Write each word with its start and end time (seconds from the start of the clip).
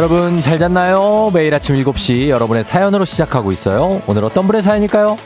여러분 0.00 0.40
잘 0.40 0.58
잤나요? 0.58 1.30
매일 1.34 1.54
아침 1.54 1.74
7시 1.74 2.28
여러분의 2.30 2.64
사연으로 2.64 3.04
시작하고 3.04 3.52
있어요. 3.52 4.00
오늘 4.06 4.24
어떤 4.24 4.46
분의 4.46 4.62
사연일까요? 4.62 5.18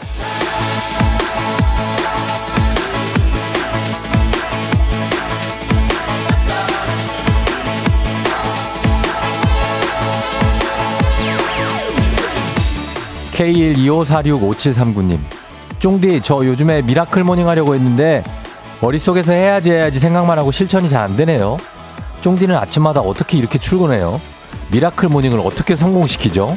K125465739님 13.32 15.20
쫑디 15.78 16.20
저 16.22 16.44
요즘에 16.44 16.82
miracle 16.82 17.22
morning 17.22 17.48
하려고 17.48 17.76
했는데 17.76 18.24
머릿속에서 18.80 19.30
해야지 19.32 19.70
해야지 19.70 20.00
생각만 20.00 20.36
하고 20.36 20.50
실천이 20.50 20.88
잘 20.88 21.04
안 21.04 21.16
되네요. 21.16 21.58
쫑디는 22.22 22.56
아침마다 22.56 23.00
어떻게 23.00 23.38
이렇게 23.38 23.56
출근해요? 23.58 24.20
miracle 24.74 25.08
morning을 25.08 25.38
어떻게 25.38 25.76
성공시키죠? 25.76 26.56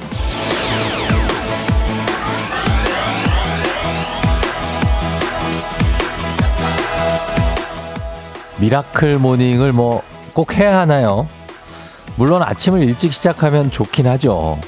miracle 8.59 9.19
morning을 9.19 9.71
뭐 9.71 10.01
꼭 10.37 10.53
해야 10.55 10.77
하나요? 10.77 11.27
물론 12.15 12.43
아침을 12.43 12.83
일찍 12.83 13.11
시작하면 13.11 13.71
좋긴 13.71 14.05
하죠. 14.05 14.59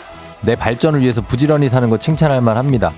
내 0.41 0.55
발전을 0.55 1.01
위해서 1.01 1.21
부지런히 1.21 1.69
사는 1.69 1.87
거 1.91 1.99
칭찬할 1.99 2.41
만 2.41 2.57
합니다. 2.57 2.91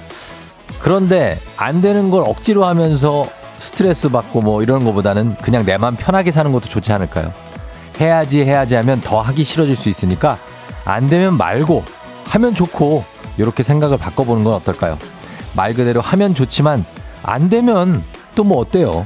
그런데 0.80 1.38
안 1.58 1.82
되는 1.82 2.10
걸 2.10 2.24
억지로 2.26 2.64
하면서 2.64 3.28
스트레스 3.60 4.08
받고 4.08 4.40
뭐 4.40 4.64
이런 4.64 4.86
거보다는 4.86 5.36
그냥 5.42 5.66
내맘 5.66 5.98
편하게 5.98 6.32
사는 6.32 6.50
것도 6.54 6.70
좋지 6.70 6.94
않을까요? 6.94 7.34
해야지 8.00 8.44
해야지 8.44 8.76
하면 8.76 9.02
더 9.02 9.22
하기 9.22 9.44
싫어질 9.44 9.76
수 9.76 9.90
있으니까 9.90 10.38
안 10.86 11.08
되면 11.08 11.38
말고 11.38 11.84
하면 12.26 12.56
좋고 12.56 13.04
이렇게 13.38 13.64
생각을 13.64 13.98
바꿔보는 13.98 14.44
건 14.44 14.54
어떨까요? 14.54 14.98
말 15.56 15.74
그대로 15.74 16.02
하면 16.02 16.34
좋지만 16.34 16.86
안 17.24 17.50
되면 17.50 18.04
또 18.36 18.44
뭐 18.44 18.60
어때요? 18.60 19.06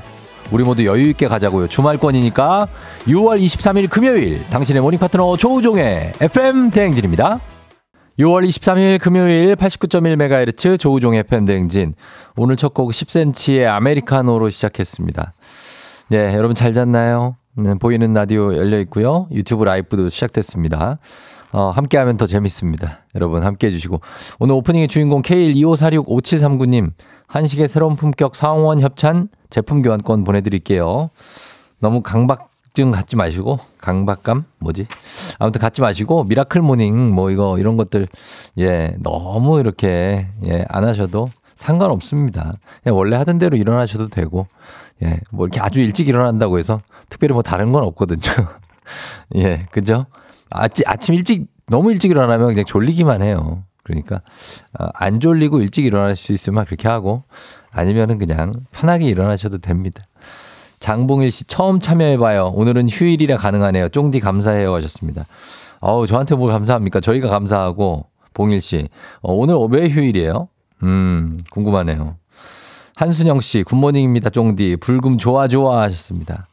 우리 0.52 0.64
모두 0.64 0.86
여유 0.86 1.10
있게 1.10 1.28
가자고요. 1.28 1.68
주말권이니까 1.68 2.68
6월 3.08 3.44
23일 3.44 3.90
금요일 3.90 4.46
당신의 4.50 4.82
morning 4.82 5.00
파트너 5.00 5.36
조우종의 5.38 6.14
FM 6.22 6.70
대행진입니다. 6.70 7.40
6월 8.20 8.48
23일 8.48 9.00
금요일 9.02 9.56
89.1MHz 9.56 10.80
조우종의 10.80 11.22
FM 11.22 11.46
대행진. 11.48 11.96
오늘 12.38 12.56
첫 12.58 12.74
곡 12.76 12.92
10cm의 12.92 13.66
아메리카노로 13.68 14.50
시작했습니다. 14.50 15.34
네, 16.10 16.34
여러분 16.36 16.54
잘 16.54 16.72
잤나요? 16.74 17.36
네, 17.58 17.74
보이는 17.76 18.12
라디오 18.12 18.54
열려 18.54 18.80
있고요. 18.82 19.28
유튜브 19.32 19.64
라이브도 19.64 20.10
시작됐습니다. 20.10 21.00
어, 21.54 21.70
함께 21.70 21.98
하면 21.98 22.18
더 22.18 22.28
재밌습니다. 22.28 23.06
여러분 23.16 23.44
함께 23.44 23.68
해 23.68 23.72
주시고. 23.72 24.02
오늘 24.40 24.56
오프닝의 24.56 24.90
주인공 24.90 25.22
K125465739님, 25.22 26.92
한식의 27.28 27.70
새로운 27.70 27.96
품격 27.96 28.36
상원 28.36 28.82
협찬 28.82 29.30
제품 29.50 29.82
교환권 29.82 30.26
보내드릴게요. 30.26 31.12
너무 31.80 32.02
강박증 32.02 32.92
갖지 32.92 33.16
마시고, 33.16 33.60
강박감? 33.80 34.44
뭐지? 34.60 34.88
아무튼 35.40 35.62
갖지 35.62 35.80
마시고, 35.80 36.26
miracle 36.26 36.62
morning, 36.62 37.16
뭐 37.16 37.32
이거, 37.32 37.58
이런 37.58 37.78
것들, 37.78 38.10
예, 38.58 38.98
너무 39.00 39.62
이렇게, 39.62 40.28
예, 40.46 40.66
안 40.68 40.84
하셔도 40.84 41.30
상관없습니다. 41.56 42.56
원래 42.88 43.16
하던 43.16 43.38
대로 43.38 43.56
일어나셔도 43.56 44.10
되고, 44.10 44.48
예, 45.04 45.20
뭐 45.32 45.46
이렇게 45.46 45.60
아주 45.60 45.82
일찍 45.82 46.08
일어난다고 46.08 46.58
해서 46.58 46.82
특별히 47.10 47.34
뭐 47.34 47.42
다른 47.42 47.72
건 47.72 47.84
없거든요. 47.84 48.22
예, 49.36 49.68
그죠? 49.72 50.06
아침, 50.50 50.86
아침 50.88 51.16
일찍, 51.16 51.48
너무 51.68 51.92
일찍 51.92 52.12
일어나면 52.12 52.50
그냥 52.50 52.66
졸리기만 52.66 53.22
해요. 53.22 53.64
그러니까, 53.84 54.22
어, 54.80 54.88
안 54.94 55.20
졸리고 55.20 55.62
일찍 55.62 55.86
일어날 55.86 56.16
수 56.16 56.32
있으면 56.32 56.66
그렇게 56.66 56.88
하고, 56.88 57.24
아니면은 57.72 58.18
그냥 58.18 58.52
편하게 58.72 59.06
일어나셔도 59.06 59.60
됩니다. 59.60 60.04
장봉일 60.80 61.32
씨 61.32 61.46
처음 61.46 61.80
참여해봐요. 61.80 62.52
오늘은 62.56 62.90
휴일이라 62.90 63.38
가능하네요. 63.38 63.90
쫑디 63.90 64.20
감사해요 64.20 64.74
하셨습니다. 64.74 65.26
어우, 65.82 66.08
저한테 66.08 66.36
뭘 66.36 66.52
감사합니까? 66.52 67.00
저희가 67.00 67.28
감사하고, 67.30 68.08
봉일 68.34 68.62
씨. 68.62 68.88
어, 69.22 69.34
오늘 69.34 69.56
왜 69.70 69.90
휴일이에요? 69.90 70.48
음, 70.84 71.42
궁금하네요. 71.52 72.18
한순영 72.96 73.42
씨, 73.42 73.64
good 73.64 73.78
morning입니다, 73.78 74.30
쫑디. 74.30 74.78
불금 74.78 75.18
좋아, 75.18 75.50
좋아 75.50 75.82
하셨습니다. 75.82 76.46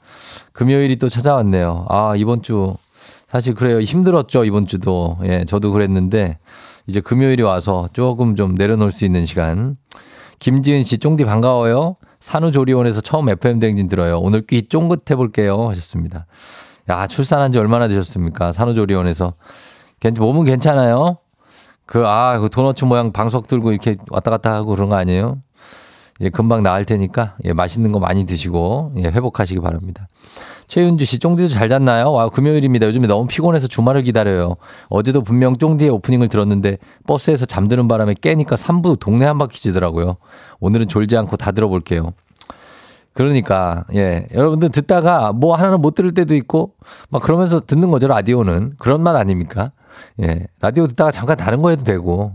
금요일이 0.52 0.96
또 0.96 1.08
찾아왔네요. 1.08 1.86
아, 1.88 2.14
이번 2.16 2.42
주, 2.42 2.74
사실 3.28 3.54
그래요. 3.54 3.80
힘들었죠, 3.80 4.44
이번 4.44 4.66
주도. 4.66 5.18
예, 5.22 5.44
저도 5.44 5.70
그랬는데, 5.70 6.38
이제 6.88 7.00
금요일이 7.00 7.44
와서 7.44 7.88
조금 7.92 8.34
좀 8.34 8.56
내려놓을 8.56 8.90
수 8.90 9.04
있는 9.04 9.24
시간. 9.24 9.76
김지은 10.40 10.82
씨, 10.82 10.98
쫑디 10.98 11.24
반가워요. 11.26 11.94
산후조리원에서 12.18 13.00
처음 13.00 13.28
FM대행진 13.28 13.86
들어요. 13.86 14.18
오늘 14.18 14.44
귀 14.44 14.66
쫑긋해 14.68 15.14
볼게요. 15.14 15.68
하셨습니다. 15.68 16.26
야, 16.88 17.06
출산한 17.06 17.52
지 17.52 17.60
얼마나 17.60 17.86
되셨습니까? 17.86 18.50
산후조리원에서. 18.50 19.34
몸은 20.18 20.44
괜찮아요? 20.44 21.18
그, 21.86 22.04
아, 22.04 22.36
그 22.40 22.48
도너츠 22.48 22.84
모양 22.84 23.12
방석 23.12 23.46
들고 23.46 23.70
이렇게 23.70 23.94
왔다 24.10 24.32
갔다 24.32 24.52
하고 24.52 24.70
그런 24.74 24.88
거 24.88 24.96
아니에요? 24.96 25.38
예, 26.22 26.30
금방 26.30 26.62
나을 26.62 26.84
테니까, 26.84 27.36
예, 27.44 27.52
맛있는 27.52 27.92
거 27.92 27.98
많이 27.98 28.24
드시고, 28.24 28.92
예, 28.98 29.02
회복하시기 29.02 29.60
바랍니다. 29.60 30.08
최윤주 30.68 31.04
씨, 31.04 31.18
쫑디도 31.18 31.48
잘 31.48 31.68
잤나요? 31.68 32.12
와, 32.12 32.28
금요일입니다. 32.28 32.86
요즘에 32.86 33.08
너무 33.08 33.26
피곤해서 33.26 33.66
주말을 33.66 34.02
기다려요. 34.02 34.56
어제도 34.88 35.20
분명 35.22 35.56
쫑디의 35.56 35.90
오프닝을 35.90 36.28
들었는데, 36.28 36.78
버스에서 37.06 37.44
잠드는 37.44 37.88
바람에 37.88 38.14
깨니까 38.20 38.56
3부 38.56 38.98
동네 39.00 39.26
한 39.26 39.36
바퀴 39.36 39.60
지더라고요. 39.60 40.16
오늘은 40.60 40.88
졸지 40.88 41.16
않고 41.16 41.36
다 41.36 41.50
들어볼게요. 41.50 42.12
그러니까, 43.12 43.84
예. 43.94 44.26
여러분들 44.32 44.70
듣다가 44.70 45.32
뭐 45.32 45.54
하나는 45.56 45.82
못 45.82 45.94
들을 45.94 46.14
때도 46.14 46.34
있고, 46.36 46.74
막 47.10 47.20
그러면서 47.20 47.60
듣는 47.60 47.90
거죠, 47.90 48.06
라디오는. 48.06 48.74
그런 48.78 49.02
맛 49.02 49.16
아닙니까? 49.16 49.72
예. 50.22 50.46
라디오 50.60 50.86
듣다가 50.86 51.10
잠깐 51.10 51.36
다른 51.36 51.60
거 51.60 51.70
해도 51.70 51.84
되고, 51.84 52.32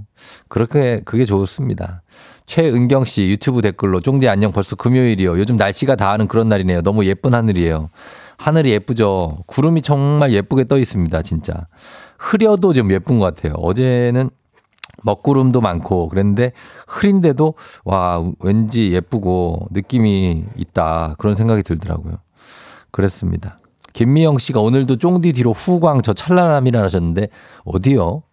그렇게, 0.49 1.01
그게 1.05 1.25
좋습니다. 1.25 2.03
최은경 2.47 3.03
씨 3.03 3.23
유튜브 3.23 3.61
댓글로 3.61 3.99
쫑디 3.99 4.27
안녕 4.29 4.53
벌써 4.53 4.77
금요일이요. 4.77 5.37
요즘 5.37 5.57
날씨가 5.57 5.97
다 5.97 6.11
하는 6.11 6.27
그런 6.29 6.47
날이네요. 6.47 6.81
너무 6.81 7.05
예쁜 7.05 7.33
하늘이에요. 7.35 7.89
하늘이 8.37 8.71
예쁘죠. 8.71 9.39
구름이 9.47 9.81
정말 9.81 10.31
예쁘게 10.31 10.63
떠 10.63 10.77
있습니다. 10.77 11.21
진짜. 11.23 11.67
흐려도 12.17 12.73
좀 12.73 12.91
예쁜 12.93 13.19
것 13.19 13.35
같아요. 13.35 13.53
어제는 13.55 14.29
먹구름도 15.03 15.59
많고 15.59 16.07
그랬는데 16.07 16.53
흐린데도 16.87 17.53
와 17.83 18.23
왠지 18.39 18.93
예쁘고 18.93 19.67
느낌이 19.71 20.45
있다 20.55 21.15
그런 21.17 21.35
생각이 21.35 21.63
들더라고요. 21.63 22.15
그랬습니다. 22.91 23.59
김미영 23.91 24.37
씨가 24.37 24.61
오늘도 24.61 24.99
쫑디 24.99 25.33
뒤로 25.33 25.51
후광 25.51 26.01
저 26.01 26.13
찰나남이라 26.13 26.81
하셨는데 26.81 27.27
어디요? 27.65 28.23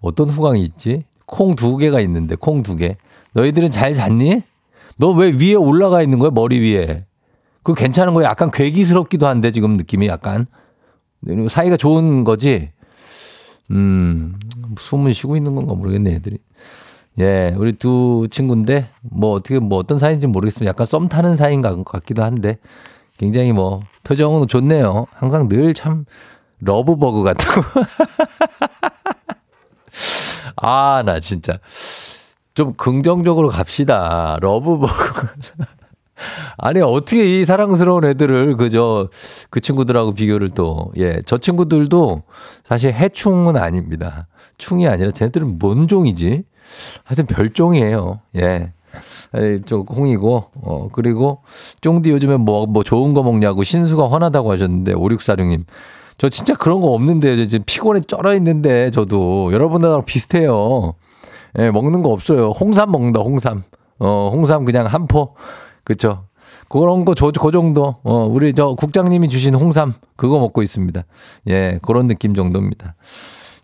어떤 0.00 0.30
후광이 0.30 0.62
있지? 0.64 1.04
콩 1.26 1.54
두 1.54 1.76
개가 1.76 2.00
있는데 2.00 2.34
콩 2.34 2.62
두 2.62 2.76
개. 2.76 2.96
너희들은 3.34 3.70
잘 3.70 3.94
잤니? 3.94 4.42
너 4.96 5.10
왜 5.12 5.30
위에 5.30 5.54
올라가 5.54 6.02
있는 6.02 6.18
거야 6.18 6.30
머리 6.30 6.58
위에? 6.60 7.04
그거 7.62 7.74
괜찮은 7.74 8.14
거야? 8.14 8.28
약간 8.28 8.50
괴기스럽기도 8.50 9.26
한데 9.26 9.50
지금 9.50 9.76
느낌이 9.76 10.06
약간 10.08 10.46
사이가 11.48 11.76
좋은 11.76 12.24
거지. 12.24 12.70
음 13.70 14.34
숨을 14.78 15.14
쉬고 15.14 15.36
있는 15.36 15.54
건가 15.54 15.74
모르겠네 15.74 16.12
애들이. 16.14 16.38
예, 17.20 17.54
우리 17.58 17.72
두 17.72 18.26
친구인데 18.30 18.88
뭐 19.02 19.32
어떻게 19.34 19.58
뭐 19.58 19.78
어떤 19.78 19.98
사이인지 19.98 20.26
모르겠습니다. 20.26 20.68
약간 20.68 20.86
썸 20.86 21.08
타는 21.08 21.36
사이인 21.36 21.62
것 21.62 21.84
같기도 21.84 22.22
한데 22.22 22.58
굉장히 23.18 23.52
뭐 23.52 23.80
표정은 24.04 24.48
좋네요. 24.48 25.06
항상 25.14 25.48
늘 25.48 25.72
참 25.74 26.04
러브버그 26.60 27.22
같다고. 27.22 27.62
아, 30.56 31.02
나 31.04 31.20
진짜. 31.20 31.58
좀 32.54 32.74
긍정적으로 32.74 33.48
갑시다. 33.48 34.36
러브버그. 34.40 35.26
아니, 36.58 36.80
어떻게 36.80 37.40
이 37.40 37.44
사랑스러운 37.44 38.04
애들을 38.04 38.56
그저 38.56 39.08
그 39.50 39.60
친구들하고 39.60 40.14
비교를 40.14 40.50
또, 40.50 40.92
예, 40.96 41.20
저 41.26 41.38
친구들도 41.38 42.22
사실 42.64 42.92
해충은 42.92 43.56
아닙니다. 43.56 44.28
충이 44.58 44.86
아니라 44.86 45.10
쟤네들은 45.10 45.58
뭔 45.58 45.88
종이지? 45.88 46.44
하여튼 47.04 47.26
별종이에요. 47.26 48.20
예. 48.36 48.72
저 49.66 49.78
홍이고, 49.78 50.44
어, 50.62 50.88
그리고 50.92 51.40
쫑디 51.80 52.10
요즘에 52.10 52.36
뭐, 52.36 52.66
뭐 52.66 52.84
좋은 52.84 53.14
거 53.14 53.22
먹냐고 53.22 53.64
신수가 53.64 54.10
화나다고 54.10 54.52
하셨는데, 54.52 54.94
5646님. 54.94 55.64
저 56.18 56.28
진짜 56.28 56.54
그런 56.54 56.80
거 56.80 56.88
없는데, 56.88 57.46
지금 57.46 57.64
피곤해 57.66 58.00
쩔어 58.00 58.34
있는데, 58.34 58.90
저도. 58.90 59.50
여러분들하고 59.52 60.04
비슷해요. 60.04 60.94
예, 61.58 61.70
먹는 61.70 62.02
거 62.02 62.10
없어요. 62.10 62.50
홍삼 62.50 62.90
먹는다, 62.90 63.20
홍삼. 63.20 63.64
어, 63.98 64.30
홍삼 64.32 64.64
그냥 64.64 64.86
한 64.86 65.06
포. 65.06 65.34
그쵸. 65.84 66.24
그런 66.68 67.04
거, 67.04 67.14
저, 67.14 67.30
그 67.30 67.50
정도. 67.50 67.96
어, 68.02 68.24
우리 68.24 68.54
저 68.54 68.74
국장님이 68.74 69.28
주신 69.28 69.54
홍삼, 69.54 69.94
그거 70.16 70.38
먹고 70.38 70.62
있습니다. 70.62 71.04
예, 71.48 71.78
그런 71.82 72.06
느낌 72.06 72.34
정도입니다. 72.34 72.94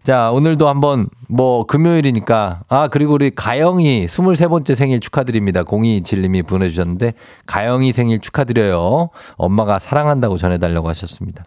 자, 0.08 0.30
오늘도 0.30 0.68
한번 0.68 1.10
뭐 1.28 1.66
금요일이니까 1.66 2.62
아, 2.68 2.88
그리고 2.88 3.12
우리 3.12 3.30
가영이 3.30 4.06
23번째 4.06 4.74
생일 4.74 5.00
축하드립니다. 5.00 5.64
0227님이 5.64 6.46
보내주셨는데 6.46 7.12
가영이 7.44 7.92
생일 7.92 8.18
축하드려요. 8.18 9.10
엄마가 9.36 9.78
사랑한다고 9.78 10.38
전해달라고 10.38 10.88
하셨습니다. 10.88 11.44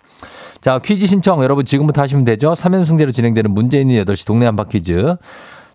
자, 0.59 0.77
퀴즈 0.77 1.07
신청 1.07 1.41
여러분 1.41 1.65
지금부터 1.65 2.03
하시면 2.03 2.23
되죠. 2.23 2.53
3연승대로 2.53 3.11
진행되는 3.11 3.51
있는 3.79 4.05
8시 4.05 4.27
동네 4.27 4.45
한바 4.45 4.65
퀴즈. 4.65 5.15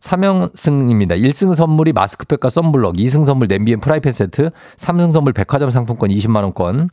3연승입니다. 0.00 1.20
1승 1.20 1.54
선물이 1.54 1.92
마스크팩과 1.92 2.50
썬블럭, 2.50 2.96
2승 2.96 3.26
선물 3.26 3.48
냄비 3.48 3.72
and 3.72 3.80
프라이팬 3.80 4.12
세트, 4.12 4.50
3승 4.76 5.12
선물 5.12 5.32
백화점 5.32 5.70
상품권 5.70 6.10
20만 6.10 6.42
원권. 6.42 6.90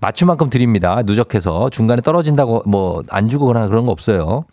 맞춘 0.00 0.22
만큼 0.22 0.48
드립니다. 0.48 1.02
누적해서 1.04 1.70
중간에 1.70 2.00
떨어진다고 2.02 2.62
뭐 2.66 3.02
안 3.10 3.28
주거나 3.28 3.66
그런 3.66 3.84
거 3.84 3.90
없어요. 3.90 4.44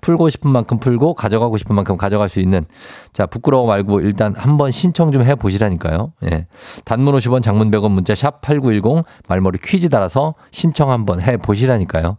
풀고 0.00 0.28
싶은 0.28 0.48
만큼 0.50 0.78
풀고 0.78 1.14
가져가고 1.14 1.56
싶은 1.56 1.74
만큼 1.74 1.96
가져갈 1.96 2.28
수 2.28 2.38
있는 2.38 2.64
자 3.12 3.26
부끄러워 3.26 3.66
말고 3.66 4.00
일단 4.00 4.32
한번 4.36 4.70
신청 4.70 5.10
좀 5.10 5.22
해 5.24 5.34
보시라니까요. 5.34 6.12
예. 6.30 6.46
단문 6.84 7.14
50원 7.16 7.42
장문 7.42 7.72
100원 7.72 7.90
문자 7.90 8.14
샵 8.14 8.40
8910 8.42 9.04
말머리 9.28 9.58
퀴즈 9.58 9.88
달아서 9.88 10.34
신청 10.52 10.92
한번 10.92 11.20
해 11.20 11.36
보시라니까요. 11.36 12.18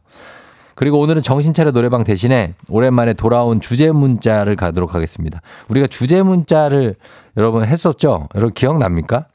그리고 0.76 1.00
오늘은 1.00 1.22
정신차려 1.22 1.72
노래방 1.72 2.04
대신에 2.04 2.54
오랜만에 2.70 3.14
돌아온 3.14 3.60
주제 3.60 3.92
문자를 3.92 4.56
가도록 4.56 4.96
하겠습니다. 4.96 5.42
우리가 5.70 5.88
주제 5.88 6.22
문자를 6.22 6.96
여러분 7.38 7.64
했었죠? 7.66 8.28
여러분 8.36 8.54
기억납니까? 8.54 9.28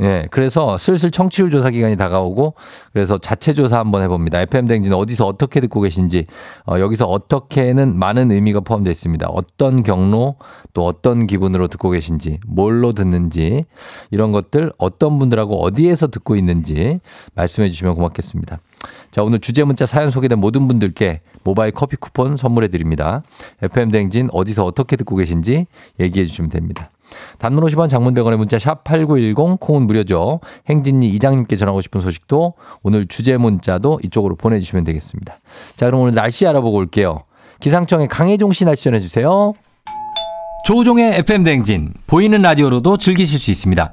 예, 0.00 0.26
그래서 0.30 0.78
슬슬 0.78 1.10
청취율 1.10 1.50
조사 1.50 1.70
기간이 1.70 1.96
다가오고 1.96 2.54
그래서 2.92 3.18
자체 3.18 3.52
조사 3.52 3.78
한번 3.78 4.02
해봅니다. 4.02 4.40
FM 4.40 4.66
댕진 4.66 4.92
어디서 4.92 5.26
어떻게 5.26 5.60
듣고 5.60 5.80
계신지 5.80 6.26
어, 6.66 6.78
여기서 6.80 7.06
어떻게는 7.06 7.98
많은 7.98 8.32
의미가 8.32 8.60
포함되어 8.60 8.90
있습니다. 8.90 9.28
어떤 9.28 9.82
경로 9.82 10.36
또 10.72 10.86
어떤 10.86 11.26
기분으로 11.26 11.68
듣고 11.68 11.90
계신지 11.90 12.40
뭘로 12.46 12.92
듣는지 12.92 13.64
이런 14.10 14.32
것들 14.32 14.72
어떤 14.78 15.18
분들하고 15.18 15.62
어디에서 15.62 16.08
듣고 16.08 16.36
있는지 16.36 16.98
말씀해 17.34 17.68
주시면 17.68 17.94
고맙겠습니다. 17.94 18.58
자, 19.12 19.22
오늘 19.22 19.40
주제 19.40 19.62
문자 19.62 19.84
사연 19.84 20.08
소개된 20.08 20.38
모든 20.38 20.66
분들께 20.66 21.20
모바일 21.44 21.70
커피 21.72 21.96
쿠폰 21.96 22.38
선물해 22.38 22.68
드립니다. 22.68 23.22
FM 23.60 23.90
댕진 23.90 24.30
어디서 24.32 24.64
어떻게 24.64 24.96
듣고 24.96 25.16
계신지 25.16 25.66
얘기해 26.00 26.24
주시면 26.24 26.50
됩니다. 26.50 26.88
단문 27.38 27.62
50원 27.64 27.90
장문 27.90 28.14
100원의 28.14 28.38
문자 28.38 28.58
샵 28.58 28.84
8910 28.84 29.60
콩은 29.60 29.86
무료죠. 29.86 30.40
행진이 30.70 31.10
이장님께 31.10 31.56
전하고 31.56 31.82
싶은 31.82 32.00
소식도 32.00 32.54
오늘 32.82 33.06
주제 33.06 33.36
문자도 33.36 34.00
이쪽으로 34.02 34.34
보내주시면 34.36 34.84
되겠습니다. 34.84 35.38
자 35.76 35.86
그럼 35.86 36.00
오늘 36.00 36.14
날씨 36.14 36.46
알아보고 36.46 36.78
올게요. 36.78 37.24
기상청의 37.60 38.08
강혜종 38.08 38.52
씨 38.52 38.64
날씨 38.64 38.84
전해주세요. 38.84 39.52
조우종의 40.64 41.18
FM 41.18 41.44
댕진 41.44 41.92
보이는 42.06 42.40
라디오로도 42.40 42.96
즐기실 42.96 43.38
수 43.38 43.50
있습니다. 43.50 43.92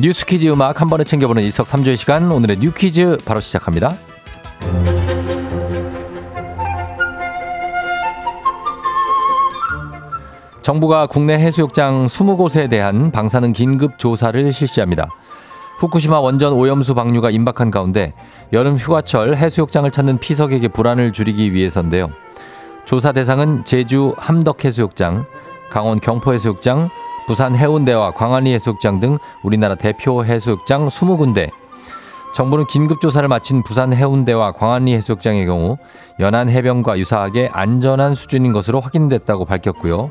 뉴스 0.00 0.24
퀴즈 0.26 0.46
음악 0.46 0.80
한 0.80 0.88
번에 0.88 1.02
챙겨보는 1.02 1.42
일석삼조의 1.42 1.96
시간 1.96 2.30
오늘의 2.30 2.58
뉴 2.60 2.72
퀴즈 2.72 3.16
바로 3.24 3.40
시작합니다 3.40 3.90
정부가 10.62 11.06
국내 11.06 11.34
해수욕장 11.34 12.06
20곳에 12.06 12.70
대한 12.70 13.10
방사능 13.10 13.52
긴급 13.52 13.98
조사를 13.98 14.52
실시합니다. 14.52 15.08
후쿠시마 15.78 16.20
원전 16.20 16.52
오염수 16.52 16.94
방류가 16.94 17.30
임박한 17.30 17.70
가운데 17.70 18.12
여름 18.52 18.76
휴가철 18.76 19.34
해수욕장을 19.36 19.90
찾는 19.90 20.18
피서객의 20.18 20.68
불안을 20.68 21.12
줄이기 21.12 21.54
위해서인데요. 21.54 22.10
조사 22.84 23.12
대상은 23.12 23.64
제주 23.64 24.14
함덕해수욕장, 24.18 25.24
강원 25.70 26.00
경포해수욕장, 26.00 26.90
부산 27.28 27.54
해운대와 27.54 28.12
광안리 28.12 28.54
해수욕장 28.54 29.00
등 29.00 29.18
우리나라 29.42 29.74
대표 29.74 30.24
해수욕장 30.24 30.88
20군데. 30.88 31.50
정부는 32.34 32.66
긴급 32.66 33.02
조사를 33.02 33.28
마친 33.28 33.62
부산 33.62 33.92
해운대와 33.92 34.52
광안리 34.52 34.94
해수욕장의 34.94 35.44
경우 35.44 35.76
연안 36.20 36.48
해변과 36.48 36.98
유사하게 36.98 37.50
안전한 37.52 38.14
수준인 38.14 38.52
것으로 38.52 38.80
확인됐다고 38.80 39.44
밝혔고요. 39.44 40.10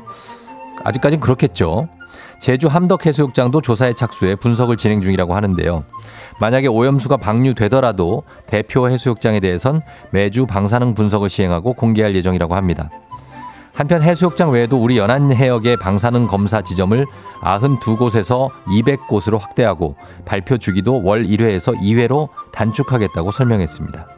아직까진 0.84 1.18
그렇겠죠. 1.18 1.88
제주 2.38 2.68
함덕해수욕장도 2.68 3.62
조사에 3.62 3.94
착수해 3.94 4.36
분석을 4.36 4.76
진행 4.76 5.00
중이라고 5.00 5.34
하는데요. 5.34 5.82
만약에 6.40 6.68
오염수가 6.68 7.16
방류되더라도 7.16 8.22
대표 8.46 8.88
해수욕장에 8.88 9.40
대해선 9.40 9.82
매주 10.12 10.46
방사능 10.46 10.94
분석을 10.94 11.28
시행하고 11.28 11.72
공개할 11.72 12.14
예정이라고 12.14 12.54
합니다. 12.54 12.90
한편 13.78 14.02
해수욕장 14.02 14.50
외에도 14.50 14.76
우리 14.76 14.98
연안 14.98 15.32
해역의 15.32 15.76
방사능 15.76 16.26
검사 16.26 16.62
지점을 16.62 17.06
92곳에서 17.44 18.50
200곳으로 18.66 19.38
확대하고 19.38 19.94
발표 20.24 20.58
주기도 20.58 21.00
월 21.04 21.22
1회에서 21.22 21.78
2회로 21.78 22.28
단축하겠다고 22.50 23.30
설명했습니다. 23.30 24.08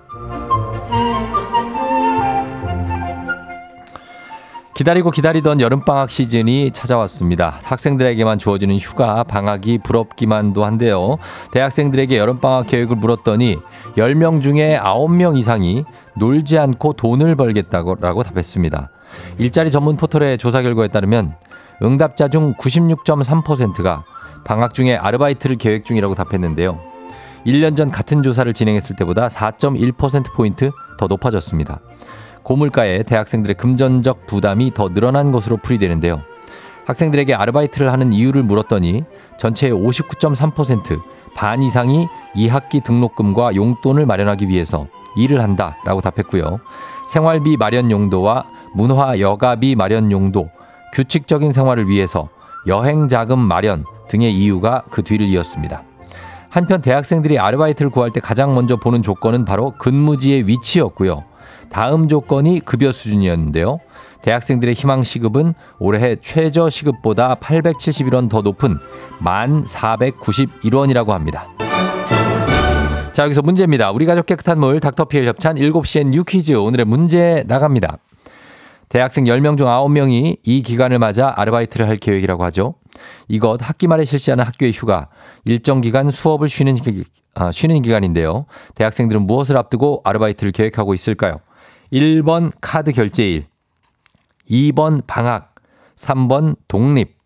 기다리고 4.73 5.11
기다리던 5.11 5.61
여름방학 5.61 6.11
시즌이 6.11 6.70
찾아왔습니다. 6.70 7.58
학생들에게만 7.62 8.38
주어지는 8.38 8.78
휴가, 8.78 9.25
방학이 9.25 9.80
부럽기만도 9.85 10.64
한데요. 10.64 11.18
대학생들에게 11.52 12.16
여름방학 12.16 12.66
계획을 12.66 12.96
물었더니 12.96 13.58
10명 13.99 14.40
중에 14.40 14.80
9명 14.82 15.37
이상이 15.37 15.85
놀지 16.16 16.56
않고 16.56 16.94
돈을 16.94 17.35
벌겠다고 17.35 18.23
답했습니다. 18.23 18.88
일자리 19.40 19.70
전문 19.70 19.97
포털의 19.97 20.37
조사 20.37 20.61
결과에 20.61 20.88
따르면 20.88 21.35
응답자 21.82 22.28
중 22.28 22.52
96.3%가 22.56 24.04
방학 24.44 24.75
중에 24.75 24.97
아르바이트를 24.97 25.56
계획 25.56 25.87
중이라고 25.87 26.14
답했는데요. 26.14 26.78
1년 27.47 27.75
전 27.75 27.90
같은 27.90 28.23
조사를 28.23 28.52
진행했을 28.52 28.97
때보다 28.97 29.28
4.1%포인트 29.28 30.73
더 30.99 31.06
높아졌습니다. 31.06 31.80
고물가에 32.42 33.02
대학생들의 33.04 33.56
금전적 33.56 34.26
부담이 34.26 34.75
더 34.75 34.90
늘어난 34.90 35.32
것으로 35.32 35.56
풀이되는데요. 35.56 36.20
학생들에게 36.85 37.32
아르바이트를 37.35 37.90
하는 37.90 38.12
이유를 38.12 38.42
물었더니 38.42 39.04
전체의 39.38 39.73
59.3%, 39.73 41.00
반 41.35 41.62
이상이 41.62 42.09
2학기 42.37 42.85
등록금과 42.85 43.54
용돈을 43.54 44.04
마련하기 44.04 44.49
위해서 44.49 44.87
일을 45.16 45.42
한다 45.42 45.78
라고 45.87 46.02
답했고요. 46.02 46.61
생활비 47.11 47.57
마련 47.57 47.90
용도와 47.90 48.45
문화 48.73 49.19
여가비 49.19 49.75
마련 49.75 50.12
용도, 50.12 50.49
규칙적인 50.93 51.52
생활을 51.52 51.88
위해서 51.88 52.29
여행 52.69 53.09
자금 53.09 53.40
마련 53.40 53.85
등의 54.09 54.33
이유가 54.33 54.85
그 54.90 55.02
뒤를 55.02 55.26
이었습니다. 55.26 55.83
한편 56.50 56.81
대학생들이 56.81 57.37
아르바이트를 57.37 57.90
구할 57.90 58.11
때 58.11 58.21
가장 58.21 58.55
먼저 58.55 58.76
보는 58.76 59.02
조건은 59.02 59.45
바로 59.45 59.73
근무지의 59.76 60.47
위치였고요. 60.47 61.25
다음 61.69 62.07
조건이 62.07 62.61
급여 62.61 62.93
수준이었는데요. 62.93 63.81
대학생들의 64.23 64.75
희망 64.75 65.02
시급은 65.02 65.55
올해 65.81 66.14
최저 66.21 66.71
시급보다 66.71 67.35
871원 67.37 68.31
더 68.31 68.43
높은 68.43 68.79
1,491원이라고 69.21 71.09
합니다. 71.09 71.49
자, 73.20 73.24
여기서 73.24 73.42
문제입니다. 73.42 73.90
우리 73.90 74.06
가족 74.06 74.24
깨끗한 74.24 74.58
물 74.58 74.80
닥터피엘 74.80 75.28
협찬 75.28 75.56
7시엔 75.56 76.06
뉴 76.06 76.24
퀴즈 76.24 76.54
오늘의 76.54 76.86
문제 76.86 77.44
나갑니다. 77.46 77.98
대학생 78.88 79.24
10명 79.24 79.58
중 79.58 79.66
9명이 79.66 80.38
이 80.42 80.62
기간을 80.62 80.98
맞아 80.98 81.30
아르바이트를 81.36 81.86
할 81.86 81.98
계획이라고 81.98 82.42
하죠. 82.44 82.76
이것 83.28 83.58
학기 83.60 83.88
말에 83.88 84.06
실시하는 84.06 84.42
학교의 84.46 84.72
휴가, 84.72 85.10
일정 85.44 85.82
기간 85.82 86.10
수업을 86.10 86.48
쉬는, 86.48 86.76
기, 86.76 87.04
아, 87.34 87.52
쉬는 87.52 87.82
기간인데요. 87.82 88.46
대학생들은 88.74 89.26
무엇을 89.26 89.58
앞두고 89.58 90.00
아르바이트를 90.02 90.52
계획하고 90.52 90.94
있을까요? 90.94 91.40
1번 91.92 92.52
카드 92.62 92.90
결제일, 92.90 93.44
2번 94.48 95.06
방학, 95.06 95.56
3번 95.94 96.56
독립. 96.68 97.19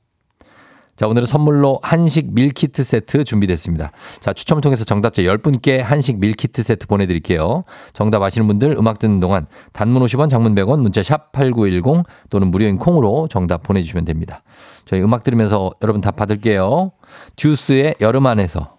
자, 0.96 1.08
오늘은 1.08 1.26
선물로 1.26 1.80
한식 1.82 2.32
밀키트 2.32 2.84
세트 2.84 3.24
준비됐습니다. 3.24 3.90
자, 4.20 4.32
추첨을 4.32 4.60
통해서 4.60 4.84
정답자 4.84 5.22
10분께 5.22 5.78
한식 5.78 6.20
밀키트 6.20 6.62
세트 6.62 6.86
보내드릴게요. 6.86 7.64
정답 7.92 8.22
아시는 8.22 8.46
분들 8.46 8.76
음악 8.78 9.00
듣는 9.00 9.18
동안 9.18 9.46
단문 9.72 10.02
50원, 10.04 10.30
장문 10.30 10.54
100원, 10.54 10.80
문자 10.80 11.02
샵 11.02 11.32
8910 11.32 12.04
또는 12.30 12.48
무료인 12.48 12.76
콩으로 12.76 13.26
정답 13.28 13.64
보내주시면 13.64 14.04
됩니다. 14.04 14.42
저희 14.84 15.02
음악 15.02 15.24
들으면서 15.24 15.72
여러분 15.82 16.00
답 16.00 16.14
받을게요. 16.14 16.92
듀스의 17.36 17.96
여름 18.00 18.26
안에서. 18.26 18.74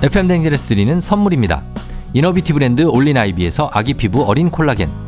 FM 0.00 0.28
대행진에서 0.28 0.68
드리는 0.68 1.00
선물입니다. 1.00 1.64
inner 2.14 2.31
beauty 2.31 2.52
브랜드 2.52 2.82
올린 2.82 3.16
아이비에서 3.16 3.68
아기 3.72 3.94
피부 3.94 4.22
어린 4.22 4.48
콜라겐. 4.48 5.07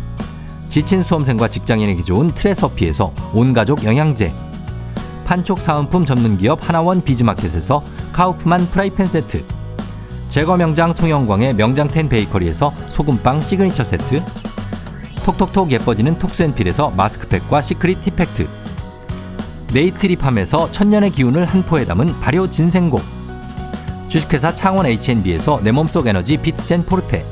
지친 0.71 1.03
수험생과 1.03 1.49
직장인에게 1.49 2.01
좋은 2.01 2.29
트레서피에서 2.29 3.11
온가족 3.33 3.83
영양제. 3.83 4.33
판촉 5.25 5.59
사은품 5.59 6.05
전문 6.05 6.37
기업 6.37 6.65
하나원 6.65 7.03
비즈마켓에서 7.03 7.83
카우프만 8.13 8.67
프라이팬 8.67 9.05
세트. 9.05 9.43
제과 10.29 10.55
명장 10.55 10.93
송영광의 10.93 11.55
명장텐 11.55 12.07
베이커리에서 12.07 12.73
소금빵 12.87 13.41
시그니처 13.41 13.83
세트. 13.83 14.23
톡톡톡 15.25 15.73
예뻐지는 15.73 16.17
톡스앤필에서 16.17 16.91
마스크팩과 16.91 17.59
시크릿 17.59 18.01
티팩트. 18.03 18.47
네이트리팜에서 19.73 20.71
천년의 20.71 21.11
기운을 21.11 21.47
한 21.47 21.65
포에 21.65 21.83
담은 21.83 22.17
발효 22.21 22.49
진생고 22.49 23.01
주식회사 24.07 24.55
창원 24.55 24.85
H&B에서 24.85 25.59
내 25.63 25.73
몸속 25.73 26.07
에너지 26.07 26.37
비트젠 26.37 26.85
포르테. 26.85 27.25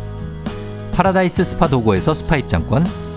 파라다이스 0.91 1.45
스파 1.45 1.69
도고에서 1.69 2.13
스파 2.13 2.35
입장권 2.35 3.08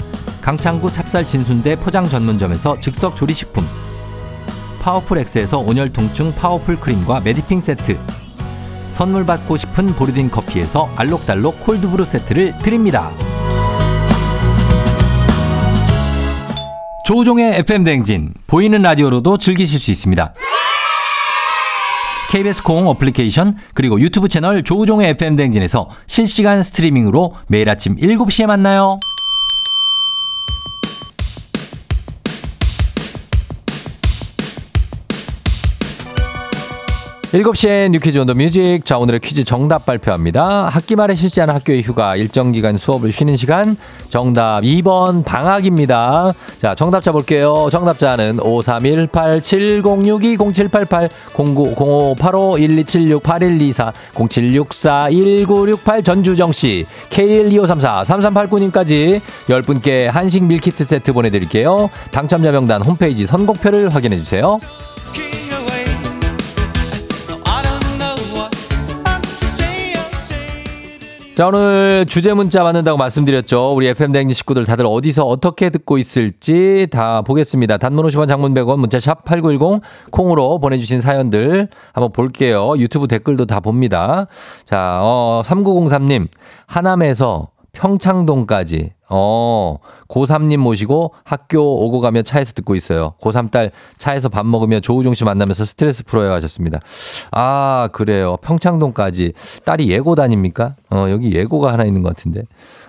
강창구 0.43 0.93
찹쌀 0.93 1.27
진순대 1.27 1.77
포장 1.77 2.05
전문점에서 2.05 2.81
즉석 2.81 3.17
조리식품 3.17 3.65
파워풀 4.81 5.19
엑스에서 5.19 5.59
온열 5.59 5.93
통증 5.93 6.35
파워풀 6.35 6.81
크림과 6.81 7.21
메디핑 7.21 7.61
세트 7.61 7.99
선물 8.91 9.25
받고 9.25 9.57
싶은 9.57 9.87
보르딘 9.95 10.31
커피에서 10.31 10.91
알록달록 10.97 11.65
콜드브루 11.65 12.05
세트를 12.05 12.59
드립니다. 12.59 13.11
조우종의 17.07 17.59
FM 17.61 17.85
대행진 17.85 18.35
보이는 18.47 18.83
라디오로도 18.83 19.39
즐기실 19.39 19.79
수 19.79 19.91
있습니다. 19.91 20.35
KBS 22.31 22.63
콩 22.63 22.87
어플리케이션 22.89 23.57
그리고 23.75 24.01
유튜브 24.01 24.29
채널 24.29 24.63
조우종의 24.63 25.11
FM 25.11 25.37
대행진에서 25.37 25.89
실시간 26.07 26.63
스트리밍으로 26.63 27.35
매일 27.49 27.69
아침 27.71 27.97
7시에 27.97 28.47
만나요. 28.47 28.99
7시에 37.33 37.89
You 37.89 38.02
Quiz 38.02 38.19
on 38.19 38.25
the 38.25 38.35
Music. 38.35 38.85
자, 38.85 38.99
오늘의 38.99 39.21
퀴즈 39.21 39.45
정답 39.45 39.87
발표합니다. 39.87 40.69
학기 40.69 40.97
말에 40.97 41.15
실시하는 41.15 41.55
학교의 41.55 41.83
휴가, 41.83 42.15
일정 42.15 42.53
기간 42.53 42.77
수업을 42.77 43.11
쉬는 43.11 43.37
시간. 43.37 43.75
정답 44.11 44.61
2번 44.61 45.25
방학입니다. 45.25 46.35
자, 46.61 46.75
정답자 46.75 47.11
볼게요. 47.11 47.69
정답자는 47.73 48.37
5318-7062-0788, 48.37 51.09
090585-1276-8124, 51.33 53.95
0764-1968 54.13 56.05
전주정씨, 56.05 56.85
K12534-3389님까지 57.09 59.23
10분께 59.49 60.05
한식 60.05 60.45
밀키트 60.45 60.85
세트 60.85 61.15
보내드릴게요. 61.15 61.89
당첨자 62.11 62.53
명단 62.53 62.83
홈페이지 62.83 63.25
선곡표를 63.25 63.95
확인해주세요. 63.95 64.59
자, 71.35 71.49
오늘 71.49 72.05
주제 72.07 72.35
문자 72.35 72.63
받는다고 72.63 72.99
말씀드렸죠. 72.99 73.75
우리 73.75 73.87
FM대행진 73.89 74.35
식구들 74.35 74.67
다들 74.67 74.85
어디서 74.85 75.25
어떻게 75.25 75.71
듣고 75.71 75.97
있을지 75.97 76.87
다 76.91 77.23
보겠습니다. 77.23 77.79
단문 77.79 78.05
50원 78.07 78.29
장문 78.29 78.53
100원 78.53 78.77
문자 78.77 79.01
샵 79.01 79.25
8910 79.25 79.81
콩으로 80.11 80.59
보내주신 80.59 81.01
사연들 81.01 81.69
한번 81.95 82.13
볼게요. 82.13 82.75
유튜브 82.77 83.09
댓글도 83.09 83.47
다 83.47 83.61
봅니다. 83.61 84.27
자, 84.67 84.99
어, 85.01 85.41
3903님, 85.47 86.29
하남에서 86.67 87.49
평창동까지 87.73 88.93
어, 89.09 89.79
고3님 90.09 90.59
모시고 90.59 91.15
학교 91.25 91.85
오고 91.85 92.01
가며 92.01 92.23
차에서 92.23 92.53
듣고 92.55 92.75
있어요. 92.75 93.15
고3 93.21 93.51
딸 93.51 93.71
차에서 93.99 94.29
밥 94.29 94.47
먹으며 94.47 94.81
조우종 94.81 95.15
씨 95.15 95.25
만나면서 95.25 95.65
스트레스 95.65 96.05
풀어야 96.05 96.33
하셨습니다. 96.33 96.81
아, 97.31 97.89
그래요. 97.93 98.37
평창동까지. 98.39 99.33
딸이 99.65 99.91
예고 99.91 100.15
다닙니까? 100.15 100.77
어, 100.91 101.07
여기 101.11 101.33
예고가 101.35 101.73
하나 101.73 101.85
있는 101.85 102.03
것 102.03 102.09
같은데. 102.15 102.43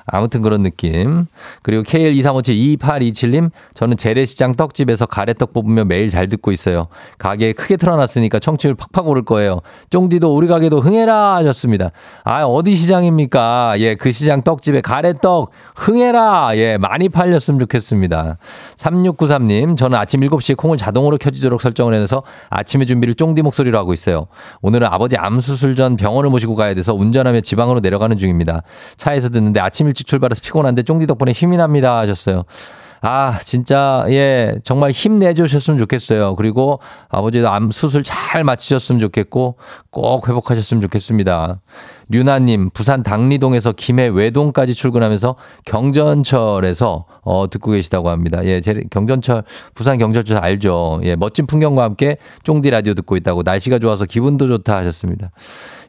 아무튼 0.06 0.42
그런 0.42 0.64
느낌. 0.64 1.26
그리고 1.62 1.84
KL2357-2827님, 1.84 3.52
저는 3.74 3.98
재래시장 3.98 4.56
떡집에서 4.56 5.06
가래떡 5.06 5.54
뽑으며 5.54 5.86
매일 5.86 6.10
잘 6.10 6.28
듣고 6.28 6.52
있어요. 6.52 6.88
가게에 7.18 7.54
크게 7.54 7.78
틀어놨으니까 7.78 8.40
청취율 8.40 8.76
팍팍 8.76 9.08
오를 9.08 9.24
거예요. 9.24 9.62
쫑디도 9.90 10.36
우리 10.36 10.48
가게도 10.48 10.80
흥해라 10.80 11.36
하셨습니다. 11.36 11.92
아, 12.24 12.44
어디 12.44 12.76
시장입니까? 12.76 13.76
예, 13.80 13.96
그 13.96 14.12
시장 14.12 14.42
떡집에 14.42 14.82
가래떡 14.82 15.52
흥해라. 15.76 16.52
예, 16.56 16.78
많이 16.78 17.10
팔렸으면 17.10 17.60
좋겠습니다. 17.62 18.38
3693님, 18.76 19.78
저는 19.78 19.98
아침 19.98 20.20
7시에 20.22 20.58
콩을 20.58 20.78
자동으로 20.78 21.18
켜지도록 21.18 21.62
설정을 21.62 21.94
해서 21.94 22.24
아침의 22.50 22.88
준비를 22.88 23.16
쫑디 23.16 23.42
목소리로 23.42 23.78
하고 23.78 23.94
있어요. 23.94 24.28
오늘은 24.62 24.88
아버지 24.88 25.16
암 25.18 25.40
수술 25.40 25.76
전 25.76 25.96
병원을 25.96 26.30
모시고 26.30 26.56
가야 26.56 26.74
돼서 26.74 26.94
운전하며 26.94 27.42
지방으로 27.42 27.80
내려가는 27.80 28.18
중입니다. 28.18 28.64
차에서 28.98 29.30
듣는데 29.30 29.60
아침 29.60 29.88
일찍 29.94 30.08
출발해서 30.08 30.42
피곤한데 30.42 30.84
쫑디 30.84 31.08
덕분에 31.08 31.32
힘이 31.32 31.58
납니다 31.58 32.00
하셨어요. 32.00 32.44
아, 33.06 33.38
진짜, 33.44 34.06
예, 34.08 34.56
정말 34.64 34.92
힘내주셨으면 34.92 35.78
좋겠어요. 35.78 36.38
그리고 36.38 36.80
아버지도 37.10 37.50
암 37.50 37.70
수술 37.70 38.02
잘 38.02 38.46
마치셨으면 38.46 39.02
좋겠고, 39.02 39.58
꼭 39.90 40.30
회복하셨으면 40.30 40.80
좋겠습니다. 40.84 41.60
류나님, 42.08 42.70
부산 42.70 43.04
당리동에서 43.04 43.74
김해 43.74 44.08
외동까지 44.08 44.74
출근하면서 44.74 45.36
경전철에서 45.66 47.06
어, 47.24 47.50
듣고 47.50 47.72
계시다고 47.72 48.10
합니다. 48.10 48.44
예, 48.46 48.62
제, 48.62 48.82
경전철, 48.90 49.44
부산 49.76 49.98
경전철 49.98 50.38
알죠. 50.38 51.02
예, 51.04 51.18
멋진 51.18 51.46
풍경과 51.46 51.84
함께 51.84 52.16
쫑디 52.44 52.70
라디오 52.70 52.94
듣고 52.94 53.18
있다고 53.18 53.44
날씨가 53.44 53.80
좋아서 53.80 54.06
기분도 54.06 54.48
좋다 54.48 54.78
하셨습니다. 54.78 55.32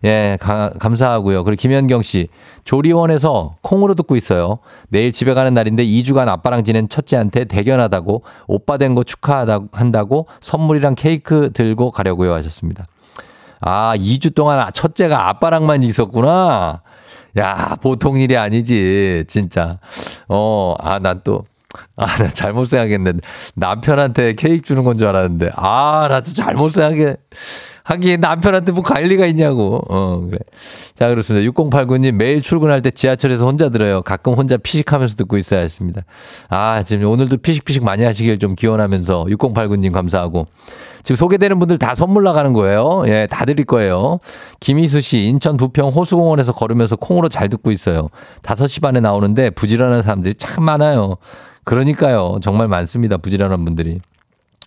예, 0.05 0.37
가, 0.41 0.71
감사하고요. 0.79 1.45
그리고 1.45 1.59
김현경 1.61 2.03
씨, 2.03 2.29
조리원에서 2.65 3.57
콩으로 3.63 3.95
듣고 3.95 4.17
있어요. 4.17 4.59
내일 4.89 5.13
집에 5.13 5.33
가는 5.33 5.55
날인데 5.55 5.85
2주간 5.87 6.29
아빠랑 6.29 6.63
지낸 6.65 6.89
첫째한테 6.89 7.45
대견하다고 7.47 8.23
오빠 8.47 8.77
된 8.77 8.95
거 8.95 9.03
축하한다고 9.03 10.27
선물이랑 10.41 10.95
케이크 10.95 11.51
들고 11.53 11.91
가려고요 11.91 12.35
하셨습니다. 12.35 12.85
아, 13.61 13.95
2주 13.97 14.35
동안 14.35 14.71
첫째가 14.73 15.29
아빠랑만 15.31 15.83
있었구나. 15.83 16.83
야, 17.39 17.77
보통 17.81 18.19
일이 18.19 18.37
아니지, 18.37 19.25
진짜. 19.27 19.79
어, 20.29 20.75
아, 20.79 20.99
난 21.01 21.23
또, 21.25 21.43
아, 21.97 22.07
나 22.19 22.29
잘못 22.29 22.67
생각했는데. 22.67 23.21
남편한테 23.55 24.35
케이크 24.35 24.63
주는 24.63 24.85
건 24.85 24.99
줄 24.99 25.09
알았는데. 25.09 25.51
아, 25.57 26.07
나도 26.11 26.31
잘못 26.33 26.69
생각해. 26.69 27.17
하기에 27.85 28.17
남편한테 28.17 28.73
뭐 28.73 28.83
관리가 28.83 29.27
있냐고. 29.27 29.83
어, 29.89 30.23
그래. 30.27 30.39
자, 30.95 31.09
그렇습니다. 31.09 31.49
6089님 31.53 32.13
매일 32.13 32.41
출근할 32.41 32.81
때 32.81 32.91
지하철에서 32.91 33.45
혼자 33.45 33.69
들어요. 33.69 34.01
가끔 34.01 34.33
혼자 34.33 34.57
피식하면서 34.57 35.17
듣고 35.17 35.37
있어야 35.37 35.61
했습니다. 35.61 36.03
아, 36.49 36.83
지금 36.83 37.11
오늘도 37.11 37.37
피식피식 37.39 37.85
많이 37.85 38.03
하시길 38.03 38.39
좀 38.39 38.55
기원하면서 38.55 39.27
6089님 39.29 39.93
감사하고. 39.93 40.47
지금 41.03 41.17
소개되는 41.17 41.59
분들 41.59 41.77
다 41.77 41.95
선물 41.95 42.25
나가는 42.25 42.51
거예요. 42.55 43.05
예, 43.09 43.27
다 43.31 43.45
드릴 43.45 43.67
거예요. 43.67 44.19
김희수 44.61 45.03
씨, 45.03 45.25
인천 45.25 45.59
부평 45.59 45.91
호수공원에서 45.91 46.53
걸으면서 46.53 46.97
콩으로 46.97 47.29
잘 47.29 47.51
듣고 47.51 47.71
있어요. 47.71 48.09
5시 48.43 48.81
반에 48.81 49.01
나오는데 49.01 49.51
부지런한 49.51 50.01
사람들이 50.01 50.35
참 50.37 50.65
많아요. 50.65 51.19
그러니까요. 51.65 52.39
정말 52.41 52.69
많습니다. 52.69 53.19
부지런한 53.19 53.63
분들이. 53.67 53.99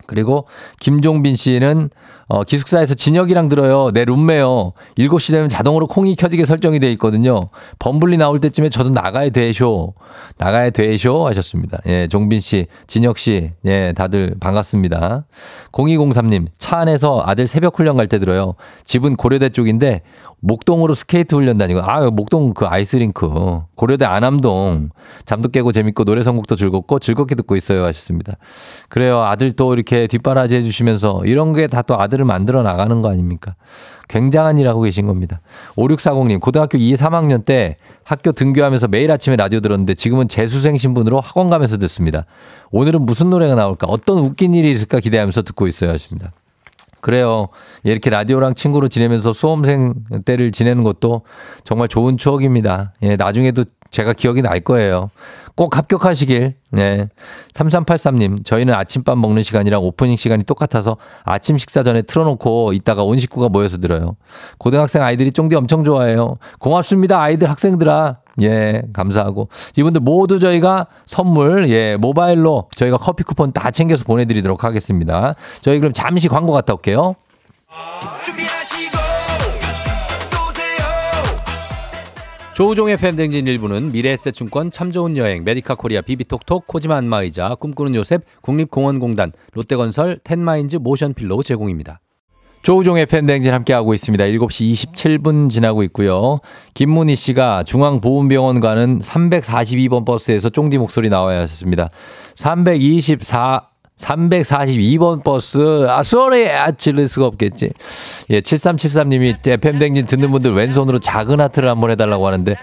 그리고 0.06 0.48
김종빈 0.80 1.36
씨는 1.36 1.90
어, 2.30 2.44
기숙사에서 2.44 2.94
진혁이랑 2.94 3.48
들어요. 3.48 3.92
내 3.94 4.04
룸메요. 4.04 4.74
7시 4.98 5.32
되면 5.32 5.48
자동으로 5.48 5.88
콩이 5.88 6.16
켜지게 6.16 6.44
설정이 6.44 6.80
돼 6.82 6.92
있거든요. 6.94 7.50
범블리 7.80 8.18
나올 8.18 8.40
때쯤에 8.40 8.68
저도 8.68 8.90
나가야 8.90 9.30
되쇼. 9.30 9.94
나가야 10.38 10.72
되쇼 10.72 11.26
하셨습니다. 11.28 11.80
예, 11.86 12.08
종빈 12.10 12.42
씨, 12.42 12.68
진혁 12.88 13.18
씨, 13.18 13.52
예, 13.66 13.94
다들 13.96 14.36
반갑습니다. 14.42 15.26
0203님, 15.72 16.48
차 16.58 16.80
안에서 16.80 17.24
아들 17.26 17.48
새벽 17.48 17.80
훈련 17.80 17.96
갈 17.96 18.08
때 18.08 18.20
들어요. 18.20 18.56
집은 18.84 19.16
고려대 19.16 19.50
쪽인데 19.50 20.02
목동으로 20.40 20.94
스케이트 20.94 21.34
훈련 21.34 21.58
다니고, 21.58 21.82
아, 21.82 22.10
목동 22.12 22.54
그 22.54 22.66
아이스링크. 22.68 23.60
고려대 23.76 24.06
안암동. 24.06 24.90
잠도 25.26 25.50
깨고 25.50 25.72
재밌고 25.72 26.04
노래 26.04 26.22
선곡도 26.22 26.56
즐겁고 26.56 27.00
즐겁게 27.00 27.34
듣고 27.36 27.56
있어요. 27.56 27.84
하셨습니다. 27.86 28.34
그래요. 28.88 29.24
아들 29.24 29.52
또 29.52 29.74
이렇게 29.74 30.06
뒷바라지 30.08 30.56
해주시면서 30.58 31.24
이런 31.26 31.54
게 31.54 31.66
다 31.68 31.82
또 31.82 32.00
아들 32.00 32.17
을 32.20 32.26
만들어 32.26 32.64
나가는 32.64 33.02
거 33.02 33.10
아닙니까? 33.10 33.56
굉장한 34.08 34.58
일 34.58 34.68
하고 34.68 34.82
계신 34.82 35.06
겁니다. 35.06 35.42
5640님, 35.76 36.40
고등학교 36.40 36.78
2, 36.78 36.96
3학년 36.96 37.44
때 37.46 37.78
학교 38.04 38.32
등교하면서 38.32 38.88
매일 38.88 39.12
아침에 39.12 39.36
라디오 39.36 39.60
들었는데 39.60 39.96
지금은 39.96 40.28
재수생 40.28 40.78
신분으로 40.78 41.20
학원 41.20 41.50
가면서 41.50 41.78
듣습니다. 41.78 42.26
오늘은 42.72 43.06
무슨 43.06 43.30
노래가 43.30 43.56
나올까? 43.56 43.88
어떤 43.88 44.20
웃긴 44.20 44.54
일이 44.54 44.72
있을까 44.72 45.00
기대하면서 45.00 45.44
듣고 45.44 45.68
있어요. 45.68 45.92
하십니다. 45.92 46.32
그래요. 47.02 47.50
이렇게 47.84 48.10
라디오랑 48.10 48.56
친구로 48.56 48.88
지내면서 48.88 49.32
수험생 49.32 49.94
때를 50.26 50.52
지내는 50.52 50.84
것도 50.84 51.22
정말 51.64 51.88
좋은 51.88 52.18
추억입니다. 52.18 52.94
예, 53.02 53.16
나중에도 53.16 53.64
제가 53.92 54.14
기억이 54.14 54.42
날 54.42 54.60
거예요. 54.60 55.10
꼭 55.56 55.76
합격하시길. 55.76 56.54
네. 56.72 57.10
3383님, 57.54 58.46
저희는 58.46 58.76
아침밥 58.76 59.18
먹는 59.18 59.42
시간이랑 59.42 59.82
오프닝 59.82 60.16
시간이 60.16 60.44
똑같아서 60.44 60.98
아침 61.24 61.58
식사 61.58 61.82
전에 61.82 62.04
틀어놓고 62.04 62.74
있다가 62.74 63.04
온 63.04 63.18
식구가 63.18 63.50
모여서 63.50 63.80
들어요. 63.80 64.16
고등학생 64.60 65.02
아이들이 65.02 65.32
쫑디 65.32 65.56
엄청 65.56 65.84
좋아해요. 65.84 66.38
고맙습니다. 66.60 67.20
아이들 67.20 67.50
학생들아. 67.50 68.18
예, 68.44 68.84
감사하고. 68.94 69.50
이분들 69.76 70.02
모두 70.02 70.40
저희가 70.40 70.86
선물, 71.08 71.68
예, 71.70 71.98
모바일로 71.98 72.70
저희가 72.76 72.98
커피 72.98 73.24
쿠폰 73.24 73.52
다 73.52 73.72
챙겨서 73.72 74.04
보내드리도록 74.04 74.64
하겠습니다. 74.64 75.34
저희 75.64 75.80
그럼 75.80 75.92
잠시 75.92 76.28
광고 76.28 76.54
갔다 76.54 76.74
올게요. 76.74 77.16
조우종의 82.58 82.98
FM 82.98 83.05
대행진 83.05 83.46
일부는 83.46 83.92
미래에셋증권 83.92 84.72
참 84.72 84.92
좋은 84.92 85.16
여행 85.16 85.44
메디카 85.44 85.76
코리아 85.76 86.02
비비톡톡 86.02 86.66
코지마 86.66 86.98
안마의자 86.98 87.54
꿈꾸는 87.54 87.94
요셉 87.94 88.24
국립공원공단 88.42 89.32
롯데건설 89.54 90.18
텐마인즈 90.24 90.78
모션필로 90.78 91.44
제공입니다. 91.44 92.00
조우종의 92.64 93.06
FM 93.06 93.13
대행진 93.13 93.54
함께하고 93.54 93.94
있습니다. 93.94 94.24
7시 94.24 94.72
27분 94.72 95.52
지나고 95.52 95.84
있고요. 95.84 96.40
김문희 96.74 97.16
씨가 97.16 97.62
중앙보훈병원 97.62 98.60
가는 98.60 99.02
342번 99.02 100.04
버스에서 100.04 100.50
쫑디 100.50 100.80
목소리 100.80 101.10
나와야 101.10 101.42
했습니다. 101.42 101.92
324 102.34 103.70
342번 103.98 105.24
버스, 105.24 105.88
아, 105.90 106.04
sorry! 106.04 106.48
아, 106.50 106.72
질릴 106.72 107.08
수가 107.08 107.26
없겠지. 107.26 107.70
예, 108.30 108.40
7373님이 108.42 109.36
FM대행진 109.48 110.06
듣는 110.06 110.30
분들 110.32 110.54
왼손으로 110.54 111.00
작은 111.00 111.40
하트를 111.42 111.70
한번 111.70 111.90
해달라고 111.92 112.26
하는데 112.28 112.56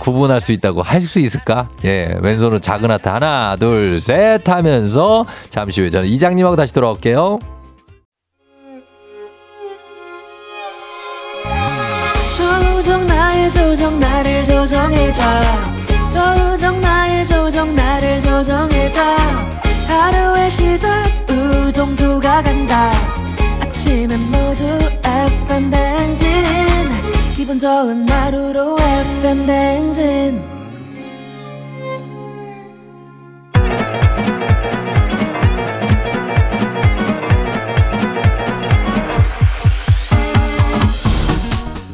구분할 0.00 0.40
수 0.40 0.52
있다고 0.52 0.82
할 0.82 1.00
수 1.00 1.18
있을까? 1.20 1.68
예, 1.84 2.14
왼손으로 2.20 2.58
작은 2.60 2.90
하트 2.90 3.08
하나, 3.08 3.56
둘, 3.58 4.00
셋 4.00 4.46
하면서 4.48 5.24
잠시 5.48 5.80
후에 5.80 5.90
저는 5.90 6.08
이장님하고 6.08 6.56
다시 6.56 6.74
돌아올게요. 6.74 7.38
조정 12.36 13.06
나의 13.06 13.50
조정 13.50 13.98
나를 14.00 14.44
조정해줘 14.44 15.22
조정 16.08 16.80
나의 16.80 17.24
조정 17.26 17.74
나를 17.74 18.20
조정해줘 18.20 19.00
하루의 19.90 20.48
시절 20.48 21.04
우정조가 21.28 22.42
간다 22.42 22.92
아침엔 23.60 24.20
모두 24.30 24.78
FM 25.02 25.68
댕진 25.68 26.28
기분 27.34 27.58
좋은 27.58 28.08
하루로 28.08 28.76
FM 28.78 29.46
댕진 29.46 30.40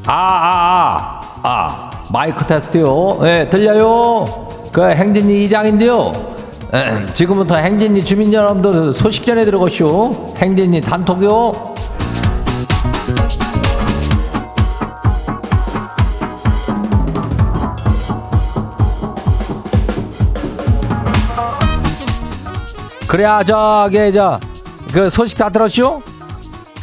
아, 0.08 0.12
아, 0.12 1.20
아, 1.42 1.48
아, 1.48 1.90
마이크 2.12 2.46
테스트요. 2.46 3.18
예, 3.24 3.48
들려요? 3.50 4.46
그 4.70 4.88
행진이 4.88 5.46
이장인데요. 5.46 6.35
에, 6.74 7.12
지금부터 7.12 7.56
행진이 7.56 8.04
주민 8.04 8.32
여러분들 8.32 8.92
소식 8.92 9.24
전해 9.24 9.44
들어가시오. 9.44 10.34
행진이 10.36 10.80
단톡요. 10.80 11.74
그래야 23.06 23.42
저기 23.44 24.12
저그 24.12 25.08
소식 25.10 25.38
다 25.38 25.48
들었시오? 25.48 26.02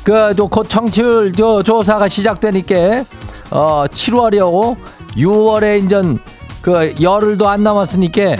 그곧 0.03 0.67
청취율 0.69 1.31
저 1.33 1.61
조사가 1.61 2.07
시작되니까 2.07 3.05
어 3.51 3.85
7월이요 3.87 4.77
6월에 5.15 5.79
인전 5.79 6.19
그 6.61 6.93
열흘도 7.01 7.47
안 7.47 7.63
남았으니까 7.63 8.37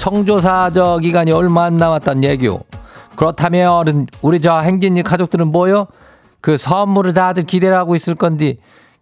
청조사 0.00 0.70
저 0.72 0.96
기간이 0.96 1.30
얼마 1.30 1.64
안 1.64 1.76
남았단 1.76 2.24
얘기요. 2.24 2.60
그렇다면 3.16 4.06
우리 4.22 4.40
저 4.40 4.58
행진이 4.58 5.02
가족들은 5.02 5.48
뭐요? 5.48 5.88
그 6.40 6.56
선물을 6.56 7.12
다들 7.12 7.42
기대를 7.42 7.76
하고 7.76 7.94
있을 7.94 8.14
건데 8.14 8.56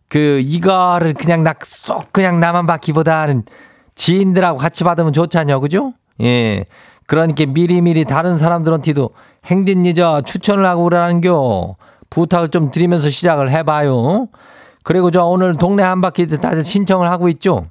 그 0.08 0.40
이거를 0.44 1.14
그냥 1.14 1.44
낙쏙 1.44 2.12
그냥 2.12 2.40
나만 2.40 2.66
받기보다는 2.66 3.44
지인들하고 3.94 4.58
같이 4.58 4.82
받으면 4.82 5.12
좋잖아요, 5.12 5.60
그죠? 5.60 5.92
예. 6.20 6.64
그러니까 7.06 7.46
미리미리 7.46 8.04
다른 8.04 8.36
사람들한테도 8.36 9.10
행진이 9.46 9.94
저 9.94 10.20
추천을 10.22 10.66
하고 10.66 10.82
그러는겨. 10.82 11.76
부탁을 12.10 12.48
좀 12.48 12.72
드리면서 12.72 13.08
시작을 13.08 13.52
해봐요. 13.52 14.26
그리고 14.82 15.12
저 15.12 15.24
오늘 15.26 15.54
동네 15.54 15.84
한 15.84 16.00
바퀴즈 16.00 16.40
다들 16.40 16.64
신청을 16.64 17.08
하고 17.08 17.28
있죠. 17.28 17.62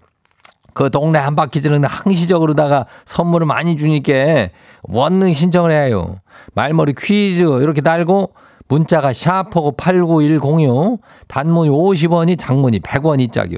그 0.78 0.92
동네 0.92 1.18
한 1.18 1.36
바퀴즈는 1.36 1.84
항시적으로다가 1.86 2.86
선물을 3.06 3.48
많이 3.48 3.76
주니까 3.78 4.50
원능 4.84 5.34
신청을 5.34 5.72
해요. 5.72 6.18
말머리 6.54 6.94
퀴즈 6.94 7.42
이렇게 7.42 7.82
달고 7.82 8.34
문자가 8.68 9.12
샤프고 9.12 9.72
8910이요. 9.76 11.00
단문이 11.28 11.72
50원이 11.72 12.38
장문이 12.38 12.82
100원이 12.82 13.32
짝이요. 13.32 13.58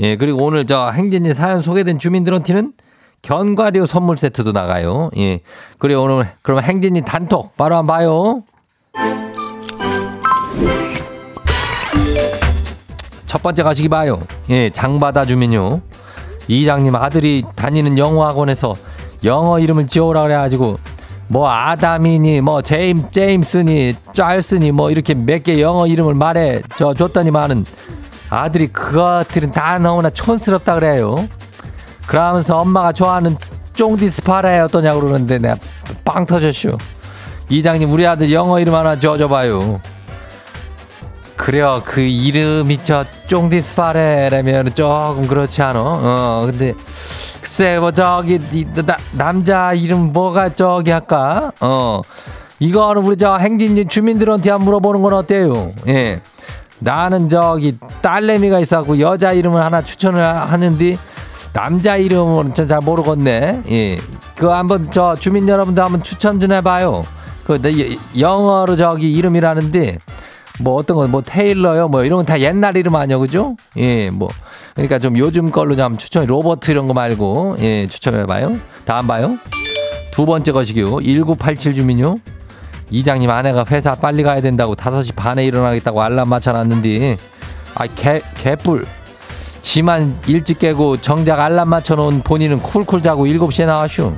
예, 0.00 0.16
그리고 0.16 0.44
오늘 0.44 0.66
저 0.66 0.90
행진이 0.90 1.32
사연 1.32 1.60
소개된 1.60 2.00
주민들한테는 2.00 2.72
견과류 3.22 3.86
선물 3.86 4.18
세트도 4.18 4.50
나가요. 4.50 5.10
예. 5.16 5.38
그리고 5.78 6.02
오늘 6.02 6.28
그럼 6.42 6.60
행진이 6.60 7.02
단톡 7.02 7.56
바로 7.56 7.76
한번 7.76 7.98
봐요. 7.98 8.42
첫 13.26 13.44
번째 13.44 13.62
가시기 13.62 13.88
봐요. 13.88 14.20
예, 14.50 14.70
장바다 14.70 15.24
주민요. 15.26 15.82
이장님 16.48 16.94
아들이 16.96 17.44
다니는 17.54 17.98
영어 17.98 18.26
학원에서 18.26 18.74
영어 19.24 19.58
이름을 19.58 19.86
지어오라 19.86 20.22
그래가지고 20.22 20.78
뭐 21.28 21.50
아담이니 21.50 22.40
뭐 22.40 22.62
제임 22.62 23.10
제임스니 23.10 23.94
짤스니 24.14 24.72
뭐 24.72 24.90
이렇게 24.90 25.14
몇 25.14 25.42
개 25.42 25.60
영어 25.60 25.86
이름을 25.86 26.14
말해 26.14 26.62
저 26.78 26.94
줬더니만은 26.94 27.64
아들이 28.30 28.68
그것들은 28.68 29.52
다 29.52 29.78
너무나 29.78 30.10
촌스럽다 30.10 30.74
그래요. 30.74 31.28
그러면서 32.06 32.58
엄마가 32.60 32.92
좋아하는 32.92 33.36
쫑디스파라에 33.74 34.60
어떠냐고 34.60 35.00
그러는데 35.02 35.38
내가 35.38 35.56
빵 36.04 36.24
터졌슈. 36.26 36.76
이장님 37.50 37.90
우리 37.92 38.06
아들 38.06 38.32
영어 38.32 38.58
이름 38.60 38.74
하나 38.74 38.98
줘줘봐요. 38.98 39.80
그래요 41.38 41.80
그 41.84 42.00
이름이 42.00 42.80
저 42.82 43.04
쫑디스파레라면 43.28 44.74
조금 44.74 45.26
그렇지 45.26 45.62
않아? 45.62 45.80
어 45.80 46.42
근데 46.44 46.74
글쎄 47.40 47.78
뭐 47.78 47.92
저기 47.92 48.40
이, 48.52 48.66
나, 48.84 48.98
남자 49.12 49.72
이름 49.72 50.12
뭐가 50.12 50.50
저기 50.54 50.90
할까? 50.90 51.52
어 51.60 52.02
이거는 52.58 53.02
우리 53.02 53.16
저 53.16 53.36
행진 53.36 53.88
주민들한테 53.88 54.50
한번 54.50 54.66
물어보는 54.66 55.00
건 55.00 55.12
어때요? 55.14 55.70
예. 55.86 56.20
나는 56.80 57.28
저기 57.28 57.78
딸내미가 58.02 58.58
있어갖고 58.58 58.98
여자 59.00 59.32
이름을 59.32 59.62
하나 59.62 59.82
추천을 59.82 60.20
하는데 60.22 60.98
남자 61.52 61.96
이름은 61.96 62.54
잘 62.54 62.80
모르겠네. 62.82 63.62
예. 63.70 64.00
그 64.36 64.48
한번 64.48 64.90
저 64.92 65.14
주민 65.14 65.48
여러분들 65.48 65.82
한번 65.82 66.02
추천 66.02 66.40
좀 66.40 66.52
해봐요. 66.52 67.02
그 67.44 67.60
영어로 68.18 68.76
저기 68.76 69.12
이름이라는데 69.14 69.98
뭐 70.60 70.74
어떤 70.74 70.96
거 70.96 71.06
뭐 71.06 71.22
테일러요 71.22 71.88
뭐 71.88 72.04
이런 72.04 72.18
건 72.18 72.26
다 72.26 72.40
옛날 72.40 72.76
이름 72.76 72.94
아니야 72.96 73.18
그죠? 73.18 73.56
예, 73.76 74.10
뭐 74.10 74.28
그러니까 74.74 74.98
좀 74.98 75.16
요즘 75.16 75.50
걸로 75.50 75.76
좀 75.76 75.96
추천 75.96 76.26
로버트 76.26 76.70
이런 76.70 76.86
거 76.86 76.94
말고 76.94 77.56
예, 77.60 77.86
추천해 77.86 78.26
봐요. 78.26 78.56
다음 78.84 79.06
봐요. 79.06 79.36
두 80.12 80.26
번째 80.26 80.50
것이요. 80.52 81.00
1987 81.02 81.74
주민요. 81.74 82.16
이장님 82.90 83.30
아내가 83.30 83.64
회사 83.70 83.94
빨리 83.94 84.22
가야 84.22 84.40
된다고 84.40 84.74
5시 84.74 85.14
반에 85.14 85.44
일어나겠다고 85.46 86.02
알람 86.02 86.28
맞춰놨는데 86.28 87.16
아 87.74 87.86
개, 87.86 88.22
개뿔 88.36 88.86
지만 89.60 90.16
일찍 90.26 90.58
깨고 90.58 90.96
정작 91.02 91.38
알람 91.40 91.68
맞춰놓은 91.68 92.22
본인은 92.22 92.60
쿨쿨 92.62 93.02
자고 93.02 93.26
7시에 93.26 93.66
나왔슈 93.66 94.14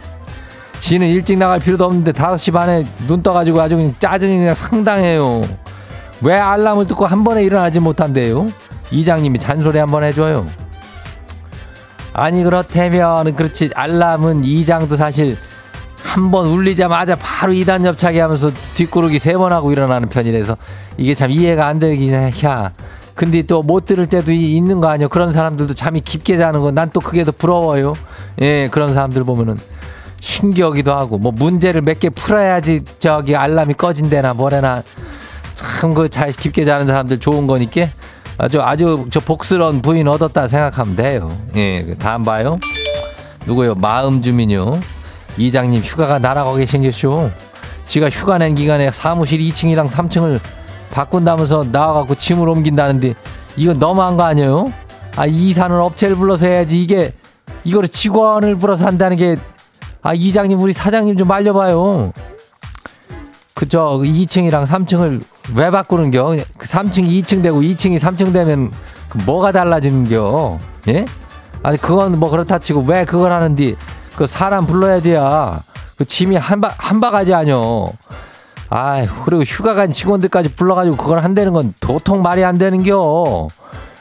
지는 0.79 1.09
일찍 1.09 1.37
나갈 1.39 1.59
필요도 1.59 1.85
없는데 1.85 2.13
5시 2.13 2.53
반에 2.53 2.85
눈 3.09 3.23
떠가지고 3.23 3.61
아주 3.61 3.93
짜증이 3.99 4.39
그냥 4.39 4.55
상당해요 4.55 5.43
왜 6.23 6.35
알람을 6.35 6.87
듣고 6.87 7.07
한 7.07 7.25
번에 7.25 7.43
일어나지 7.43 7.81
못한대요 7.81 8.47
이장님이 8.91 9.39
잔소리 9.39 9.79
한 9.79 9.89
번 9.89 10.05
해줘요 10.05 10.47
아니 12.13 12.43
그렇다면 12.43 13.35
그렇지 13.37 13.71
알람은 13.75 14.45
이장도 14.45 14.97
사실 14.97 15.37
한 16.03 16.31
번 16.31 16.47
울리자마자 16.47 17.15
바로 17.15 17.53
이단 17.53 17.85
옆차기 17.85 18.19
하면서 18.19 18.51
뒷구르기 18.75 19.19
세 19.19 19.35
번 19.35 19.53
하고 19.53 19.71
일어나는 19.71 20.09
편이라서 20.09 20.57
이게 20.97 21.15
참 21.15 21.31
이해가 21.31 21.67
안 21.67 21.79
되긴 21.79 22.15
해. 22.15 22.33
근데 23.15 23.43
또 23.43 23.63
못 23.63 23.85
들을 23.87 24.07
때도 24.07 24.33
있는 24.33 24.81
거 24.81 24.89
아니요. 24.89 25.09
그런 25.09 25.31
사람들도 25.31 25.75
잠이 25.75 26.01
깊게 26.01 26.37
자는 26.37 26.61
건 26.61 26.75
난 26.75 26.91
또 26.93 27.01
그게 27.01 27.23
더 27.23 27.31
부러워요. 27.33 27.95
예, 28.41 28.69
그런 28.73 28.93
사람들 28.93 29.23
보면은 29.25 29.57
신기하기도 30.19 30.93
하고 30.93 31.19
뭐 31.19 31.31
문제를 31.33 31.83
몇 31.83 32.01
개 32.01 32.09
풀어야지 32.11 32.83
저기 32.99 33.37
알람이 33.37 33.75
꺼진대나 33.75 34.35
뭐래나 34.35 34.83
참 35.81 35.95
그 35.95 36.09
잘 36.09 36.33
깊게 36.33 36.65
자는 36.65 36.87
사람들 36.87 37.21
좋은 37.21 37.47
거니까 37.47 37.89
아주 38.39 38.63
아주 38.63 39.07
저 39.11 39.21
복스러운 39.21 39.83
부인 39.83 40.09
얻었다 40.09 40.47
생각하면 40.47 40.97
돼요. 40.97 41.31
예, 41.57 41.83
그 41.83 41.97
다음 41.99 42.23
봐요. 42.25 42.59
누구요? 43.47 43.75
마음 43.75 44.23
주민요. 44.23 44.81
이장님 45.37 45.83
휴가가 45.83 46.19
날아가게 46.19 46.67
생겼쇼. 46.67 47.31
지가 47.85 48.09
휴가 48.09 48.39
낸 48.39 48.55
기간에 48.55 48.91
사무실 48.93 49.41
2층이랑 49.41 49.89
3층을 49.89 50.41
바꾼다면서 50.93 51.67
나와갖고 51.73 52.15
짐을 52.15 52.49
옮긴다는데 52.49 53.15
이건 53.57 53.79
너무한 53.79 54.17
거 54.17 54.23
아니에요? 54.25 54.73
아 55.17 55.27
이사는 55.27 55.77
업체를 55.77 56.17
불러서 56.17 56.47
해야지 56.47 56.81
이게 56.83 57.13
이거를 57.65 57.89
직원을 57.89 58.57
불러서 58.57 58.87
한다는 58.87 59.17
게 59.17 59.37
아 60.03 60.15
이장님 60.15 60.59
우리 60.59 60.73
사장님 60.73 61.19
좀 61.19 61.29
말려봐요. 61.29 62.13
그저 63.53 63.99
2층이랑 64.03 64.65
3층을 64.67 65.21
왜 65.55 65.71
바꾸는겨? 65.71 66.37
그 66.57 66.67
3층 66.67 67.09
2층 67.09 67.43
되고 67.43 67.61
2층이 67.61 67.99
3층 67.99 68.33
되면 68.33 68.71
그 69.09 69.19
뭐가 69.19 69.53
달라지는겨? 69.53 70.59
예? 70.89 71.05
아니 71.63 71.77
그건 71.77 72.19
뭐 72.19 72.31
그렇다 72.31 72.59
치고 72.59 72.85
왜 72.87 73.05
그걸 73.05 73.33
하는디 73.33 73.77
그 74.17 74.27
사람 74.27 74.67
불러야 74.67 75.01
돼야 75.01 75.63
그 75.97 76.05
짐이 76.05 76.37
한바 76.37 76.75
한 76.79 77.01
바가지 77.01 77.35
아니여. 77.35 77.89
아이 78.71 79.07
그리고 79.25 79.43
휴가 79.43 79.75
간 79.75 79.91
직원들까지 79.91 80.55
불러가지고 80.55 80.97
그걸 80.97 81.25
한다는 81.25 81.53
건 81.53 81.75
도통 81.81 82.23
말이 82.23 82.45
안 82.45 82.57
되는겨. 82.57 83.49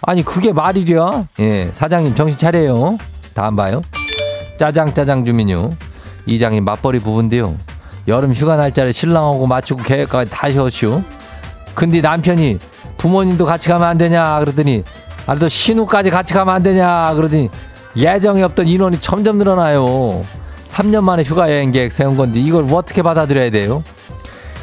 아니 0.04 0.24
그게 0.24 0.54
말이 0.54 0.86
돼? 0.86 0.96
예 1.40 1.70
사장님 1.74 2.16
정신 2.16 2.38
차려요. 2.38 2.98
다음 3.34 3.56
봐요. 3.56 3.82
짜장 4.58 4.94
짜장 4.94 5.26
주민요. 5.26 5.72
이장님 6.26 6.64
맞벌이 6.64 7.00
부부인데요. 7.00 7.56
여름 8.08 8.34
휴가 8.34 8.56
날짜를 8.56 8.94
신랑하고 8.94 9.46
맞추고 9.48 9.84
계획까지 9.84 10.32
다 10.32 10.52
세웠슈. 10.52 11.02
근데 11.74 12.02
남편이 12.02 12.60
부모님도 12.98 13.46
같이 13.46 13.70
가면 13.70 13.88
안 13.88 13.98
되냐 13.98 14.40
그러더니 14.40 14.84
아또 15.26 15.48
신우까지 15.48 16.10
같이 16.10 16.34
가면 16.34 16.54
안 16.56 16.64
되냐 16.64 17.14
그러더니 17.16 17.50
예정이 17.96 18.44
없던 18.44 18.68
인원이 18.68 19.00
점점 19.00 19.38
늘어나요. 19.38 20.26
3년 20.66 21.04
만에 21.04 21.24
휴가 21.24 21.50
여행 21.50 21.72
계획 21.72 21.92
세운 21.92 22.16
건데 22.16 22.40
이걸 22.40 22.66
어떻게 22.72 23.02
받아들여야 23.02 23.50
돼요? 23.50 23.84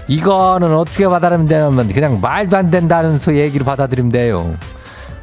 이거는 0.09 0.75
어떻게 0.75 1.09
받아들이면 1.09 1.49
되냐면 1.49 1.89
그냥 1.89 2.21
말도 2.21 2.57
안 2.57 2.71
된다는 2.71 3.19
소 3.19 3.37
얘기로 3.37 3.65
받아들이면 3.65 4.13
돼요. 4.13 4.55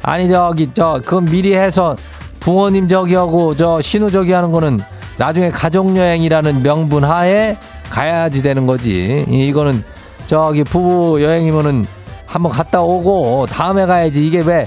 아니 0.02 0.28
저기 0.28 0.70
저 0.74 1.00
그건 1.02 1.24
미리 1.24 1.54
해서 1.54 1.96
부모님 2.40 2.88
저기 2.88 3.14
하고 3.14 3.56
저 3.56 3.80
신우 3.80 4.10
저기 4.10 4.32
하는 4.32 4.52
거는 4.52 4.78
나중에 5.16 5.50
가족 5.50 5.96
여행이라는 5.96 6.62
명분 6.62 7.04
하에 7.04 7.56
가야지 7.88 8.42
되는 8.42 8.66
거지. 8.66 9.24
이거는 9.28 9.82
저기 10.26 10.64
부부 10.64 11.22
여행이면은 11.22 11.84
한번 12.26 12.52
갔다 12.52 12.82
오고 12.82 13.46
다음에 13.50 13.86
가야지 13.86 14.26
이게 14.26 14.40
왜 14.40 14.66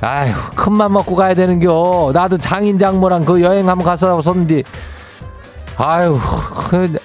아휴 0.00 0.32
큰맘 0.54 0.92
먹고 0.92 1.14
가야 1.14 1.34
되는겨. 1.34 2.12
나도 2.14 2.38
장인 2.38 2.78
장모랑 2.78 3.24
그 3.24 3.42
여행 3.42 3.68
한번 3.68 3.86
갔어 3.86 4.14
왔었는데 4.14 4.62
아휴 5.76 6.18
그 6.70 6.96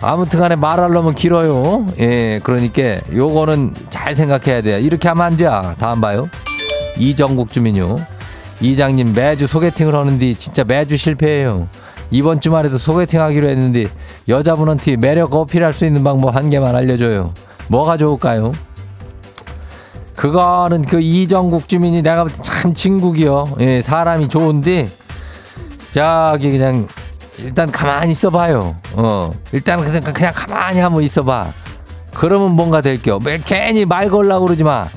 아무튼 0.00 0.40
간에 0.40 0.56
말하려면 0.56 1.14
길어요. 1.14 1.86
예, 1.98 2.38
그러니까 2.42 3.00
요거는 3.12 3.74
잘 3.88 4.14
생각해야 4.14 4.60
돼요. 4.60 4.78
이렇게 4.78 5.08
하면 5.08 5.24
안 5.24 5.36
돼. 5.36 5.48
다음 5.78 6.00
봐요. 6.00 6.28
이정국 6.98 7.50
주민요. 7.52 7.96
이장님 8.60 9.12
매주 9.14 9.46
소개팅을 9.46 9.94
하는데 9.94 10.34
진짜 10.34 10.64
매주 10.64 10.96
실패해요. 10.96 11.68
이번 12.10 12.40
주말에도 12.40 12.78
소개팅 12.78 13.20
하기로 13.20 13.48
했는데 13.48 13.88
여자분한테 14.28 14.96
매력 14.96 15.34
어필할 15.34 15.72
수 15.72 15.86
있는 15.86 16.04
방법 16.04 16.34
한 16.36 16.50
개만 16.50 16.74
알려줘요. 16.76 17.32
뭐가 17.68 17.96
좋을까요? 17.96 18.52
그거는 20.14 20.82
그 20.82 21.00
이정국 21.00 21.68
주민이 21.68 22.02
내가 22.02 22.26
참 22.42 22.72
진국이요. 22.72 23.56
예, 23.60 23.82
사람이 23.82 24.28
좋은데 24.28 24.88
저기 25.92 26.52
그냥 26.52 26.88
일단 27.38 27.70
가만히 27.70 28.12
있어봐요. 28.12 28.76
어, 28.94 29.30
일단 29.52 29.84
그냥 29.84 30.02
그냥 30.12 30.32
가만히 30.34 30.80
한번 30.80 31.02
있어봐. 31.02 31.52
그러면 32.14 32.52
뭔가 32.52 32.80
될게요. 32.80 33.18
괜히 33.44 33.84
말 33.84 34.08
걸라고 34.08 34.46
그러지 34.46 34.64
마. 34.64 34.88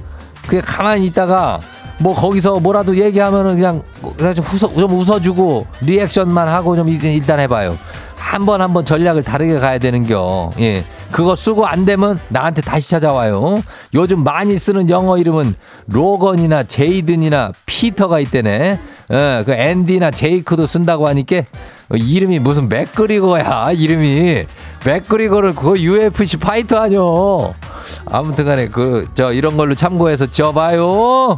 그냥 0.47 0.63
가만히 0.65 1.05
있다가 1.07 1.59
뭐 1.99 2.13
거기서 2.15 2.59
뭐라도 2.59 2.97
얘기하면은 2.97 3.55
그냥 3.55 3.83
그냥 4.17 4.33
좀, 4.33 4.45
웃어, 4.45 4.73
좀 4.75 4.91
웃어주고 4.91 5.67
리액션만 5.81 6.47
하고 6.47 6.75
좀 6.75 6.87
일단 6.89 7.39
해봐요. 7.39 7.77
한 8.17 8.45
번 8.45 8.61
한 8.61 8.73
번 8.73 8.85
전략을 8.85 9.23
다르게 9.23 9.57
가야 9.59 9.79
되는겨. 9.79 10.51
예. 10.59 10.83
그거 11.11 11.35
쓰고 11.35 11.65
안 11.65 11.83
되면 11.85 12.19
나한테 12.29 12.61
다시 12.61 12.89
찾아와요. 12.91 13.63
요즘 13.95 14.23
많이 14.23 14.57
쓰는 14.57 14.89
영어 14.89 15.17
이름은 15.17 15.55
로건이나 15.87 16.63
제이든이나 16.63 17.51
피터가 17.65 18.19
있대네. 18.19 18.79
예, 19.11 19.43
그 19.45 19.51
앤디나 19.53 20.11
제이크도 20.11 20.67
쓴다고 20.67 21.07
하니까 21.07 21.41
이름이 21.91 22.37
무슨 22.39 22.69
맥그리거야 22.69 23.71
이름이 23.71 24.45
맥그리거를 24.85 25.55
그거 25.55 25.75
UFC 25.79 26.37
파이터 26.37 26.77
아니요. 26.77 27.55
아무튼 28.05 28.45
간에 28.45 28.67
그 28.67 29.07
저 29.15 29.33
이런 29.33 29.57
걸로 29.57 29.73
참고해서 29.73 30.27
지어봐요. 30.27 31.35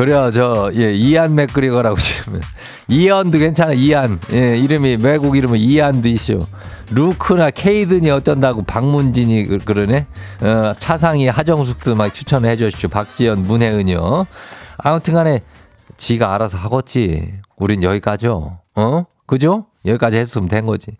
그래요, 0.00 0.30
저, 0.32 0.70
예, 0.76 0.94
이안 0.94 1.34
맥그리거라고 1.34 1.96
지금. 2.00 2.40
이안도 2.88 3.36
괜찮아, 3.36 3.74
이안. 3.74 4.18
예, 4.32 4.56
이름이, 4.56 4.96
외국 5.02 5.36
이름은 5.36 5.58
이안도 5.58 6.08
있어. 6.08 6.38
루크나 6.90 7.50
케이든이 7.50 8.10
어쩐다고 8.10 8.62
박문진이 8.62 9.44
그, 9.44 9.58
그러네. 9.58 10.06
어, 10.40 10.72
차상희, 10.78 11.28
하정숙도 11.28 11.96
막 11.96 12.14
추천해 12.14 12.56
주십시오. 12.56 12.88
박지연, 12.88 13.42
문혜은이요. 13.42 14.26
아무튼 14.78 15.12
간에 15.12 15.42
지가 15.98 16.34
알아서 16.34 16.56
하겠지. 16.56 17.34
우린 17.58 17.82
여기까지요. 17.82 18.58
어? 18.76 19.04
그죠? 19.26 19.66
여기까지 19.84 20.18
했으면 20.18 20.48
된 20.48 20.66
거지. 20.66 20.92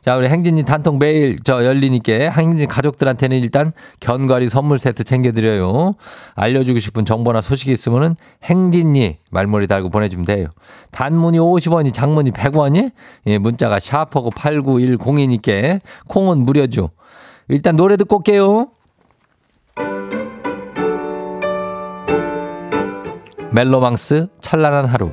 자, 0.00 0.16
우리 0.16 0.28
행진이 0.28 0.64
단통 0.64 0.98
매일 0.98 1.38
저 1.44 1.64
열리니께 1.64 2.30
행진 2.30 2.68
가족들한테는 2.68 3.38
일단 3.38 3.72
견과리 4.00 4.48
선물 4.48 4.78
세트 4.78 5.04
챙겨드려요. 5.04 5.94
알려주고 6.34 6.78
싶은 6.78 7.04
정보나 7.04 7.40
소식이 7.40 7.70
있으면은 7.72 8.16
행진이 8.42 9.18
말머리 9.30 9.66
달고 9.66 9.90
보내주면 9.90 10.24
돼요. 10.24 10.48
단문이 10.90 11.38
50원이 11.38 11.92
장문이 11.92 12.32
100원이 12.32 12.90
예, 13.26 13.38
문자가 13.38 13.78
샤퍼고 13.78 14.30
8910이니께 14.30 15.80
콩은 16.08 16.38
무료죠. 16.38 16.90
일단 17.48 17.76
노래 17.76 17.96
듣고 17.96 18.16
올게요. 18.16 18.68
멜로망스 23.52 24.26
찬란한 24.40 24.86
하루 24.86 25.12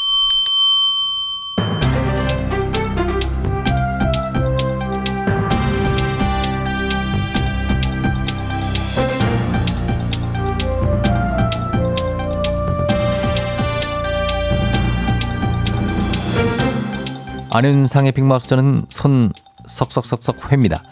안윤상의 17.53 18.13
빅마우스 18.13 18.47
저는 18.47 18.85
손 18.87 19.33
석석석석 19.67 20.51
회입니다. 20.51 20.83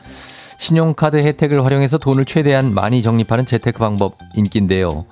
신용카드 0.57 1.17
혜택을 1.17 1.63
활용해서 1.63 1.97
돈을 1.97 2.25
최대한 2.25 2.73
많이 2.73 3.01
적립하는 3.01 3.45
재테크 3.45 3.79
방법 3.79 4.17
인기인데요. 4.35 5.05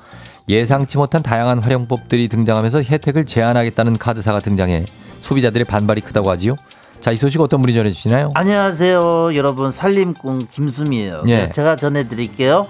예상치 0.50 0.98
못한 0.98 1.24
다양한 1.24 1.60
활용법들이 1.60 2.28
등장하면서 2.28 2.84
혜택을 2.84 3.26
제한하겠다는 3.26 3.98
카드사가 3.98 4.42
등장해 4.42 4.86
소비자들의 5.22 5.66
반발이 5.66 6.02
크다고 6.02 6.30
하지요. 6.30 6.56
자, 7.00 7.12
이 7.12 7.16
소식 7.16 7.40
어떤 7.40 7.62
분이 7.62 7.74
전해주시나요? 7.74 8.32
안녕하세요, 8.34 9.36
여러분 9.36 9.72
살림꾼 9.72 10.48
김수미예요. 10.48 11.24
예. 11.28 11.50
제가 11.52 11.78
전해드릴게요. 11.78 12.68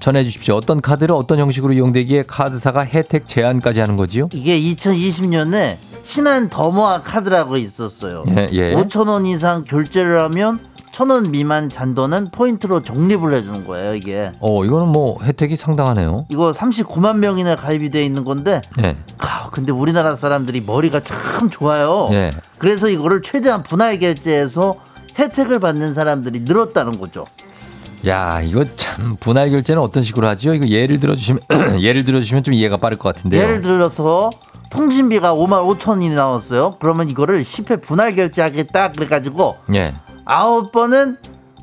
전해주십시오. 0.00 0.56
어떤 0.56 0.80
카드를 0.80 1.14
어떤 1.14 1.38
형식으로 1.38 1.72
이용되기에 1.72 2.24
카드사가 2.26 2.84
혜택 2.84 3.26
제한까지 3.26 3.80
하는 3.80 3.96
거지요? 3.96 4.28
이게 4.32 4.60
2020년에 4.60 5.76
신한 6.04 6.48
더모아 6.48 7.02
카드라고 7.02 7.56
있었어요. 7.56 8.24
예, 8.28 8.46
예. 8.52 8.74
5천 8.74 9.08
원 9.08 9.26
이상 9.26 9.64
결제를 9.64 10.20
하면 10.24 10.60
천 10.92 11.10
원 11.10 11.30
미만 11.32 11.68
잔돈은 11.70 12.30
포인트로 12.30 12.82
적립을 12.82 13.34
해주는 13.34 13.66
거예요. 13.66 13.96
이게 13.96 14.30
어, 14.38 14.64
이거는 14.64 14.88
뭐 14.88 15.18
혜택이 15.22 15.56
상당하네요. 15.56 16.26
이거 16.28 16.52
39만 16.52 17.16
명이나 17.16 17.56
가입이 17.56 17.90
돼 17.90 18.04
있는 18.04 18.24
건데, 18.24 18.60
예. 18.80 18.96
아, 19.18 19.48
근데 19.50 19.72
우리나라 19.72 20.14
사람들이 20.14 20.62
머리가 20.64 21.00
참 21.00 21.50
좋아요. 21.50 22.08
예. 22.12 22.30
그래서 22.58 22.88
이거를 22.88 23.22
최대한 23.22 23.64
분할 23.64 23.98
결제해서 23.98 24.76
혜택을 25.18 25.58
받는 25.58 25.94
사람들이 25.94 26.40
늘었다는 26.40 27.00
거죠. 27.00 27.24
야, 28.06 28.40
이거 28.42 28.64
참 28.76 29.16
분할 29.18 29.50
결제는 29.50 29.82
어떤 29.82 30.04
식으로 30.04 30.28
하지요? 30.28 30.54
이거 30.54 30.68
예를 30.68 31.00
들어 31.00 31.16
주시면 31.16 31.40
예를 31.82 32.04
들어 32.04 32.20
주시면 32.20 32.44
좀 32.44 32.54
이해가 32.54 32.76
빠를 32.76 32.98
것 32.98 33.12
같은데요. 33.14 33.42
예를 33.42 33.62
들어서 33.62 34.30
통신비가 34.74 35.34
5만 35.34 35.78
5천 35.78 35.90
원이 35.90 36.10
나왔어요. 36.10 36.76
그러면 36.80 37.08
이거를 37.08 37.42
10회 37.42 37.80
분할 37.80 38.16
결제하겠다 38.16 38.90
그래가지고 38.92 39.56
예. 39.74 39.94
아홉 40.24 40.72
번은 40.72 41.16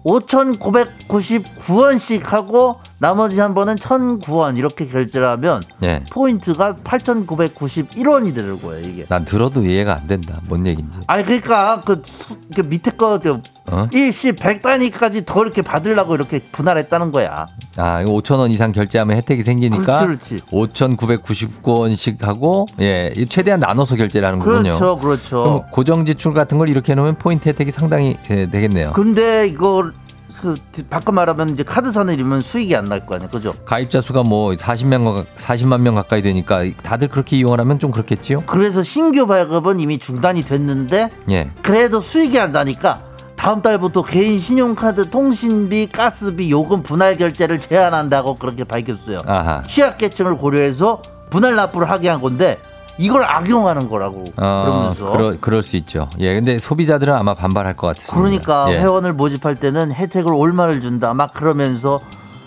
5,999원씩 0.06 2.24
하고 2.24 2.80
나머지 3.02 3.40
한 3.42 3.56
번은 3.56 3.78
1,009원 3.78 4.60
이렇게 4.60 4.86
결제를 4.86 5.28
하면 5.30 5.64
예. 5.82 6.04
포인트가 6.12 6.76
8,991원이 6.84 8.36
되는 8.36 8.62
거예요 8.62 8.88
이게. 8.88 9.06
난 9.10 9.26
들어도 9.26 9.64
이해가 9.64 9.96
안 9.96 10.06
된다. 10.06 10.40
뭔 10.48 10.68
얘긴지. 10.68 11.00
아니 11.08 11.26
그러니까 11.26 11.82
그, 11.84 12.04
수- 12.06 12.38
그 12.56 12.62
밑에 12.62 12.92
거저 12.92 13.42
어? 13.72 13.88
일시 13.92 14.34
100단위까지 14.34 15.26
더 15.26 15.42
이렇게 15.42 15.64
받으려고 15.64 16.14
이렇게 16.14 16.40
분할했다는 16.52 17.12
거야. 17.12 17.48
아, 17.78 18.02
이거 18.02 18.12
5천 18.14 18.38
원 18.38 18.52
이상 18.52 18.72
결제하면 18.72 19.18
혜택이 19.18 19.42
생기니까 19.42 20.06
그렇지, 20.06 20.38
그렇지. 20.52 20.86
5,999원씩 20.96 22.22
하고 22.22 22.68
예, 22.82 23.12
이 23.18 23.26
최대한 23.26 23.62
나눠서 23.62 23.96
결제를 23.96 24.28
하는 24.28 24.38
거군요. 24.40 24.62
그렇죠, 24.78 24.98
그렇죠. 25.00 25.66
고정 25.72 26.06
지출 26.06 26.36
같은 26.36 26.60
걸 26.60 26.70
이렇게 26.70 26.92
해 26.92 26.96
놓으면 26.96 27.16
포인트 27.16 27.50
혜택이 27.50 27.72
상당히 27.72 28.18
예, 28.30 28.46
되겠네요. 28.46 28.92
근데 28.94 29.48
이걸 29.48 29.92
그 30.42 30.56
바꿔 30.90 31.12
말하면 31.12 31.50
이제 31.52 31.64
카드 31.64 31.92
사는 31.92 32.12
이러면 32.14 32.42
수익이 32.42 32.76
안 32.76 32.86
날 32.86 33.06
거 33.06 33.16
아니에요, 33.16 33.30
그죠? 33.30 33.54
가입자 33.64 34.02
수가 34.02 34.24
뭐 34.24 34.52
40명 34.54 35.24
40만 35.38 35.82
명 35.82 35.96
가까이 35.96 36.22
되니까 36.22 36.64
다들 36.84 37.08
그렇게 37.10 37.38
이용을 37.38 37.60
하면 37.60 37.78
좀 37.80 37.92
그렇겠지요? 37.92 38.44
그래서 38.48 38.82
신규 38.84 39.28
발급은 39.28 39.80
이미 39.80 40.00
중단이 40.00 40.44
됐는데 40.44 41.10
예. 41.30 41.52
그래도 41.62 42.02
수익이 42.02 42.40
안 42.40 42.52
나니까 42.52 43.04
다음 43.36 43.62
달부터 43.62 44.04
개인 44.04 44.40
신용카드 44.40 45.10
통신비 45.10 45.90
가스비 45.92 46.50
요금 46.52 46.82
분할 46.84 47.18
결제를 47.18 47.60
제한한다고 47.60 48.38
그렇게 48.38 48.64
밝혔어요 48.64 49.20
아하. 49.26 49.64
취약계층을 49.64 50.38
고려해서 50.38 51.02
분할 51.30 51.56
납부를 51.56 51.90
하게 51.90 52.10
한 52.10 52.20
건데 52.22 52.60
이걸 53.02 53.26
악용하는 53.26 53.90
거라고 53.90 54.26
어, 54.38 54.94
그러면서 54.96 55.12
그러, 55.12 55.36
그럴 55.42 55.64
수 55.64 55.76
있죠. 55.78 56.08
예, 56.20 56.36
근데 56.36 56.60
소비자들은 56.60 57.16
아마 57.16 57.34
반발할 57.34 57.76
것 57.76 57.88
같아요. 57.88 58.08
그러니까 58.08 58.68
예. 58.72 58.80
회원을 58.80 59.14
모집할 59.14 59.56
때는 59.56 59.92
혜택을 59.92 60.32
얼마를 60.34 60.82
준다 60.82 61.14
막 61.16 61.34
그러면서 61.34 62.00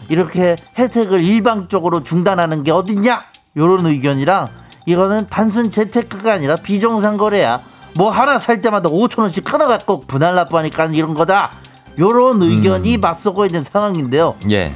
이렇게 0.08 0.54
혜택을 0.78 1.24
일방적으로 1.24 2.04
중단하는 2.04 2.62
게 2.62 2.70
어딨냐 2.70 3.24
요런 3.56 3.86
의견이랑 3.86 4.48
이거는 4.86 5.26
단순 5.28 5.70
재테크가 5.72 6.32
아니라 6.32 6.56
비정상 6.56 7.16
거래야 7.16 7.60
뭐 7.96 8.10
하나 8.10 8.38
살 8.38 8.60
때마다 8.60 8.88
5천 8.88 9.20
원씩 9.20 9.52
하나 9.52 9.66
갖고 9.66 10.00
분할 10.00 10.34
납부하니까 10.34 10.86
이런 10.86 11.14
거다 11.14 11.52
요런 11.98 12.42
음. 12.42 12.50
의견이 12.50 12.98
맞서고 12.98 13.46
있는 13.46 13.62
상황인데요 13.62 14.34
예. 14.50 14.72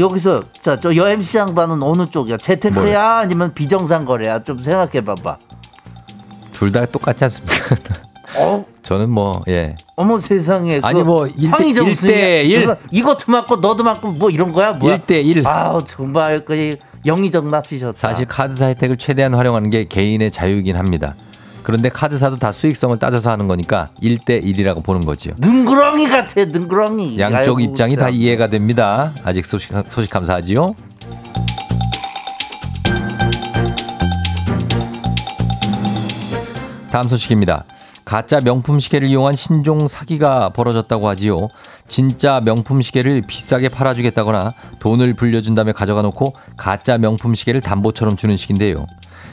여기서 0.00 0.42
자저 0.62 0.94
여 0.96 1.08
MC 1.08 1.38
양반은 1.38 1.82
어느 1.82 2.08
쪽이야 2.10 2.36
재테크야 2.38 2.82
뭐요? 2.82 2.98
아니면 2.98 3.52
비정상 3.54 4.04
거래야 4.04 4.42
좀 4.42 4.58
생각해 4.58 5.00
봐봐 5.04 5.38
둘 6.52 6.72
다 6.72 6.84
똑같지 6.86 7.24
않습니까? 7.24 7.76
어 8.38 8.64
저는 8.82 9.10
뭐 9.10 9.42
예. 9.48 9.76
어머 9.96 10.18
세상에 10.18 10.80
아니, 10.82 11.02
그뭐 11.02 11.26
일대- 11.26 11.48
황희정수야. 11.48 12.10
일대일. 12.10 12.62
이거- 12.62 12.76
이것도 12.90 13.32
맞고 13.32 13.56
너도 13.56 13.82
맞고 13.84 14.12
뭐 14.12 14.30
이런 14.30 14.52
거야 14.52 14.72
뭐야 14.72 14.98
1대 14.98 15.24
1. 15.24 15.46
아우 15.46 15.84
정말 15.84 16.44
그 16.44 16.76
영의정 17.06 17.50
납치셨다 17.50 17.96
사실 17.96 18.26
카드사 18.26 18.66
혜택을 18.66 18.96
최대한 18.98 19.34
활용하는 19.34 19.70
게 19.70 19.84
개인의 19.84 20.30
자유이긴 20.30 20.76
합니다. 20.76 21.14
그런데 21.70 21.88
카드사도 21.88 22.36
다 22.36 22.50
수익성을 22.50 22.98
따져서 22.98 23.30
하는 23.30 23.46
거니까 23.46 23.90
1대1이라고 24.02 24.82
보는 24.82 25.04
거죠. 25.04 25.30
능구렁이 25.38 26.08
같아 26.08 26.44
능구렁이 26.44 27.16
양쪽 27.20 27.58
아이고, 27.58 27.60
입장이 27.60 27.94
다 27.94 28.06
참. 28.06 28.14
이해가 28.14 28.48
됩니다. 28.48 29.12
아직 29.22 29.46
소식, 29.46 29.72
소식 29.88 30.10
감사하지요. 30.10 30.74
다음 36.90 37.06
소식입니다. 37.06 37.62
가짜 38.04 38.40
명품 38.40 38.80
시계를 38.80 39.06
이용한 39.06 39.36
신종 39.36 39.86
사기가 39.86 40.48
벌어졌다고 40.48 41.08
하지요. 41.08 41.46
진짜 41.86 42.40
명품 42.40 42.80
시계를 42.80 43.22
비싸게 43.24 43.68
팔아주겠다거나 43.68 44.54
돈을 44.80 45.14
불려준 45.14 45.54
다음에 45.54 45.70
가져가 45.70 46.02
놓고 46.02 46.34
가짜 46.56 46.98
명품 46.98 47.36
시계를 47.36 47.60
담보처럼 47.60 48.16
주는 48.16 48.36
식인데요. 48.36 48.86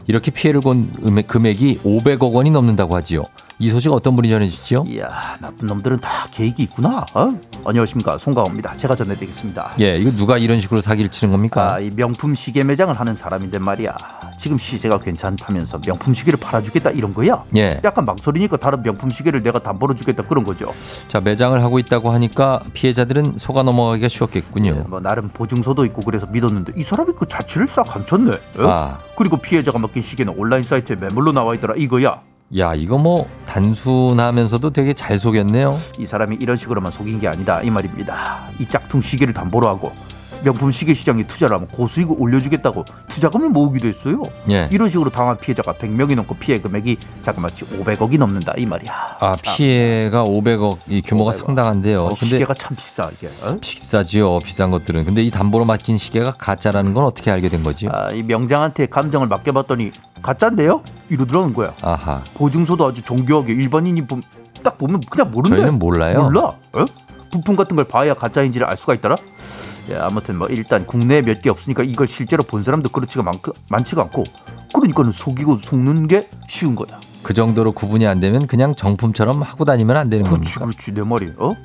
이렇게 0.08 0.32
피해를 0.32 0.62
본 0.62 0.90
금액이 1.28 1.80
500억 1.84 2.34
원이 2.34 2.50
넘는다고 2.50 2.96
하지요. 2.96 3.26
이 3.60 3.70
소식 3.70 3.92
어떤 3.92 4.16
분이 4.16 4.30
전해주시죠? 4.30 4.86
이야 4.88 5.36
나쁜 5.40 5.68
놈들은 5.68 6.00
다 6.00 6.28
계획이 6.32 6.64
있구나 6.64 7.06
어? 7.14 7.34
안녕하십니까 7.66 8.18
송가호입니다 8.20 8.76
제가 8.76 8.96
전해드리겠습니다 8.96 9.74
예, 9.80 9.98
이거 9.98 10.12
누가 10.12 10.38
이런 10.38 10.60
식으로 10.60 10.82
사기를 10.82 11.10
치는 11.10 11.32
겁니까? 11.32 11.74
아, 11.74 11.80
이 11.80 11.90
명품 11.90 12.36
시계 12.36 12.64
매장을 12.64 12.94
하는 12.94 13.16
사람인데 13.16 13.58
말이야 13.58 13.98
지금 14.38 14.60
시세가 14.60 15.00
괜찮다면서 15.00 15.82
명품 15.82 16.14
시계를 16.14 16.40
팔아주겠다 16.40 16.92
이런 16.92 17.16
거야 17.16 17.44
예. 17.56 17.82
약간 17.84 18.06
망설이니까 18.06 18.58
다른 18.58 18.84
명품 18.84 19.10
시계를 19.10 19.42
내가 19.42 19.58
담보로 19.60 19.96
주겠다 19.96 20.24
그런 20.24 20.44
거죠 20.44 20.72
자, 21.08 21.20
매장을 21.20 21.62
하고 21.64 21.80
있다고 21.80 22.12
하니까 22.12 22.62
피해자들은 22.74 23.38
속아 23.38 23.64
넘어가기가 23.64 24.08
쉬웠겠군요. 24.08 24.86
뭐 24.88 25.00
나름 25.00 25.30
보증서도 25.30 25.86
있고 25.86 26.02
그래서 26.02 26.26
믿었는데 26.28 26.74
이 26.76 26.84
사람이 26.84 27.14
그 27.18 27.28
자취를 27.28 27.68
싹 27.68 27.84
감췄네. 27.84 28.32
어? 28.32 28.68
아. 28.68 28.98
그리고 29.16 29.38
피해자가 29.38 29.80
맡긴 29.80 30.02
시계는 30.02 30.34
온라인 30.38 30.64
사이트에 30.64 30.96
매물로 30.96 31.32
나와 31.32 31.56
있더라 31.56 31.76
이거야. 31.78 32.22
야, 32.56 32.74
이거 32.74 32.98
뭐 32.98 33.28
단순하면서도 33.46 34.72
되게 34.72 34.94
잘 34.94 35.20
속였네요. 35.20 35.78
이 36.00 36.06
사람이 36.06 36.38
이런 36.40 36.56
식으로만 36.56 36.94
속인 36.94 37.20
게 37.20 37.28
아니다 37.28 37.62
이 37.62 37.70
말입니다. 37.70 38.38
이 38.60 38.66
짝퉁 38.66 39.02
시계를 39.02 39.34
담보로 39.34 39.68
하고 39.68 39.92
명품 40.44 40.72
시계 40.72 40.94
시장에 40.94 41.24
투자를 41.26 41.56
하면 41.56 41.68
고수익을 41.70 42.16
올려주겠다고 42.20 42.86
투자금을 43.08 43.50
모으기도 43.50 43.88
했어요. 43.88 44.22
예. 44.50 44.70
이런 44.72 44.88
식으로 44.90 45.10
당한 45.10 45.38
피해자가 45.38 45.74
100명이 45.74 46.16
넘고 46.16 46.36
피해 46.36 46.60
금액이 46.60 46.98
자그마치 47.24 47.66
500억이 47.66 48.18
넘는다 48.18 48.54
이 48.58 48.66
말이야. 48.66 49.18
아, 49.20 49.36
피해가 49.42 50.24
500억 50.26 50.78
이 50.88 51.02
규모가 51.02 51.32
500억. 51.32 51.46
상당한데요. 51.46 52.06
어, 52.06 52.16
시계가 52.16 52.54
참 52.54 52.76
비싸 52.78 53.10
이게. 53.18 53.28
어? 53.42 53.58
비싸지요. 53.60 54.40
비싼 54.40 54.72
것들은. 54.72 55.06
근데 55.06 55.22
이 55.24 55.32
담보로 55.32 55.66
맡긴 55.66 55.98
시계가 55.98 56.34
가짜라는 56.38 56.94
건 56.94 57.06
어떻게 57.06 57.32
알게 57.32 57.50
된 57.50 57.64
거지요? 57.64 57.90
아, 57.94 58.10
이 58.12 58.22
명장한테 58.24 58.86
감정을 58.88 59.28
맡겨봤더니 59.28 59.92
가짜인데요? 60.22 60.82
이러더라는 61.10 61.54
거야. 61.54 61.74
아하. 61.82 62.22
보증서도 62.36 62.86
아주 62.88 63.02
정교하게 63.02 63.54
일반인이 63.54 64.06
보- 64.06 64.20
딱 64.64 64.78
보면 64.78 65.02
그냥 65.10 65.32
모른대. 65.32 65.58
저희는 65.58 65.80
몰라요. 65.80 66.24
몰라. 66.24 66.54
어? 66.74 66.86
부품 67.32 67.56
같은 67.56 67.76
걸 67.76 67.86
봐야 67.86 68.14
가짜인지를 68.14 68.66
알 68.68 68.78
수가 68.78 68.94
있더라. 68.96 69.16
예, 69.90 69.96
아무튼 69.98 70.38
뭐 70.38 70.48
일단 70.48 70.86
국내에 70.86 71.22
몇 71.22 71.42
개 71.42 71.50
없으니까 71.50 71.84
이걸 71.84 72.08
실제로 72.08 72.44
본 72.44 72.64
사람도 72.64 72.90
그렇지가 72.90 73.24
많, 73.24 73.36
많지가 73.70 74.02
않고 74.04 74.24
그러니까는 74.74 75.12
속이고 75.12 75.58
속는 75.60 76.08
게 76.08 76.30
쉬운 76.48 76.76
거야. 76.76 77.00
그 77.24 77.34
정도로 77.34 77.72
구분이 77.72 78.06
안 78.08 78.20
되면 78.20 78.48
그냥 78.48 78.74
정품처럼 78.76 79.42
하고 79.42 79.66
다니면 79.66 79.98
안 79.98 80.10
되는 80.10 80.26
그렇지, 80.26 80.56
겁니까? 80.56 80.78
그렇지 80.78 80.94
내 80.94 81.02
말이. 81.04 81.32
어? 81.38 81.56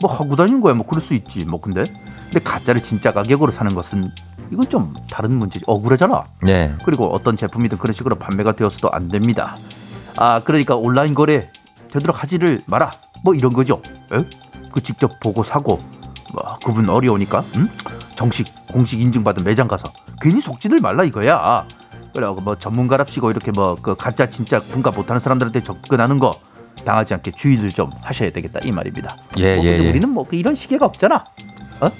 뭐 0.00 0.12
하고 0.12 0.36
다니는 0.36 0.60
거야. 0.60 0.74
뭐 0.74 0.86
그럴 0.86 1.00
수 1.00 1.14
있지. 1.14 1.44
뭐 1.44 1.60
근데 1.60 1.84
근데 2.24 2.40
가짜를 2.40 2.82
진짜 2.82 3.12
가격으로 3.12 3.50
사는 3.50 3.74
것은 3.74 4.10
이건 4.52 4.68
좀 4.68 4.94
다른 5.10 5.36
문제지. 5.36 5.64
억울하잖아. 5.66 6.24
네. 6.42 6.74
그리고 6.84 7.06
어떤 7.12 7.36
제품이든 7.36 7.78
그런 7.78 7.92
식으로 7.92 8.16
판매가 8.16 8.52
되었어도 8.52 8.90
안 8.90 9.08
됩니다. 9.08 9.56
아 10.16 10.40
그러니까 10.44 10.76
온라인 10.76 11.14
거래 11.14 11.50
되도록 11.90 12.22
하지를 12.22 12.60
마라. 12.66 12.90
뭐 13.24 13.34
이런 13.34 13.52
거죠. 13.52 13.82
에? 14.12 14.24
그 14.72 14.82
직접 14.82 15.18
보고 15.20 15.42
사고 15.42 15.80
뭐 16.32 16.56
구분 16.64 16.88
어려우니까 16.88 17.40
음? 17.56 17.68
정식 18.14 18.46
공식 18.68 19.00
인증받은 19.00 19.44
매장 19.44 19.68
가서 19.68 19.90
괜히 20.20 20.40
속지들 20.40 20.80
말라 20.80 21.04
이거야. 21.04 21.66
그래고 22.14 22.40
뭐 22.40 22.56
전문가랍시고 22.56 23.30
이렇게 23.30 23.50
뭐 23.52 23.76
그 23.80 23.94
가짜 23.94 24.28
진짜 24.28 24.58
분가 24.60 24.90
못하는 24.90 25.20
사람들한테 25.20 25.62
접근하는 25.62 26.18
거 26.18 26.34
당하지 26.84 27.14
않게 27.14 27.32
주의를 27.32 27.70
좀 27.70 27.90
하셔야 28.02 28.30
되겠다 28.30 28.60
이 28.64 28.72
말입니다. 28.72 29.16
예, 29.38 29.56
뭐 29.56 29.64
예, 29.64 29.78
예. 29.78 29.88
우리는 29.90 30.08
뭐 30.08 30.26
이런 30.32 30.54
시계가 30.54 30.86
없잖아. 30.86 31.24
어, 31.80 31.90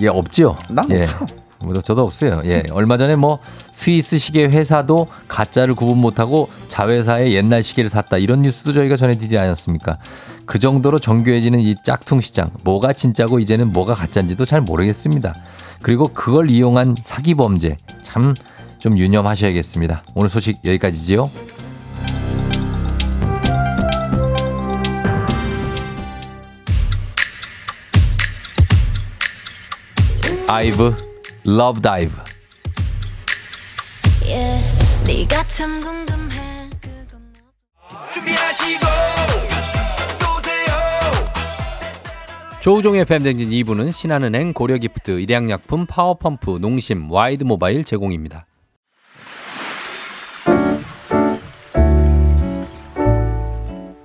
예, 0.00 0.08
없지요. 0.08 0.56
난 0.70 0.90
예. 0.90 1.02
없어. 1.02 1.26
뭐 1.62 1.74
저도 1.82 2.04
없어요. 2.04 2.40
예. 2.44 2.62
얼마 2.72 2.96
전에 2.96 3.16
뭐 3.16 3.38
스위스 3.70 4.16
시계 4.18 4.46
회사도 4.46 5.08
가짜를 5.28 5.74
구분 5.74 5.98
못하고 5.98 6.48
자회사의 6.68 7.34
옛날 7.34 7.62
시계를 7.62 7.90
샀다. 7.90 8.16
이런 8.16 8.40
뉴스도 8.40 8.72
저희가 8.72 8.96
전해드리지 8.96 9.36
않았습니까? 9.36 9.98
그 10.50 10.58
정도로 10.58 10.98
정교해지는 10.98 11.60
이 11.60 11.76
짝퉁 11.84 12.20
시장. 12.20 12.50
뭐가 12.64 12.92
진짜고 12.92 13.38
이제는 13.38 13.72
뭐가 13.72 13.94
가짜인지도 13.94 14.44
잘 14.44 14.60
모르겠습니다. 14.60 15.34
그리고 15.80 16.08
그걸 16.08 16.50
이용한 16.50 16.96
사기 17.04 17.34
범죄. 17.34 17.76
참 18.02 18.34
좀 18.80 18.96
유념하셔야겠습니다. 18.98 20.02
오늘 20.14 20.28
소식 20.30 20.58
여기까지지요. 20.64 21.30
아이브 30.48 30.96
LOVE 31.44 31.80
DIVE 31.80 32.12
yeah. 34.26 34.60
네가 35.06 35.46
참 35.46 35.80
궁금해 35.80 36.68
그건 36.80 37.32
준비하시고 38.12 39.49
조우종의 42.60 43.06
FM 43.06 43.13
대행진 43.13 43.48
2부는 43.48 43.90
신한은행 43.90 44.52
고려기프트 44.52 45.18
일양약품 45.20 45.86
파워펌프 45.86 46.58
농심 46.60 47.10
와이드모바일 47.10 47.84
제공입니다. 47.84 48.44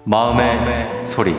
마음의, 0.06 1.06
소리. 1.06 1.34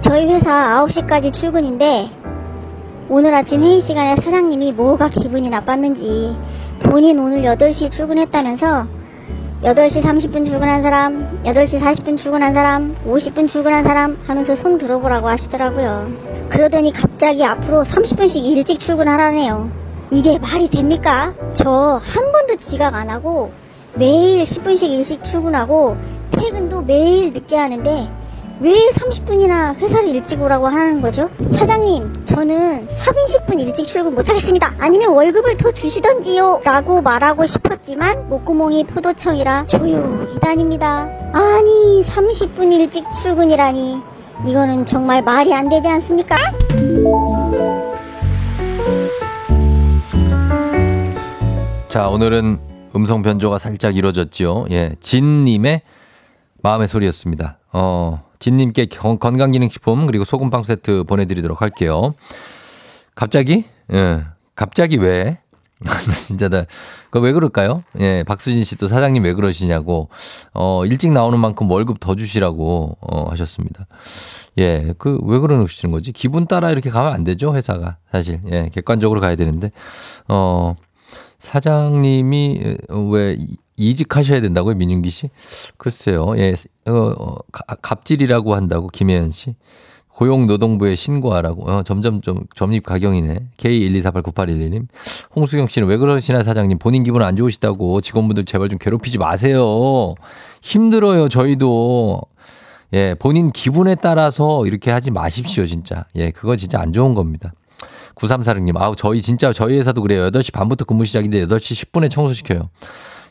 저희 0.00 0.32
회사 0.32 0.82
9시까지 0.86 1.30
출근인데 1.30 2.08
오늘 3.10 3.34
아침 3.34 3.62
회의 3.62 3.82
시간에 3.82 4.16
사장님이 4.16 4.72
뭐가 4.72 5.10
기분이 5.10 5.50
나빴는지 5.50 6.34
본인 6.84 7.18
오늘 7.18 7.42
8시 7.42 7.90
출근했다면서 7.90 8.99
8시 9.62 10.00
30분 10.02 10.46
출근한 10.46 10.82
사람, 10.82 11.42
8시 11.44 11.80
40분 11.80 12.16
출근한 12.16 12.54
사람, 12.54 12.96
50분 13.06 13.46
출근한 13.46 13.84
사람 13.84 14.16
하면서 14.26 14.54
손 14.56 14.78
들어보라고 14.78 15.28
하시더라고요. 15.28 16.48
그러더니 16.48 16.92
갑자기 16.92 17.44
앞으로 17.44 17.82
30분씩 17.82 18.42
일찍 18.42 18.80
출근하라네요. 18.80 19.70
이게 20.12 20.38
말이 20.38 20.68
됩니까? 20.70 21.34
저 21.52 22.00
한 22.02 22.32
번도 22.32 22.56
지각 22.56 22.94
안 22.94 23.10
하고 23.10 23.52
매일 23.94 24.42
10분씩 24.44 24.84
일찍 24.84 25.22
출근하고 25.22 25.96
퇴근도 26.30 26.80
매일 26.82 27.32
늦게 27.32 27.56
하는데 27.56 28.08
왜 28.62 28.90
30분이나 28.92 29.74
회사를 29.76 30.08
일찍 30.08 30.42
오라고 30.42 30.66
하는 30.66 31.00
거죠? 31.00 31.30
사장님, 31.58 32.26
저는 32.26 32.86
30분 32.88 33.58
일찍 33.58 33.84
출근 33.84 34.14
못하겠습니다. 34.14 34.74
아니면 34.78 35.12
월급을 35.12 35.56
더 35.56 35.72
주시던지요. 35.72 36.60
라고 36.62 37.00
말하고 37.00 37.46
싶었지만 37.46 38.28
목구멍이 38.28 38.84
포도청이라 38.84 39.64
조용히 39.64 40.38
다닙니다. 40.40 41.08
아니, 41.32 42.04
30분 42.04 42.70
일찍 42.70 43.04
출근이라니. 43.22 44.02
이거는 44.46 44.84
정말 44.84 45.22
말이 45.22 45.54
안 45.54 45.70
되지 45.70 45.88
않습니까? 45.88 46.36
자, 51.88 52.08
오늘은 52.08 52.58
음성 52.94 53.22
변조가 53.22 53.56
살짝 53.56 53.96
이루어졌지요. 53.96 54.66
예. 54.70 54.92
진님의 55.00 55.80
마음의 56.62 56.88
소리였습니다. 56.88 57.58
어, 57.72 58.22
진님께 58.40 58.86
건- 58.86 59.18
건강기능식품 59.20 60.06
그리고 60.06 60.24
소금빵 60.24 60.64
세트 60.64 61.04
보내드리도록 61.04 61.62
할게요. 61.62 62.14
갑자기? 63.14 63.64
예. 63.92 64.24
갑자기 64.56 64.96
왜? 64.96 65.38
진짜 66.26 66.48
다, 66.50 66.64
그왜 67.10 67.32
그럴까요? 67.32 67.82
예, 68.00 68.22
박수진 68.26 68.64
씨도 68.64 68.86
사장님 68.86 69.24
왜 69.24 69.32
그러시냐고, 69.32 70.10
어, 70.52 70.84
일찍 70.84 71.10
나오는 71.10 71.38
만큼 71.38 71.70
월급 71.70 72.00
더 72.00 72.14
주시라고, 72.14 72.98
어, 73.00 73.30
하셨습니다. 73.30 73.86
예, 74.58 74.92
그, 74.98 75.18
왜 75.24 75.38
그러시는 75.38 75.90
거지? 75.90 76.12
기분 76.12 76.46
따라 76.46 76.70
이렇게 76.70 76.90
가면 76.90 77.14
안 77.14 77.24
되죠, 77.24 77.54
회사가. 77.56 77.96
사실. 78.12 78.40
예, 78.50 78.68
객관적으로 78.74 79.22
가야 79.22 79.36
되는데, 79.36 79.70
어, 80.28 80.74
사장님이 81.38 82.76
왜 83.10 83.38
이직하셔야 83.80 84.40
된다고요, 84.40 84.74
민윤기 84.74 85.08
씨? 85.10 85.30
글쎄요, 85.78 86.34
예, 86.36 86.54
어, 86.86 86.92
어, 86.92 87.36
가- 87.50 87.76
갑질이라고 87.80 88.54
한다고, 88.54 88.88
김혜연 88.88 89.30
씨. 89.30 89.54
고용노동부에 90.08 90.96
신고하라고. 90.96 91.70
어, 91.70 91.82
점점 91.82 92.20
좀 92.20 92.44
점입 92.54 92.84
가경이네. 92.84 93.46
K124898111님. 93.56 94.86
홍수경 95.34 95.68
씨는 95.68 95.88
왜 95.88 95.96
그러시나 95.96 96.42
사장님. 96.42 96.78
본인 96.78 97.04
기분 97.04 97.22
안 97.22 97.36
좋으시다고 97.36 98.02
직원분들 98.02 98.44
제발 98.44 98.68
좀 98.68 98.78
괴롭히지 98.78 99.16
마세요. 99.16 100.14
힘들어요, 100.60 101.30
저희도. 101.30 102.20
예, 102.92 103.14
본인 103.18 103.50
기분에 103.50 103.94
따라서 103.94 104.66
이렇게 104.66 104.90
하지 104.90 105.10
마십시오, 105.10 105.64
진짜. 105.64 106.04
예, 106.16 106.30
그거 106.32 106.54
진짜 106.56 106.78
안 106.80 106.92
좋은 106.92 107.14
겁니다. 107.14 107.54
9346님, 108.16 108.76
아우, 108.76 108.94
저희 108.96 109.22
진짜 109.22 109.54
저희 109.54 109.78
회사도 109.78 110.02
그래요. 110.02 110.24
8시 110.30 110.52
반부터 110.52 110.84
근무 110.84 111.06
시작인데 111.06 111.46
8시 111.46 111.86
10분에 111.92 112.10
청소시켜요. 112.10 112.68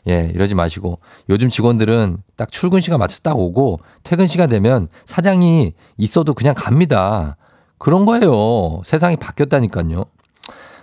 예, 0.08 0.30
이러지 0.34 0.54
마시고. 0.54 0.98
요즘 1.28 1.50
직원들은 1.50 2.18
딱 2.36 2.50
출근 2.50 2.80
시간 2.80 2.98
맞춰서 2.98 3.20
딱 3.22 3.38
오고 3.38 3.80
퇴근 4.02 4.26
시간 4.26 4.48
되면 4.48 4.88
사장이 5.04 5.72
있어도 5.98 6.34
그냥 6.34 6.54
갑니다. 6.54 7.36
그런 7.78 8.06
거예요. 8.06 8.82
세상이 8.84 9.16
바뀌었다니까요. 9.16 10.04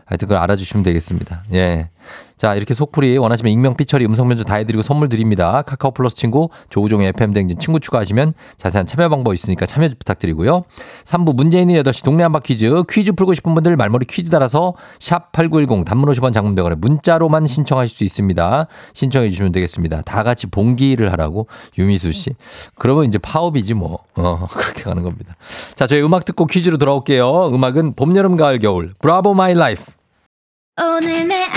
하여튼 0.06 0.28
그걸 0.28 0.42
알아주시면 0.42 0.84
되겠습니다. 0.84 1.44
예. 1.54 1.90
자, 2.38 2.54
이렇게 2.54 2.76
속풀이 2.76 3.18
원하시면 3.18 3.52
익명 3.52 3.76
피처리 3.76 4.06
음성 4.06 4.28
면접 4.28 4.44
다 4.44 4.56
해드리고 4.56 4.84
선물 4.84 5.10
드립니다. 5.10 5.64
카카오 5.64 5.92
플러스 5.92 6.16
친구 6.16 6.50
조우종의 6.70 7.10
FM 7.10 7.34
댕진 7.34 7.58
친구 7.60 7.80
추가하시면 7.80 8.36
자세한 8.58 8.86
참여 8.86 9.10
방법 9.10 9.34
있으니까 9.34 9.66
참여 9.66 9.90
부탁드리고요. 9.98 10.64
3부 11.06 11.36
문재인의 11.36 11.82
8시 11.82 12.06
동네 12.06 12.22
한바 12.24 12.40
퀴즈 12.40 12.84
퀴즈 12.90 13.14
풀고 13.14 13.34
싶은 13.34 13.56
분들 13.56 13.76
말머리 13.76 14.06
퀴즈 14.06 14.30
따라서 14.30 14.76
샵 15.00 15.32
8910 15.32 15.86
단문 15.86 16.10
50원 16.14 16.32
장문 16.32 16.56
100원에 16.56 16.76
문자로만 16.76 17.48
신청하실 17.48 17.98
수 17.98 18.04
있습니다. 18.04 18.68
신청해 18.94 19.32
주시면 19.32 19.52
되겠습니다. 19.52 20.04
다 20.04 20.22
같이 20.22 20.46
봉기를 20.46 21.12
하라고 21.14 21.48
유미수 21.80 22.12
씨. 22.12 22.36
그러면 22.78 23.06
이제 23.06 23.18
파업이지 23.18 23.74
뭐. 23.74 24.00
어, 24.16 24.46
그렇게 24.54 24.84
가는 24.84 25.02
겁니다. 25.02 25.36
자, 25.74 25.88
저희 25.88 26.04
음악 26.04 26.26
듣고 26.26 26.46
퀴즈로 26.46 26.78
돌아올게요. 26.78 27.48
음악은 27.48 27.94
봄, 27.96 28.16
여름, 28.16 28.38
가을, 28.38 28.60
겨울. 28.60 28.94
Bravo 29.00 29.34
My 29.34 29.56
Life. 29.56 29.84
오늘 30.80 31.28
내 31.28 31.57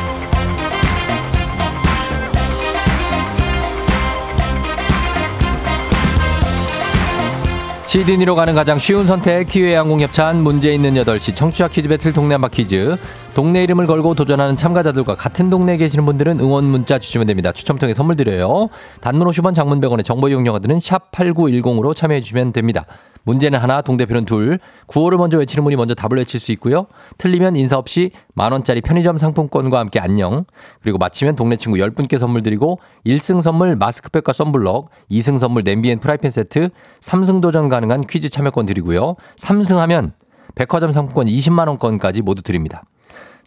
시드니로 7.91 8.35
가는 8.35 8.55
가장 8.55 8.79
쉬운 8.79 9.05
선택 9.05 9.47
키웨이 9.49 9.73
항공협찬 9.73 10.37
문제 10.37 10.73
있는 10.73 10.93
8시 10.93 11.35
청취자 11.35 11.67
퀴즈 11.67 11.89
배틀 11.89 12.13
동네 12.13 12.35
한바 12.35 12.47
퀴즈 12.47 12.95
동네 13.33 13.63
이름을 13.63 13.87
걸고 13.87 14.13
도전하는 14.13 14.57
참가자들과 14.57 15.15
같은 15.15 15.49
동네에 15.49 15.77
계시는 15.77 16.05
분들은 16.05 16.41
응원 16.41 16.65
문자 16.65 16.99
주시면 16.99 17.27
됩니다. 17.27 17.53
추첨 17.53 17.77
통해 17.77 17.93
선물 17.93 18.17
드려요. 18.17 18.67
단문 18.99 19.25
50원 19.25 19.55
장문 19.55 19.79
100원의 19.79 20.03
정보 20.03 20.27
이용료들은 20.27 20.81
샵 20.81 21.11
8910으로 21.11 21.95
참여해 21.95 22.19
주시면 22.19 22.51
됩니다. 22.51 22.85
문제는 23.23 23.57
하나, 23.57 23.81
동대표는 23.81 24.25
둘. 24.25 24.59
구호를 24.87 25.17
먼저 25.17 25.37
외치는 25.37 25.63
분이 25.63 25.77
먼저 25.77 25.95
답을 25.95 26.17
외칠 26.17 26.41
수 26.41 26.51
있고요. 26.51 26.87
틀리면 27.19 27.55
인사 27.55 27.77
없이 27.77 28.11
만원짜리 28.33 28.81
편의점 28.81 29.17
상품권과 29.17 29.79
함께 29.79 30.01
안녕. 30.01 30.43
그리고 30.81 30.97
마치면 30.97 31.37
동네 31.37 31.55
친구 31.55 31.77
10분께 31.77 32.19
선물 32.19 32.43
드리고 32.43 32.79
1승 33.05 33.41
선물 33.41 33.77
마스크팩과 33.77 34.33
썬블럭, 34.33 34.89
2승 35.09 35.39
선물 35.39 35.63
냄비 35.63 35.89
and 35.89 35.99
프라이팬 35.99 36.31
세트, 36.31 36.69
3승 36.99 37.41
도전 37.41 37.69
가능한 37.69 38.07
퀴즈 38.07 38.29
참여권 38.29 38.65
드리고요. 38.65 39.15
3승하면 39.39 40.11
백화점 40.55 40.91
상품권 40.91 41.27
20만원권까지 41.27 42.23
모두 42.23 42.41
드립니다. 42.41 42.83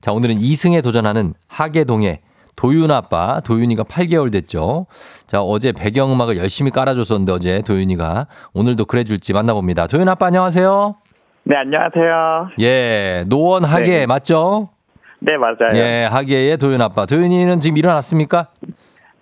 자, 0.04 0.12
오늘은 0.12 0.36
2승에 0.36 0.82
도전하는 0.82 1.32
하계동의 1.48 2.20
도윤 2.56 2.90
아빠, 2.90 3.40
도윤이가 3.40 3.84
8개월 3.84 4.30
됐죠. 4.30 4.84
자, 5.26 5.40
어제 5.40 5.72
배경음악을 5.72 6.36
열심히 6.36 6.70
깔아줬었는데 6.72 7.32
어제 7.32 7.62
도윤이가 7.62 8.26
오늘도 8.52 8.84
그래줄지 8.84 9.32
만나봅니다. 9.32 9.86
도윤 9.86 10.06
아빠 10.10 10.26
안녕하세요. 10.26 10.94
네, 11.44 11.56
안녕하세요. 11.56 12.50
예, 12.60 13.24
노원 13.28 13.64
하계 13.64 14.00
네. 14.00 14.06
맞죠? 14.06 14.68
네, 15.20 15.38
맞아요. 15.38 15.74
예, 15.74 16.06
하계의 16.12 16.58
도윤 16.58 16.82
아빠. 16.82 17.06
도윤이는 17.06 17.60
지금 17.60 17.78
일어났습니까? 17.78 18.48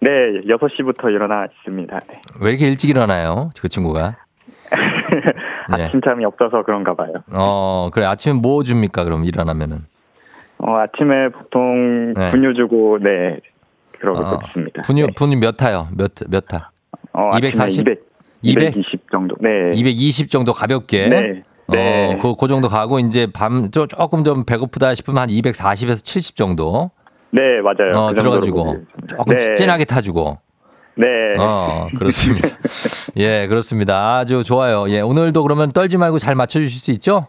네, 0.00 0.10
6시부터 0.48 1.12
일어나 1.12 1.46
있습니다. 1.46 1.96
네. 1.96 2.20
왜 2.40 2.50
이렇게 2.50 2.66
일찍 2.66 2.90
일어나요? 2.90 3.50
그 3.60 3.68
친구가. 3.68 4.16
네. 5.76 5.84
아침잠이 5.84 6.24
없어서 6.24 6.64
그런가 6.64 6.96
봐요. 6.96 7.12
어, 7.30 7.88
그래. 7.92 8.04
아침에 8.04 8.32
뭐 8.32 8.64
줍니까? 8.64 9.04
그럼 9.04 9.24
일어나면은. 9.24 9.92
어, 10.62 10.76
아침에 10.78 11.28
보통 11.30 12.12
네. 12.14 12.30
분유 12.30 12.54
주고, 12.54 12.98
네, 13.00 13.38
그러고 13.98 14.20
어, 14.24 14.38
있습니다. 14.46 14.82
분유, 14.82 15.06
네. 15.06 15.12
분유 15.16 15.38
몇 15.38 15.56
타요? 15.56 15.88
몇, 15.96 16.12
몇 16.28 16.46
타? 16.46 16.70
어, 17.12 17.30
240? 17.36 17.80
200, 17.80 18.00
200? 18.42 18.76
220 18.76 19.10
정도. 19.10 19.36
네. 19.40 19.50
220 19.74 20.30
정도 20.30 20.52
가볍게. 20.52 21.08
네. 21.08 21.42
네. 21.68 22.12
어, 22.14 22.18
그, 22.20 22.34
그 22.36 22.48
정도 22.48 22.68
가고 22.68 22.98
이제 22.98 23.26
밤 23.32 23.70
조- 23.70 23.86
조금 23.86 24.24
좀 24.24 24.44
배고프다 24.44 24.94
싶으면 24.94 25.22
한 25.22 25.28
240에서 25.28 26.04
70 26.04 26.36
정도 26.36 26.90
네, 27.30 27.40
맞아요. 27.62 27.96
어, 27.96 28.08
그 28.08 28.14
들어가지고. 28.16 28.76
조금 29.08 29.36
네. 29.36 29.54
진하게 29.54 29.84
타주고. 29.84 30.38
네. 30.96 31.06
어, 31.38 31.88
그렇습니다. 31.98 32.48
예, 33.16 33.46
그렇습니다. 33.46 34.18
아주 34.18 34.44
좋아요. 34.44 34.88
예, 34.90 35.00
오늘도 35.00 35.42
그러면 35.42 35.72
떨지 35.72 35.96
말고 35.96 36.18
잘 36.18 36.34
맞춰 36.34 36.58
주실 36.60 36.78
수 36.80 36.90
있죠? 36.92 37.28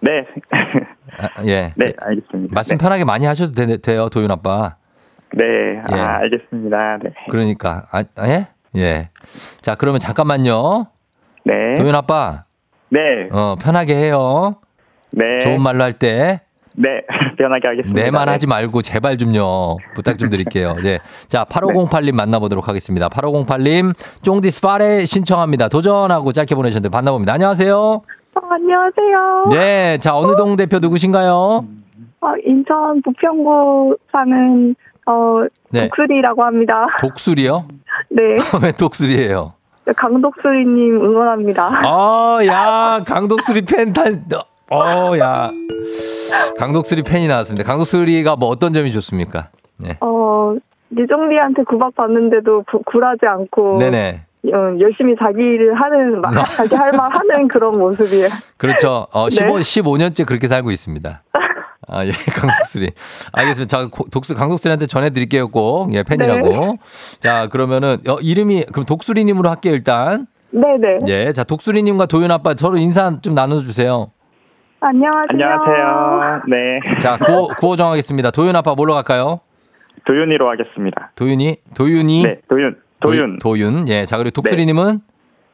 네. 0.00 0.10
아, 1.18 1.44
예. 1.46 1.72
네, 1.76 1.92
알겠습니다. 2.00 2.54
말씀 2.54 2.76
네. 2.76 2.82
편하게 2.82 3.04
많이 3.04 3.26
하셔도 3.26 3.52
되, 3.52 3.76
돼요, 3.78 4.08
도윤 4.08 4.30
아빠. 4.30 4.76
네, 5.32 5.44
예. 5.92 5.94
아, 5.94 6.18
알겠습니다. 6.18 6.98
네. 7.02 7.10
그러니까, 7.30 7.86
아, 7.90 8.04
예? 8.26 8.48
예. 8.76 9.10
자, 9.60 9.74
그러면 9.74 10.00
잠깐만요. 10.00 10.86
네. 11.44 11.74
도윤 11.76 11.94
아빠, 11.94 12.44
네. 12.90 13.00
어, 13.32 13.56
편하게 13.60 13.96
해요. 13.96 14.56
네. 15.10 15.40
좋은 15.40 15.62
말로 15.62 15.82
할 15.82 15.92
때. 15.92 16.40
네. 16.76 16.88
편하게 17.38 17.68
하겠습니다. 17.68 18.02
내만 18.02 18.26
네. 18.26 18.32
하지 18.32 18.46
말고 18.46 18.82
제발 18.82 19.16
좀요. 19.16 19.76
부탁 19.94 20.18
좀 20.18 20.28
드릴게요. 20.28 20.74
네. 20.82 20.98
자, 21.28 21.44
8508님 21.44 22.14
만나보도록 22.14 22.68
하겠습니다. 22.68 23.08
8508님, 23.08 23.94
쫑디 24.22 24.50
스 24.50 24.60
파레 24.60 25.04
신청합니다. 25.04 25.68
도전하고 25.68 26.32
짧게 26.32 26.54
보내주셨는데 26.54 26.94
만나봅니다. 26.94 27.32
안녕하세요. 27.32 28.02
어, 28.36 28.40
안녕하세요. 28.50 29.46
네. 29.50 29.98
자, 29.98 30.16
어느 30.16 30.34
동 30.36 30.56
대표 30.56 30.78
누구신가요? 30.78 31.64
어, 32.20 32.28
인천 32.44 33.00
부평구 33.02 33.96
사는 34.10 34.74
어, 35.06 35.44
네. 35.70 35.88
독수리라고 35.88 36.42
합니다. 36.42 36.86
독수리요? 37.00 37.66
네, 38.10 38.22
왜 38.62 38.72
독수리예요? 38.72 39.52
강독수리님 39.96 41.04
응원합니다. 41.04 41.68
어, 41.86 42.38
야, 42.46 43.00
강독수리 43.06 43.62
팬 43.66 43.92
탄, 43.92 44.24
어, 44.70 45.12
야. 45.18 45.50
강독수리 46.58 47.02
팬이 47.02 47.28
나왔습니다. 47.28 47.64
강독수리가 47.64 48.36
뭐 48.36 48.48
어떤 48.48 48.72
점이 48.72 48.90
좋습니까? 48.92 49.48
네. 49.76 49.98
어, 50.00 50.54
유정리한테 50.96 51.64
구박받는데도 51.64 52.64
구, 52.70 52.82
굴하지 52.84 53.26
않고 53.26 53.78
네네. 53.78 54.22
어, 54.52 54.78
열심히 54.80 55.14
자기 55.18 55.40
일을 55.40 55.74
하는 55.80 56.20
마- 56.20 56.32
자기 56.44 56.74
할 56.74 56.92
말 56.92 57.10
하는 57.12 57.48
그런 57.48 57.78
모습이에요. 57.78 58.28
그렇죠. 58.58 59.06
어, 59.12 59.28
네. 59.30 59.36
15, 59.36 59.54
15년째 59.56 60.26
그렇게 60.26 60.48
살고 60.48 60.70
있습니다. 60.70 61.22
아, 61.86 62.04
예, 62.06 62.10
강독수리. 62.34 62.90
알겠습니다. 63.32 63.76
자, 63.78 63.86
고- 63.90 64.06
독수, 64.10 64.34
강독수리한테 64.34 64.86
전해드릴게요, 64.86 65.48
꼭. 65.48 65.92
예, 65.94 66.02
팬이라고. 66.02 66.48
네. 66.48 66.76
자, 67.20 67.46
그러면은, 67.48 67.96
어, 68.08 68.16
이름이, 68.22 68.64
그럼 68.72 68.86
독수리님으로 68.86 69.48
할게요, 69.50 69.74
일단. 69.74 70.26
네네. 70.50 70.98
예, 71.08 71.32
자, 71.32 71.44
독수리님과 71.44 72.06
도윤 72.06 72.30
아빠 72.30 72.54
서로 72.56 72.76
인사 72.78 73.20
좀 73.20 73.34
나눠주세요. 73.34 74.10
안녕하세요. 74.80 75.26
안녕하세요. 75.30 76.42
네. 76.48 76.98
자, 77.00 77.16
구호, 77.18 77.48
구호 77.58 77.76
정하겠습니다. 77.76 78.30
도윤 78.30 78.54
아빠 78.56 78.74
뭘로 78.74 78.94
갈까요? 78.94 79.40
도윤이로 80.06 80.50
하겠습니다. 80.50 81.12
도윤이? 81.16 81.56
도윤이? 81.76 82.22
네, 82.24 82.40
도윤. 82.48 82.76
도윤. 83.08 83.38
도, 83.38 83.58
윤 83.58 83.88
예, 83.88 84.04
자, 84.06 84.16
그리고 84.16 84.30
독수리님은 84.30 85.00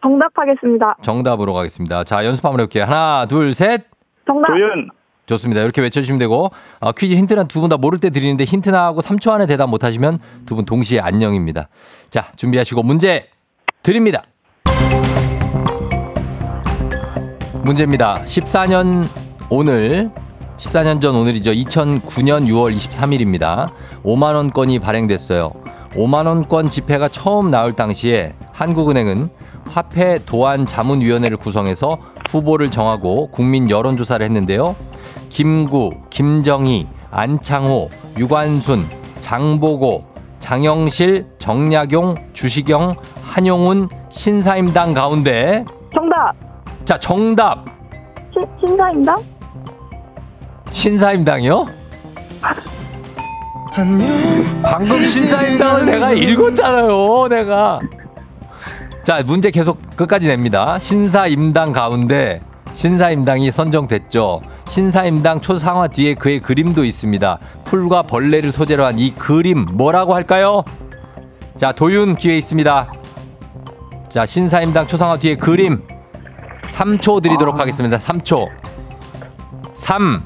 정답하겠습니다. 0.03 0.97
정답으로 1.03 1.53
가겠습니다. 1.55 2.05
자, 2.05 2.25
연습 2.25 2.45
한번 2.45 2.61
해볼게요. 2.61 2.85
하나, 2.85 3.27
둘, 3.27 3.53
셋. 3.53 3.85
정답. 4.27 4.49
도윤. 4.49 4.91
좋습니다. 5.27 5.61
이렇게 5.63 5.81
외쳐주시면 5.81 6.19
되고 6.19 6.51
아, 6.81 6.91
퀴즈 6.91 7.15
힌트는 7.15 7.47
두 7.47 7.61
분 7.61 7.69
다 7.71 7.77
모를 7.77 8.01
때 8.01 8.11
드리는데 8.11 8.43
힌트 8.45 8.71
나 8.71 8.87
하고 8.87 9.01
3초 9.01 9.31
안에 9.31 9.47
대답 9.47 9.69
못하시면 9.71 10.19
두 10.47 10.57
분 10.57 10.65
동시에 10.65 10.99
안녕입니다. 10.99 11.69
자 12.09 12.25
준비하시고 12.35 12.83
문제 12.83 13.29
드립니다. 13.85 14.25
문제입니다. 17.63 18.23
14년 18.25 19.07
오늘 19.51 20.11
14년 20.57 21.01
전 21.01 21.15
오늘이죠. 21.15 21.53
2009년 21.53 22.47
6월 22.49 22.75
23일입니다. 22.75 23.69
5만 24.03 24.35
원권이 24.35 24.81
발행됐어요. 24.81 25.53
5만 25.93 26.27
원권 26.27 26.69
지폐가 26.69 27.09
처음 27.09 27.51
나올 27.51 27.73
당시에 27.73 28.35
한국은행은 28.53 29.29
화폐 29.69 30.19
도안 30.25 30.67
자문위원회를 30.67 31.37
구성해서 31.37 31.99
후보를 32.29 32.71
정하고 32.71 33.29
국민 33.31 33.71
여론조사를 33.71 34.25
했는데요. 34.25 34.77
김구, 35.29 35.93
김정희, 36.11 36.89
안창호, 37.11 37.91
유관순, 38.19 38.87
장보고, 39.21 40.05
장영실, 40.39 41.27
정약용, 41.39 42.17
주시경, 42.33 42.95
한용운, 43.23 43.89
신사임당 44.11 44.95
가운데 44.95 45.65
정답. 45.95 46.33
자 46.85 46.99
정답 46.99 47.65
신, 48.33 48.45
신사임당? 48.61 49.23
신사임당이요? 50.73 51.67
방금 53.73 55.05
신사임당을 55.05 55.87
내가 55.87 56.13
읽었잖아요, 56.13 57.29
내가. 57.29 57.81
자, 59.05 59.23
문제 59.25 59.51
계속 59.51 59.79
끝까지 59.97 60.27
냅니다. 60.27 60.79
신사임당 60.79 61.73
가운데 61.73 62.41
신사임당이 62.73 63.51
선정됐죠. 63.53 64.43
신사임당 64.67 65.41
초상화 65.41 65.89
뒤에 65.89 66.15
그의 66.15 66.41
그림도 66.41 66.85
있습니다. 66.85 67.39
풀과 67.65 68.03
벌레를 68.03 68.53
소재로 68.53 68.85
한 68.85 68.99
이 68.99 69.13
그림 69.15 69.67
뭐라고 69.73 70.15
할까요? 70.15 70.63
자, 71.57 71.73
도윤 71.73 72.17
기회 72.17 72.37
있습니다. 72.39 72.93
자, 74.09 74.27
신사임당 74.27 74.87
초상화 74.87 75.19
뒤에 75.19 75.37
그림 75.37 75.83
3초 76.65 77.23
드리도록 77.23 77.59
하겠습니다. 77.59 77.99
3초. 77.99 78.49
3 79.75 80.23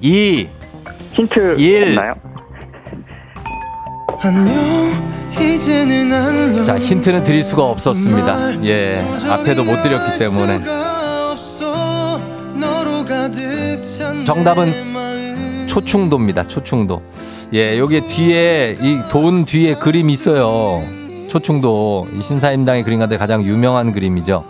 2 0.00 0.48
힌트 1.12 1.56
일. 1.58 1.88
없나요? 1.98 2.12
자, 6.62 6.78
힌트는 6.78 7.24
드릴 7.24 7.42
수가 7.42 7.64
없었습니다. 7.64 8.62
예, 8.64 8.92
앞에도 9.28 9.64
못 9.64 9.82
드렸기 9.82 10.16
때문에. 10.18 10.60
정답은 14.24 15.66
초충도입니다. 15.66 16.46
초충도. 16.46 17.02
예, 17.54 17.78
여기 17.78 18.00
뒤에 18.00 18.76
이 18.80 18.98
돈 19.10 19.44
뒤에 19.44 19.74
그림 19.74 20.08
있어요. 20.10 20.82
초충도 21.28 22.08
이 22.14 22.22
신사임당의 22.22 22.84
그림 22.84 22.98
가운데 22.98 23.16
가장 23.16 23.42
유명한 23.42 23.92
그림이죠. 23.92 24.44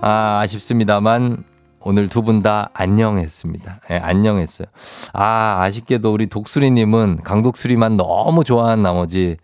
아, 0.00 0.40
아쉽습니다만 0.42 1.38
오늘 1.86 2.08
두 2.08 2.22
분 2.22 2.42
다 2.42 2.70
안녕했습니다. 2.74 3.80
예, 3.92 3.96
안녕했어요. 3.98 4.66
아, 5.12 5.58
아쉽게도 5.60 6.12
우리 6.12 6.26
독수리님은 6.26 7.20
강독수리만 7.22 7.96
너무 7.96 8.42
좋아한 8.42 8.82
나머지 8.82 9.36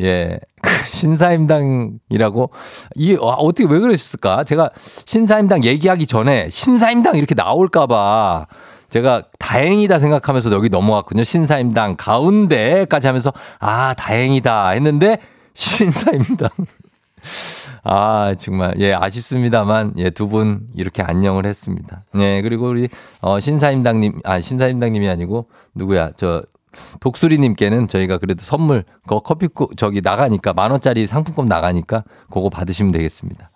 예, 0.00 0.40
그 0.60 0.70
신사임당이라고 0.88 2.50
이게 2.96 3.16
와, 3.20 3.34
어떻게 3.34 3.68
왜 3.68 3.78
그러셨을까? 3.78 4.42
제가 4.42 4.70
신사임당 5.04 5.62
얘기하기 5.62 6.08
전에 6.08 6.50
신사임당 6.50 7.14
이렇게 7.14 7.36
나올까봐 7.36 8.46
제가 8.90 9.22
다행이다 9.38 10.00
생각하면서 10.00 10.50
여기 10.52 10.68
넘어왔거든요. 10.68 11.22
신사임당 11.22 11.94
가운데까지 11.96 13.06
하면서 13.06 13.32
아 13.60 13.94
다행이다 13.94 14.70
했는데 14.70 15.18
신사임당 15.54 16.48
아, 17.88 18.34
정말, 18.34 18.74
예, 18.80 18.94
아쉽습니다만, 18.94 19.94
예, 19.98 20.10
두 20.10 20.26
분 20.26 20.66
이렇게 20.74 21.02
안녕을 21.02 21.46
했습니다. 21.46 22.04
예, 22.18 22.42
그리고 22.42 22.68
우리, 22.68 22.88
어, 23.22 23.38
신사임당님, 23.38 24.22
아, 24.24 24.40
신사임당님이 24.40 25.08
아니고, 25.08 25.46
누구야, 25.74 26.10
저, 26.16 26.42
독수리님께는 27.00 27.86
저희가 27.86 28.18
그래도 28.18 28.42
선물, 28.42 28.84
그 29.06 29.20
커피, 29.20 29.48
저기 29.76 30.00
나가니까, 30.02 30.52
만원짜리 30.52 31.06
상품권 31.06 31.46
나가니까, 31.46 32.02
그거 32.28 32.48
받으시면 32.50 32.90
되겠습니다. 32.90 33.50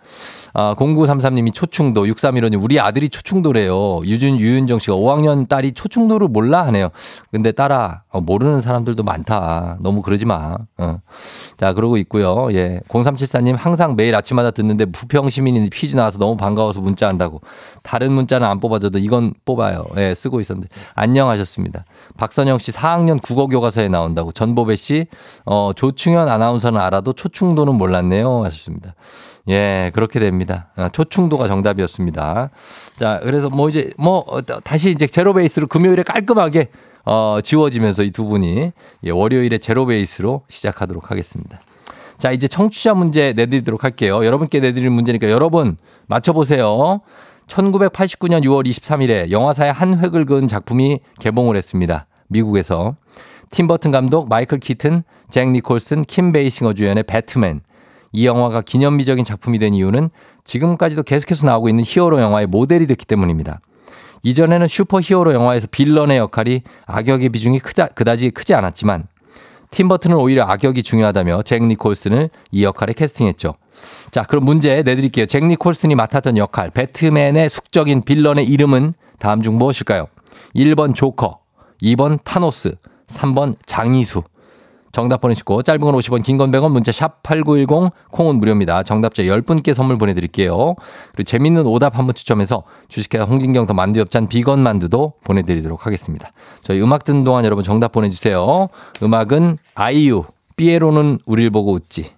아, 0.53 0.75
0933님이 0.77 1.53
초충도, 1.53 2.05
6315님, 2.05 2.63
우리 2.63 2.81
아들이 2.81 3.09
초충도래요. 3.09 4.01
유준, 4.05 4.39
유윤정 4.39 4.79
씨가 4.79 4.95
5학년 4.95 5.49
딸이 5.49 5.73
초충도를 5.73 6.29
몰라 6.29 6.67
하네요. 6.67 6.91
근데 7.31 7.53
딸아, 7.53 8.03
어, 8.11 8.21
모르는 8.21 8.61
사람들도 8.61 9.03
많다. 9.03 9.79
너무 9.81 10.03
그러지 10.03 10.25
마. 10.27 10.59
어. 10.79 10.99
자, 11.57 11.73
그러고 11.73 11.97
있고요. 11.99 12.49
예. 12.53 12.81
0374님, 12.89 13.57
항상 13.57 13.97
매일 13.97 14.15
아침마다 14.15 14.51
듣는데 14.51 14.87
부평 14.87 15.31
시민이 15.31 15.71
퀴즈 15.71 15.95
나와서 15.97 16.19
너무 16.19 16.37
반가워서 16.37 16.81
문자 16.81 17.09
한다고. 17.09 17.41
다른 17.83 18.13
문자는 18.13 18.47
안 18.47 18.61
뽑아줘도 18.61 18.99
이건 18.99 19.35
뽑아요. 19.45 19.85
예, 19.97 20.15
쓰고 20.15 20.41
있었는데. 20.41 20.69
안녕하셨습니다. 20.95 21.85
박선영 22.19 22.59
씨 22.59 22.73
4학년 22.73 23.23
국어 23.23 23.47
교과서에 23.47 23.89
나온다고. 23.89 24.33
전보배 24.33 24.77
씨, 24.77 25.07
어, 25.47 25.73
조충현 25.75 26.29
아나운서는 26.29 26.81
알아도 26.81 27.13
초충도는 27.13 27.75
몰랐네요. 27.77 28.45
하셨습니다. 28.45 28.95
예, 29.51 29.91
그렇게 29.95 30.21
됩니다. 30.21 30.69
아, 30.77 30.89
초충도가 30.89 31.47
정답이었습니다. 31.49 32.51
자, 32.99 33.21
그래서 33.23 33.51
뭐 33.51 33.69
이제 33.69 33.93
뭐 33.99 34.25
어, 34.29 34.41
다시 34.43 34.91
이제 34.91 35.07
제로 35.07 35.35
베이스로 35.35 35.67
금요일에 35.67 36.03
깔끔하게 36.05 36.69
어, 37.05 37.41
지워지면서 37.43 38.05
이 38.05 38.11
두 38.11 38.27
분이 38.27 38.73
예, 39.05 39.11
월요일에 39.11 39.59
제로 39.59 39.87
베이스로 39.87 40.43
시작하도록 40.49 41.11
하겠습니다. 41.11 41.61
자, 42.19 42.31
이제 42.33 42.47
청취자 42.49 42.95
문제 42.95 43.33
내드리도록 43.33 43.83
할게요. 43.83 44.25
여러분께 44.25 44.61
내드릴 44.61 44.91
문제니까 44.91 45.31
여러분 45.31 45.77
맞춰보세요. 46.07 47.01
1989년 47.49 48.45
6월 48.45 48.67
23일에 48.69 49.31
영화사의 49.31 49.73
한 49.73 49.99
획을 49.99 50.27
그은 50.27 50.47
작품이 50.47 51.01
개봉을 51.19 51.57
했습니다. 51.57 52.07
미국에서. 52.29 52.95
팀버튼 53.51 53.91
감독, 53.91 54.29
마이클 54.29 54.59
키튼, 54.59 55.03
잭 55.29 55.51
니콜슨, 55.51 56.05
킴 56.05 56.31
베이싱어 56.31 56.75
주연의 56.75 57.03
배트맨. 57.05 57.63
이 58.13 58.27
영화가 58.27 58.63
기념비적인 58.63 59.25
작품이 59.25 59.59
된 59.59 59.75
이유는 59.75 60.11
지금까지도 60.45 61.03
계속해서 61.03 61.47
나오고 61.47 61.69
있는 61.69 61.85
히어로 61.87 62.21
영화의 62.21 62.47
모델이 62.47 62.87
됐기 62.87 63.07
때문입니다. 63.07 63.61
이전에는 64.23 64.69
슈퍼 64.69 65.01
히어로 65.01 65.33
영화에서 65.33 65.67
villain의 65.71 66.19
역할이 66.19 66.63
악역의 66.87 67.31
비중이 67.31 67.61
크다, 67.61 67.89
그다지 67.89 68.31
크지 68.31 68.55
않았지만 68.55 69.07
팀버튼은 69.71 70.17
오히려 70.17 70.45
악역이 70.45 70.83
중요하다며 70.83 71.43
잭 71.43 71.65
니콜슨을 71.65 72.31
이 72.51 72.65
역할에 72.65 72.93
캐스팅했죠. 72.93 73.55
자, 74.11 74.25
그럼 74.25 74.45
문제 74.45 74.83
내드릴게요. 74.83 75.27
잭 75.27 75.47
니콜슨이 75.47 75.95
맡았던 75.95 76.37
역할, 76.37 76.71
배트맨의 76.71 77.49
숙적인 77.49 78.03
빌런의 78.03 78.47
이름은 78.47 78.93
다음 79.19 79.43
중 79.43 79.57
무엇일까요? 79.59 80.09
1번 80.55 80.95
조커, 80.95 81.39
2번 81.83 82.19
타노스, 82.25 82.75
3번 83.07 83.57
장이수. 83.65 84.23
정답 84.93 85.21
보내시고 85.21 85.63
짧은 85.63 85.81
건 85.81 85.95
50원, 85.95 86.23
긴 86.23 86.37
건 86.37 86.51
100원, 86.51 86.73
문자 86.73 86.91
샵 86.93 87.23
8910, 87.23 87.93
콩은 88.11 88.37
무료입니다. 88.37 88.83
정답자 88.83 89.23
10분께 89.23 89.75
선물 89.75 89.99
보내드릴게요. 89.99 90.75
그리고 91.13 91.23
재밌는 91.25 91.67
오답 91.67 91.99
한번 91.99 92.15
추첨해서 92.15 92.65
주식회사 92.89 93.25
홍진경 93.25 93.67
더 93.67 93.75
만두엽찬 93.75 94.29
비건 94.29 94.61
만두도 94.61 95.15
보내드리도록 95.25 95.87
하겠습니다. 95.87 96.33
저희 96.63 96.81
음악 96.83 97.05
듣는 97.05 97.25
동안 97.25 97.45
여러분 97.45 97.65
정답 97.65 97.93
보내주세요. 97.93 98.69
음악은 99.03 99.59
아이유, 99.75 100.25
삐에로는 100.57 101.21
우릴 101.27 101.51
보고 101.51 101.73
웃지. 101.73 102.11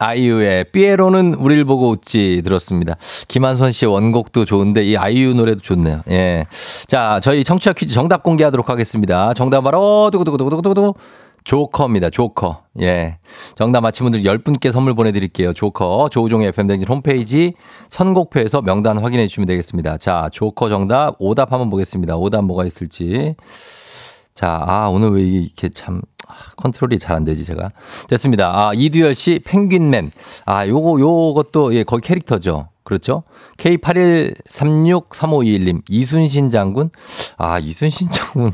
아이유의 0.00 0.66
삐에로는 0.70 1.34
우릴 1.34 1.64
보고 1.64 1.90
웃지 1.90 2.40
들었습니다. 2.44 2.94
김한선 3.26 3.72
씨의 3.72 3.92
원곡도 3.92 4.44
좋은데 4.44 4.84
이 4.84 4.96
아이유 4.96 5.34
노래도 5.34 5.60
좋네요. 5.60 6.02
예. 6.10 6.44
자, 6.86 7.18
저희 7.20 7.42
청취자 7.42 7.72
퀴즈 7.72 7.94
정답 7.94 8.22
공개하도록 8.22 8.68
하겠습니다. 8.70 9.34
정답 9.34 9.62
바로 9.62 10.08
두구두구두구두구두구 10.12 10.94
조커입니다. 11.48 12.10
조커. 12.10 12.64
예. 12.82 13.16
정답 13.56 13.80
맞힌 13.80 14.04
분들 14.04 14.20
10분께 14.22 14.70
선물 14.70 14.92
보내드릴게요. 14.94 15.54
조커. 15.54 16.10
조우종의 16.10 16.48
FM댕진 16.48 16.86
홈페이지 16.86 17.54
선곡표에서 17.88 18.60
명단 18.60 18.98
확인해 18.98 19.26
주시면 19.26 19.46
되겠습니다. 19.46 19.96
자, 19.96 20.28
조커 20.30 20.68
정답 20.68 21.14
오답 21.18 21.50
한번 21.50 21.70
보겠습니다. 21.70 22.16
오답 22.18 22.44
뭐가 22.44 22.66
있을지. 22.66 23.34
자, 24.34 24.62
아, 24.66 24.88
오늘 24.88 25.12
왜 25.12 25.22
이렇게 25.22 25.70
참, 25.70 26.02
아, 26.28 26.34
컨트롤이 26.58 26.98
잘 26.98 27.16
안 27.16 27.24
되지, 27.24 27.46
제가. 27.46 27.70
됐습니다. 28.10 28.52
아, 28.54 28.72
이두열 28.74 29.14
씨, 29.14 29.40
펭귄맨. 29.42 30.10
아, 30.44 30.66
요거, 30.66 31.00
요것도, 31.00 31.74
예, 31.74 31.82
거기 31.82 32.06
캐릭터죠. 32.06 32.68
그렇죠? 32.88 33.22
K81363521님, 33.58 35.82
이순신 35.90 36.48
장군. 36.48 36.88
아, 37.36 37.58
이순신 37.58 38.08
장군, 38.16 38.50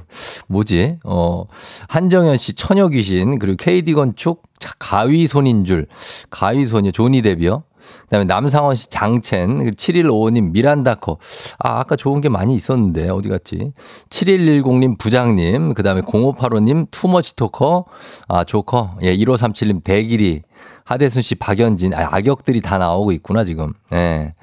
뭐지? 0.49 0.99
어, 1.05 1.45
한정현 1.89 2.37
씨, 2.39 2.55
처녀 2.55 2.89
귀신. 2.89 3.39
그리고 3.39 3.57
KD 3.57 3.93
건축, 3.93 4.43
가위손인 4.81 5.65
줄. 5.65 5.87
가위손이 6.31 6.91
조니 6.91 7.23
데비요. 7.23 7.63
그 8.03 8.09
다음에 8.09 8.25
남상원 8.25 8.75
씨 8.75 8.89
장첸, 8.89 9.71
7155님 9.71 10.51
미란다커. 10.51 11.19
아, 11.61 11.79
아까 11.79 11.95
좋은 11.95 12.21
게 12.21 12.29
많이 12.29 12.57
있었는데, 12.57 13.11
어디 13.11 13.29
갔지? 13.29 13.73
7110님 14.11 14.99
부장님, 14.99 15.75
그 15.75 15.85
다음에 15.85 16.01
0585님 16.01 16.89
투머치 16.91 17.37
토커, 17.37 17.85
아, 18.27 18.43
조커, 18.43 18.97
예, 19.03 19.17
1537님 19.17 19.85
대길이, 19.85 20.43
하대순 20.85 21.23
씨 21.23 21.35
박연진, 21.35 21.95
아, 21.95 22.09
악역들이 22.13 22.61
다 22.61 22.79
나오고 22.79 23.13
있구나, 23.13 23.45
지금. 23.45 23.73
예. 23.93 24.35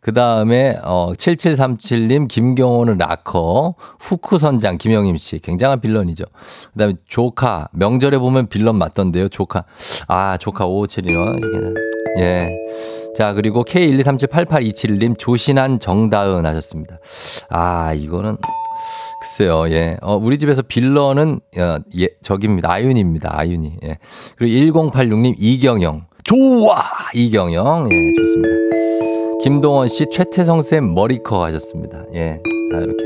그 0.00 0.12
다음에, 0.12 0.76
어, 0.82 1.12
7737님, 1.12 2.26
김경호는 2.26 2.98
락커, 2.98 3.76
후크 4.00 4.38
선장, 4.38 4.76
김영임 4.76 5.16
씨. 5.16 5.38
굉장한 5.38 5.80
빌런이죠. 5.80 6.24
그 6.72 6.78
다음에 6.78 6.94
조카, 7.06 7.68
명절에 7.72 8.18
보면 8.18 8.48
빌런 8.48 8.76
맞던데요, 8.76 9.28
조카. 9.28 9.64
아, 10.08 10.36
조카 10.38 10.66
5571원. 10.66 11.76
예. 12.18 12.50
자, 13.16 13.32
그리고 13.34 13.62
K123788271님, 13.64 15.18
조신한 15.18 15.78
정다은 15.78 16.46
하셨습니다. 16.46 16.98
아, 17.48 17.92
이거는. 17.94 18.38
글쎄요, 19.22 19.68
예. 19.68 19.96
어, 20.02 20.16
우리 20.16 20.36
집에서 20.36 20.62
빌런은, 20.62 21.38
어, 21.56 21.76
예, 21.96 22.08
저기입니다. 22.22 22.72
아윤입니다. 22.72 23.30
아윤이. 23.38 23.76
예. 23.84 23.98
그리고 24.36 24.90
1086님, 24.90 25.36
이경영. 25.38 26.06
좋아! 26.24 26.82
이경영. 27.14 27.88
예, 27.92 28.12
좋습니다. 28.18 28.48
김동원 29.44 29.86
씨, 29.86 30.06
최태성 30.10 30.62
쌤 30.62 30.92
머리커 30.92 31.44
하셨습니다. 31.44 32.02
예. 32.14 32.40
자, 32.72 32.78
이렇게. 32.78 33.04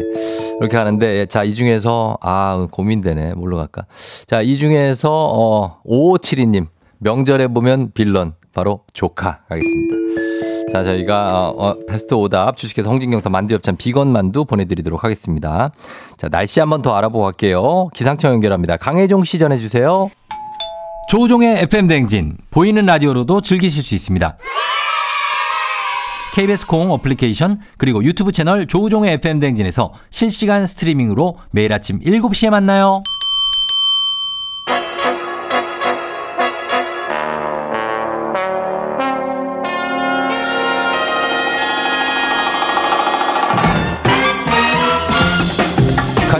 이렇게 0.58 0.76
하는데, 0.78 1.06
예, 1.20 1.26
자, 1.26 1.44
이 1.44 1.52
중에서, 1.52 2.16
아, 2.22 2.66
고민되네. 2.72 3.34
뭘로 3.34 3.58
갈까? 3.58 3.84
자, 4.26 4.40
이 4.40 4.56
중에서, 4.56 5.10
어, 5.12 5.82
5572님. 5.84 6.68
명절에 6.98 7.48
보면 7.48 7.90
빌런. 7.92 8.32
바로 8.54 8.84
조카 8.94 9.40
하겠습니다. 9.50 10.25
자, 10.72 10.82
저희가 10.82 11.48
어, 11.50 11.54
어, 11.56 11.76
베스트 11.86 12.14
오답 12.14 12.56
주식회사 12.56 12.88
홍진경 12.90 13.23
더 13.23 13.30
만두 13.30 13.48
협찬 13.48 13.76
비건 13.76 14.12
만두 14.12 14.44
보내드리도록 14.44 15.04
하겠습니다. 15.04 15.70
자, 16.16 16.28
날씨 16.28 16.60
한번 16.60 16.82
더 16.82 16.94
알아보고 16.96 17.24
갈게요. 17.24 17.88
기상청 17.94 18.32
연결합니다. 18.32 18.76
강혜종 18.76 19.24
씨 19.24 19.38
전해주세요. 19.38 20.10
조우종의 21.08 21.62
FM 21.62 21.86
댕진 21.86 22.36
보이는 22.50 22.84
라디오로도 22.84 23.40
즐기실 23.40 23.82
수 23.82 23.94
있습니다. 23.94 24.36
KBS 26.34 26.66
콩 26.66 26.90
어플리케이션 26.90 27.60
그리고 27.78 28.04
유튜브 28.04 28.32
채널 28.32 28.66
조우종의 28.66 29.14
FM 29.14 29.40
댕진에서 29.40 29.94
실시간 30.10 30.66
스트리밍으로 30.66 31.38
매일 31.52 31.72
아침 31.72 32.00
7시에 32.00 32.50
만나요. 32.50 33.02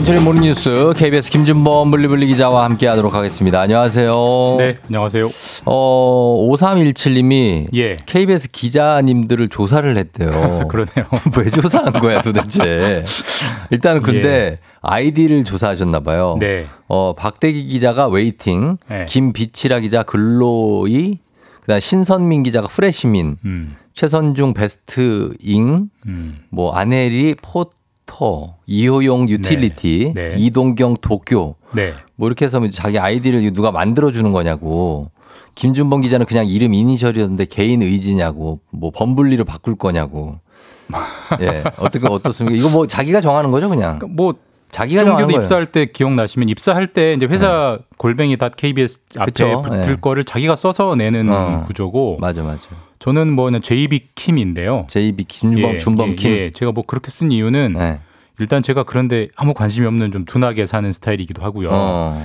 김현철의 0.07 0.23
모닝뉴스 0.23 0.93
KBS 0.95 1.29
김준범 1.31 1.91
블리블리 1.91 2.27
기자와 2.27 2.63
함께하도록 2.63 3.13
하겠습니다. 3.13 3.59
안녕하세요. 3.59 4.13
네, 4.57 4.77
안녕하세요. 4.85 5.27
어 5.65 6.47
5317님이 6.49 7.67
예. 7.75 7.97
KBS 8.05 8.49
기자님들을 8.51 9.49
조사를 9.49 9.97
했대요. 9.97 10.29
그러네요. 10.71 11.05
왜 11.37 11.49
조사한 11.49 11.91
거야 11.91 12.21
도대체? 12.21 13.03
일단은 13.69 14.01
근데 14.01 14.59
아이디를 14.81 15.43
조사하셨나 15.43 15.99
봐요. 15.99 16.37
네. 16.39 16.67
어 16.87 17.13
박대기 17.13 17.65
기자가 17.65 18.07
웨이팅, 18.07 18.77
네. 18.89 19.05
김비치라 19.09 19.79
기자 19.79 20.03
글로이, 20.03 21.19
그다음 21.61 21.81
신선민 21.81 22.43
기자가 22.43 22.69
프레시민, 22.69 23.35
음, 23.43 23.75
최선중 23.91 24.53
베스트 24.53 25.33
잉, 25.41 25.89
음. 26.05 26.39
뭐 26.49 26.73
아네리 26.73 27.35
포 27.41 27.69
터, 28.07 28.55
이호용 28.65 29.29
utility, 29.29 30.13
네. 30.15 30.29
네. 30.29 30.35
이동경 30.37 30.95
도쿄 31.01 31.55
네. 31.73 31.93
뭐 32.15 32.27
이렇게 32.27 32.45
해서 32.45 32.59
자기 32.69 32.97
아이디를 32.97 33.53
누가 33.53 33.71
만들어 33.71 34.09
주는 34.09 34.31
거냐고. 34.31 35.11
김준범 35.53 36.01
기자는 36.01 36.25
그냥 36.25 36.47
이름 36.47 36.73
이니셜이었는데 36.73 37.45
개인 37.45 37.81
의지냐고. 37.83 38.59
뭐 38.71 38.91
범블리로 38.91 39.43
바꿀 39.43 39.75
거냐고. 39.75 40.39
예. 41.41 41.63
어떻게 41.77 42.07
어떻습니까? 42.07 42.57
이거 42.57 42.69
뭐 42.69 42.87
자기가 42.87 43.21
정하는 43.21 43.51
거죠, 43.51 43.69
그냥. 43.69 43.99
그러니까 43.99 44.07
뭐 44.07 44.33
자기가 44.71 45.03
정하는 45.03 45.27
거예요. 45.27 45.41
입사할 45.41 45.65
때 45.65 45.85
기억나시면 45.85 46.49
입사할 46.49 46.87
때 46.87 47.13
이제 47.13 47.25
회사 47.25 47.79
골뱅이 47.97 48.37
dot 48.37 48.55
KBS 48.55 48.99
앞에 49.17 49.25
그쵸. 49.25 49.61
붙을 49.61 49.81
네. 49.81 49.95
거를 49.99 50.23
자기가 50.23 50.55
써서 50.55 50.95
내는 50.95 51.29
어. 51.29 51.63
구조고 51.65 52.17
맞아, 52.19 52.43
맞아. 52.43 52.67
저는 52.99 53.31
뭐 53.33 53.45
그냥 53.45 53.61
JB 53.61 54.09
킴인데요. 54.15 54.85
JB 54.89 55.23
김준범 55.25 55.73
예, 55.73 55.77
준범 55.77 56.09
예, 56.11 56.15
킴. 56.15 56.31
예. 56.31 56.49
제가 56.49 56.71
뭐 56.71 56.83
그렇게 56.85 57.11
쓴 57.11 57.31
이유는 57.31 57.73
네. 57.77 57.99
일단 58.39 58.61
제가 58.61 58.83
그런데 58.83 59.29
아무 59.35 59.53
관심이 59.53 59.85
없는 59.87 60.11
좀 60.11 60.25
둔하게 60.25 60.65
사는 60.65 60.91
스타일이기도 60.91 61.41
하고요. 61.41 61.69
어. 61.71 62.21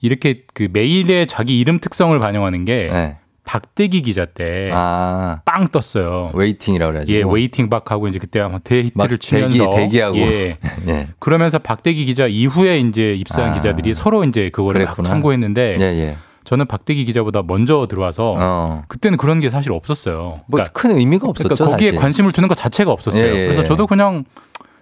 이렇게 0.00 0.42
그 0.54 0.68
메일의 0.72 1.26
자기 1.26 1.58
이름 1.58 1.78
특성을 1.80 2.16
반영하는 2.18 2.64
게 2.64 2.88
네. 2.92 3.16
박대기 3.44 4.02
기자 4.02 4.26
때빵 4.26 4.72
아. 4.76 5.66
떴어요. 5.70 6.32
waiting이라고 6.34 6.92
그래 6.92 7.04
예, 7.08 7.22
waiting 7.24 7.70
박 7.70 7.90
하고 7.92 8.08
이제 8.08 8.18
그때 8.18 8.40
아마 8.40 8.54
막 8.54 8.64
대히트를 8.64 9.18
대기 9.18 9.26
치면서 9.26 9.70
대기 9.70 10.00
하고. 10.00 10.18
예. 10.18 10.58
예. 10.88 11.08
그러면서 11.20 11.58
박대기 11.60 12.04
기자 12.04 12.26
이후에 12.26 12.80
이제 12.80 13.14
입사한 13.14 13.52
아. 13.52 13.54
기자들이 13.54 13.94
서로 13.94 14.24
이제 14.24 14.50
그거를. 14.50 14.86
참고했는데 15.04 15.76
예, 15.80 15.84
예. 15.84 16.16
저는 16.46 16.66
박대기 16.66 17.04
기자보다 17.04 17.42
먼저 17.46 17.86
들어와서 17.88 18.34
어. 18.38 18.82
그때는 18.88 19.18
그런 19.18 19.40
게 19.40 19.50
사실 19.50 19.72
없었어요. 19.72 20.42
뭐 20.46 20.58
그러니까, 20.58 20.72
큰 20.72 20.96
의미가 20.96 21.28
없었죠. 21.28 21.54
그러니까 21.54 21.70
거기에 21.72 21.88
사실. 21.88 22.00
관심을 22.00 22.32
두는 22.32 22.48
것 22.48 22.54
자체가 22.54 22.90
없었어요. 22.90 23.24
예, 23.24 23.28
예, 23.34 23.44
그래서 23.44 23.62
예. 23.62 23.64
저도 23.64 23.86
그냥 23.86 24.24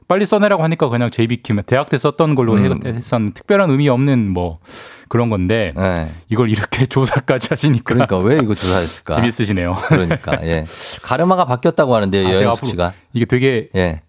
빨리 0.06 0.26
써내라고 0.26 0.62
하니까 0.62 0.90
그냥 0.90 1.10
JB킴 1.10 1.62
대학 1.66 1.88
때 1.88 1.96
썼던 1.96 2.34
걸로 2.34 2.52
음. 2.52 2.80
했던 2.84 3.32
특별한 3.32 3.70
의미 3.70 3.88
없는 3.88 4.30
뭐 4.30 4.58
그런 5.08 5.30
건데 5.30 5.72
예. 5.78 6.10
이걸 6.28 6.50
이렇게 6.50 6.84
조사까지 6.86 7.48
하시니까 7.48 7.82
그러니까 7.94 8.18
왜 8.18 8.36
이거 8.36 8.54
조사했을까? 8.54 9.16
재밌으시네요. 9.16 9.74
그러니까 9.88 10.38
예. 10.44 10.64
가르마가 11.02 11.46
바뀌었다고 11.46 11.94
하는데요, 11.94 12.48
아, 12.48 12.52
앞으로 12.52 12.68
씨가. 12.68 12.92
이게 13.14 13.24
되게 13.24 13.68
예. 13.74 14.02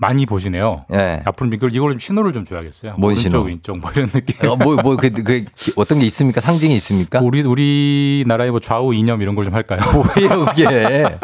많이 0.00 0.26
보시네요. 0.26 0.84
예. 0.94 1.20
앞으로 1.24 1.50
이걸 1.52 1.74
이걸 1.74 1.90
좀 1.90 1.98
신호를 1.98 2.32
좀 2.32 2.44
줘야겠어요. 2.44 2.94
뭔 2.98 3.12
오른쪽 3.12 3.20
신호? 3.22 3.40
왼쪽 3.42 3.78
뭐 3.78 3.90
이런 3.96 4.08
느낌. 4.08 4.48
어, 4.48 4.54
뭐, 4.54 4.76
뭐, 4.76 4.96
그, 4.96 5.10
그, 5.10 5.44
어떤 5.74 5.98
게 5.98 6.06
있습니까? 6.06 6.40
상징이 6.40 6.74
있습니까? 6.76 7.18
우리 7.20 7.42
우리 7.42 8.24
나라의 8.26 8.52
뭐 8.52 8.60
좌우 8.60 8.94
이념 8.94 9.20
이런 9.22 9.34
걸 9.34 9.44
좀 9.44 9.54
할까요? 9.54 9.80
뭐예요, 9.92 10.44
그게? 10.44 11.18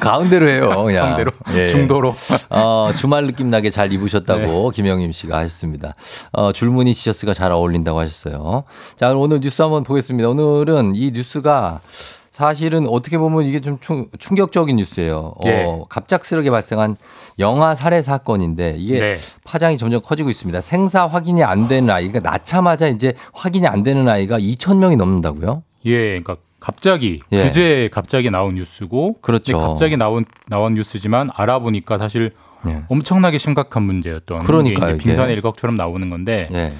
가운데로 0.00 0.48
해요, 0.48 0.84
그냥. 0.86 1.04
가운데로 1.06 1.32
예. 1.54 1.68
중도로. 1.68 2.14
어, 2.50 2.90
주말 2.96 3.26
느낌 3.26 3.50
나게 3.50 3.68
잘 3.70 3.92
입으셨다고 3.92 4.70
김영임 4.70 5.12
씨가 5.12 5.36
하셨습니다. 5.38 5.94
어, 6.32 6.52
줄무늬 6.52 6.94
티셔츠가 6.94 7.34
잘 7.34 7.52
어울린다고 7.52 7.98
하셨어요. 8.00 8.64
자, 8.96 9.10
오늘 9.10 9.40
뉴스 9.40 9.60
한번 9.60 9.82
보겠습니다. 9.84 10.28
오늘은 10.30 10.94
이 10.94 11.10
뉴스가 11.10 11.80
사실은 12.38 12.86
어떻게 12.86 13.18
보면 13.18 13.46
이게 13.46 13.60
좀 13.60 13.78
충, 13.80 14.06
충격적인 14.16 14.76
뉴스예요. 14.76 15.34
어, 15.38 15.46
예. 15.46 15.66
갑작스럽게 15.88 16.50
발생한 16.50 16.94
영아 17.40 17.74
살해 17.74 18.00
사건인데 18.00 18.76
이게 18.78 19.00
네. 19.00 19.16
파장이 19.44 19.76
점점 19.76 20.00
커지고 20.00 20.30
있습니다. 20.30 20.60
생사 20.60 21.08
확인이 21.08 21.42
안 21.42 21.66
되는 21.66 21.90
아이가 21.90 22.20
낳자마자 22.20 22.86
이제 22.86 23.14
확인이 23.32 23.66
안 23.66 23.82
되는 23.82 24.08
아이가 24.08 24.38
2천 24.38 24.76
명이 24.76 24.94
넘는다고요? 24.94 25.64
예, 25.86 26.20
그러니까 26.20 26.36
갑자기 26.60 27.22
예. 27.32 27.42
그제 27.42 27.88
갑자기 27.90 28.30
나온 28.30 28.54
뉴스고 28.54 29.16
그렇죠. 29.20 29.58
갑자기 29.58 29.96
나온 29.96 30.24
나온 30.46 30.74
뉴스지만 30.74 31.30
알아보니까 31.34 31.98
사실 31.98 32.34
예. 32.68 32.84
엄청나게 32.88 33.38
심각한 33.38 33.82
문제였던. 33.82 34.44
이제 34.92 34.98
빙산의 34.98 35.34
일각처럼 35.34 35.74
나오는 35.74 36.08
건데 36.08 36.48
예. 36.52 36.72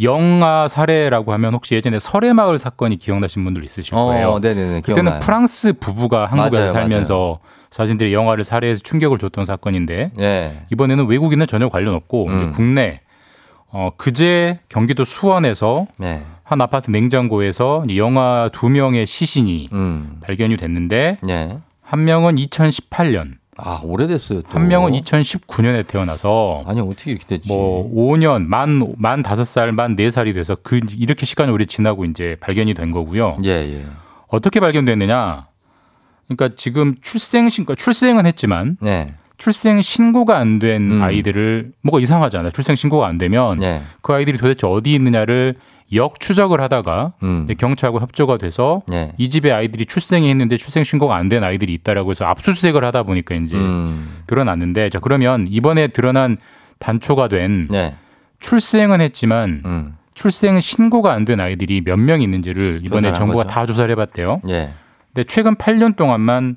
영아 0.00 0.68
살해라고 0.68 1.32
하면 1.32 1.54
혹시 1.54 1.74
예전에 1.74 1.98
설해마을 1.98 2.58
사건이 2.58 2.98
기억나신 2.98 3.44
분들 3.44 3.64
있으실 3.64 3.94
거예요. 3.94 4.30
어, 4.30 4.40
네네네. 4.40 4.80
그때는 4.82 5.02
기억나요. 5.02 5.20
프랑스 5.20 5.72
부부가 5.72 6.26
한국에서 6.26 6.58
맞아요, 6.58 6.72
살면서 6.72 7.38
자신들의 7.70 8.12
영아를 8.12 8.44
살해해서 8.44 8.80
충격을 8.82 9.18
줬던 9.18 9.44
사건인데 9.44 10.12
예. 10.18 10.62
이번에는 10.70 11.06
외국인은 11.06 11.46
전혀 11.46 11.68
관련 11.68 11.94
없고 11.94 12.26
음. 12.28 12.52
국내 12.52 13.00
어 13.70 13.90
그제 13.96 14.60
경기도 14.68 15.04
수원에서 15.04 15.86
네. 15.98 16.22
한 16.42 16.60
아파트 16.62 16.90
냉장고에서 16.90 17.84
영아 17.94 18.48
두 18.52 18.70
명의 18.70 19.06
시신이 19.06 19.68
음. 19.74 20.16
발견이 20.22 20.56
됐는데 20.56 21.18
예. 21.28 21.58
한 21.82 22.04
명은 22.04 22.36
2018년, 22.36 23.32
아, 23.60 23.80
오래됐어요. 23.82 24.42
또. 24.42 24.48
한 24.50 24.68
명은 24.68 24.92
2019년에 24.92 25.86
태어나서 25.86 26.62
아니, 26.66 26.80
어떻게 26.80 27.10
이렇게 27.10 27.26
됐지? 27.26 27.48
뭐 27.48 27.90
5년 27.92 28.46
만 28.46 28.80
만 28.96 29.22
다섯 29.22 29.44
살, 29.44 29.72
만 29.72 29.96
네 29.96 30.10
살이 30.10 30.32
돼서 30.32 30.56
그 30.62 30.80
이렇게 30.96 31.26
시간이 31.26 31.50
오래 31.50 31.64
지나고 31.64 32.04
이제 32.04 32.36
발견이 32.40 32.74
된 32.74 32.92
거고요. 32.92 33.38
예, 33.44 33.50
예. 33.50 33.86
어떻게 34.28 34.60
발견됐느냐? 34.60 35.46
그러니까 36.28 36.56
지금 36.56 36.94
출생 37.02 37.48
신고 37.48 37.74
출생은 37.74 38.26
했지만 38.26 38.76
네. 38.80 39.14
출생 39.38 39.80
신고가 39.82 40.36
안된 40.38 40.90
음. 40.92 41.02
아이들을 41.02 41.72
뭐가 41.82 42.00
이상하잖아요. 42.00 42.50
출생 42.52 42.76
신고가 42.76 43.06
안 43.06 43.16
되면 43.16 43.56
네. 43.56 43.82
그 44.02 44.12
아이들이 44.12 44.36
도대체 44.38 44.66
어디 44.66 44.94
있느냐를 44.94 45.54
역추적을 45.92 46.60
하다가 46.60 47.12
음. 47.22 47.46
경찰과 47.58 48.00
협조가 48.00 48.36
돼서 48.36 48.82
네. 48.88 49.12
이 49.16 49.30
집에 49.30 49.50
아이들이 49.52 49.86
출생이 49.86 50.28
했는데 50.28 50.56
출생 50.56 50.84
신고가 50.84 51.16
안 51.16 51.28
된 51.28 51.42
아이들이 51.44 51.72
있다라고 51.74 52.10
해서 52.10 52.24
압수수색을 52.26 52.84
하다 52.84 53.04
보니까 53.04 53.34
이제 53.34 53.56
음. 53.56 54.18
드러났는데 54.26 54.90
자 54.90 54.98
그러면 55.00 55.46
이번에 55.48 55.88
드러난 55.88 56.36
단초가 56.78 57.28
된 57.28 57.68
네. 57.70 57.94
출생은 58.40 59.00
했지만 59.00 59.62
음. 59.64 59.94
출생 60.14 60.58
신고가 60.60 61.12
안 61.12 61.24
된 61.24 61.40
아이들이 61.40 61.80
몇 61.80 61.98
명 61.98 62.20
있는지를 62.22 62.80
이번에 62.84 63.12
정부가 63.12 63.44
거죠. 63.44 63.54
다 63.54 63.66
조사를 63.66 63.90
해봤대요. 63.90 64.40
예. 64.48 64.70
근데 65.14 65.24
최근 65.26 65.54
8년 65.56 65.96
동안만 65.96 66.56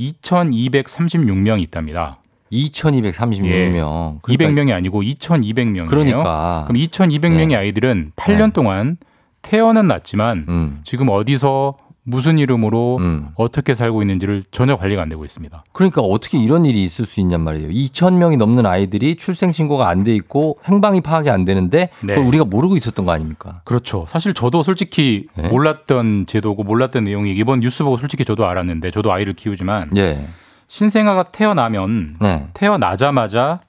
2,236명이 0.00 1.62
있답니다. 1.62 2.18
2236명. 2.52 4.20
200명이 4.22 4.72
아니고 4.72 5.02
2,200명이에요. 5.02 5.86
그러니까. 5.88 6.64
그럼 6.66 6.80
2,200명의 6.82 7.48
네. 7.48 7.56
아이들은 7.56 8.12
8년 8.16 8.46
네. 8.46 8.50
동안 8.52 8.96
태어는 9.42 9.86
났지만 9.88 10.46
음. 10.48 10.80
지금 10.84 11.08
어디서 11.08 11.76
무슨 12.06 12.38
이름으로 12.38 12.98
음. 13.00 13.28
어떻게 13.34 13.74
살고 13.74 14.02
있는지를 14.02 14.42
전혀 14.50 14.76
관리가 14.76 15.00
안 15.00 15.08
되고 15.08 15.24
있습니다. 15.24 15.64
그러니까 15.72 16.02
어떻게 16.02 16.38
이런 16.38 16.66
일이 16.66 16.84
있을 16.84 17.06
수 17.06 17.18
있냔 17.20 17.40
말이에요. 17.40 17.70
2,000명이 17.70 18.36
넘는 18.36 18.66
아이들이 18.66 19.16
출생신고가 19.16 19.88
안 19.88 20.04
돼 20.04 20.14
있고 20.16 20.58
행방이 20.66 21.00
파악이 21.00 21.30
안 21.30 21.46
되는데 21.46 21.88
네. 22.02 22.14
그걸 22.14 22.26
우리가 22.28 22.44
모르고 22.44 22.76
있었던 22.76 23.06
거 23.06 23.12
아닙니까? 23.12 23.62
그렇죠. 23.64 24.04
사실 24.06 24.34
저도 24.34 24.62
솔직히 24.62 25.28
네. 25.34 25.48
몰랐던 25.48 26.26
제도고 26.26 26.62
몰랐던 26.64 27.04
내용이 27.04 27.34
이번 27.36 27.60
뉴스 27.60 27.82
보고 27.84 27.96
솔직히 27.96 28.26
저도 28.26 28.46
알았는데 28.46 28.90
저도 28.90 29.10
아이를 29.10 29.32
키우지만 29.32 29.96
예. 29.96 30.26
신생아가 30.68 31.24
태어나면 31.24 32.16
네. 32.20 32.46
태어나자마자 32.54 33.60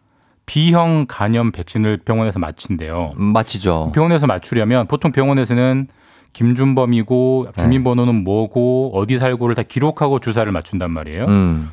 B형 0.46 1.06
간염 1.08 1.52
백신을 1.52 1.98
병원에서 2.06 2.40
맞힌대요. 2.40 3.14
음, 3.18 3.34
맞히죠. 3.34 3.92
병원에서 3.94 4.28
맞추려면 4.28 4.88
보통 4.88 5.12
병원에서는 5.12 5.88
김준범이고 6.34 7.48
네. 7.56 7.62
주민번호는 7.62 8.24
뭐고 8.24 8.92
어디 8.94 9.18
살고를 9.18 9.56
다 9.56 9.64
기록하고 9.64 10.20
주사를 10.20 10.50
맞춘단 10.52 10.92
말이에요. 10.92 11.26
음. 11.26 11.72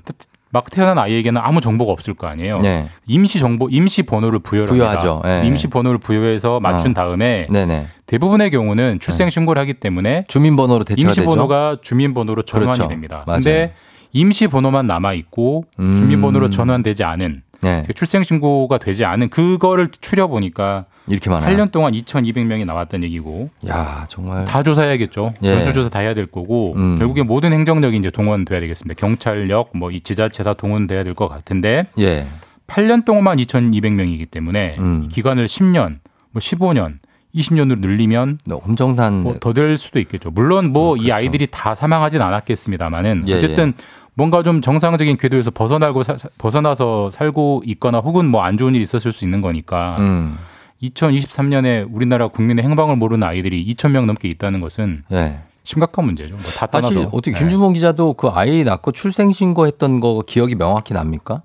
막 0.54 0.70
태어난 0.70 0.98
아이에게는 0.98 1.40
아무 1.42 1.60
정보가 1.60 1.90
없을 1.92 2.12
거 2.14 2.26
아니에요. 2.26 2.58
네. 2.58 2.86
임시 3.06 3.38
정보, 3.40 3.68
임시 3.70 4.02
번호를 4.02 4.38
부여를 4.40 4.66
부여하죠. 4.66 5.22
예. 5.24 5.42
임시 5.46 5.68
번호를 5.68 5.98
부여해서 5.98 6.60
맞춘 6.60 6.90
어. 6.90 6.94
다음에 6.94 7.46
네네. 7.50 7.86
대부분의 8.06 8.50
경우는 8.50 9.00
출생 9.00 9.30
신고를 9.30 9.58
하기 9.62 9.74
때문에 9.74 10.24
주민번호로 10.28 10.84
대체가 10.84 11.08
임시. 11.08 11.24
번호가 11.24 11.78
주민번호로 11.80 12.42
전환이 12.42 12.72
그렇죠. 12.72 12.88
됩니다. 12.88 13.24
맞아요. 13.26 13.38
근데 13.38 13.72
임시 14.12 14.46
번호만 14.48 14.86
남아 14.86 15.14
있고 15.14 15.64
음. 15.78 15.94
주민번호로 15.96 16.50
전환되지 16.50 17.04
않은 17.04 17.42
네. 17.62 17.84
출생 17.94 18.22
신고가 18.24 18.78
되지 18.78 19.04
않은 19.04 19.28
그거를 19.30 19.88
추려 20.00 20.26
보니까 20.26 20.86
이렇게 21.08 21.30
많아요. 21.30 21.56
8년 21.56 21.70
동안 21.72 21.92
2,200명이 21.92 22.64
나왔다는 22.66 23.04
얘기고 23.06 23.50
야, 23.68 24.04
정말. 24.08 24.44
다 24.44 24.62
조사해야겠죠. 24.62 25.32
예. 25.42 25.52
전수조사 25.54 25.88
다 25.88 26.00
해야 26.00 26.12
될 26.14 26.26
거고 26.26 26.74
음. 26.76 26.98
결국에 26.98 27.22
모든 27.22 27.52
행정력이 27.52 27.96
이제 27.96 28.10
동원돼야 28.10 28.60
되겠습니다. 28.60 28.98
경찰력, 28.98 29.70
뭐 29.76 29.90
이 29.92 30.00
지자체 30.00 30.42
다 30.42 30.54
동원돼야 30.54 31.04
될 31.04 31.14
것 31.14 31.28
같은데 31.28 31.86
예. 31.98 32.26
8년 32.66 33.04
동안만 33.04 33.36
2,200명이기 33.38 34.30
때문에 34.30 34.76
음. 34.78 35.06
기간을 35.10 35.46
10년 35.46 35.98
뭐 36.32 36.40
15년, 36.40 36.94
20년으로 37.34 37.78
늘리면 37.78 38.38
네, 38.46 38.54
엄청난 38.54 39.22
뭐 39.22 39.38
더될 39.38 39.78
수도 39.78 39.98
있겠죠. 40.00 40.30
물론 40.30 40.70
뭐이 40.72 41.02
그렇죠. 41.02 41.14
아이들이 41.14 41.46
다 41.50 41.74
사망하진 41.74 42.20
않았겠습니다만은 42.22 43.24
예, 43.28 43.34
어쨌든 43.36 43.72
뭔가 44.14 44.42
좀 44.42 44.60
정상적인 44.60 45.16
궤도에서 45.16 45.50
벗어나고 45.50 46.02
사- 46.02 46.16
벗어나서 46.38 47.10
살고 47.10 47.62
있거나 47.66 47.98
혹은 47.98 48.26
뭐 48.26 48.42
안 48.42 48.58
좋은 48.58 48.74
일이 48.74 48.82
있었을 48.82 49.12
수 49.12 49.24
있는 49.24 49.40
거니까 49.40 49.96
음. 50.00 50.36
2023년에 50.82 51.86
우리나라 51.90 52.28
국민의 52.28 52.64
행방을 52.64 52.96
모르는 52.96 53.26
아이들이 53.26 53.64
2천 53.74 53.90
명 53.92 54.06
넘게 54.06 54.28
있다는 54.28 54.60
것은 54.60 55.04
네. 55.10 55.38
심각한 55.64 56.04
문제죠. 56.06 56.34
뭐 56.34 56.42
다 56.56 56.66
떠나서 56.66 56.88
사실 56.94 57.08
어떻게 57.12 57.32
네. 57.32 57.38
김준범 57.38 57.72
기자도 57.74 58.14
그 58.14 58.28
아이 58.28 58.64
낳고 58.64 58.90
출생 58.92 59.32
신고했던 59.32 60.00
거 60.00 60.22
기억이 60.26 60.56
명확히 60.56 60.92
납니까? 60.92 61.42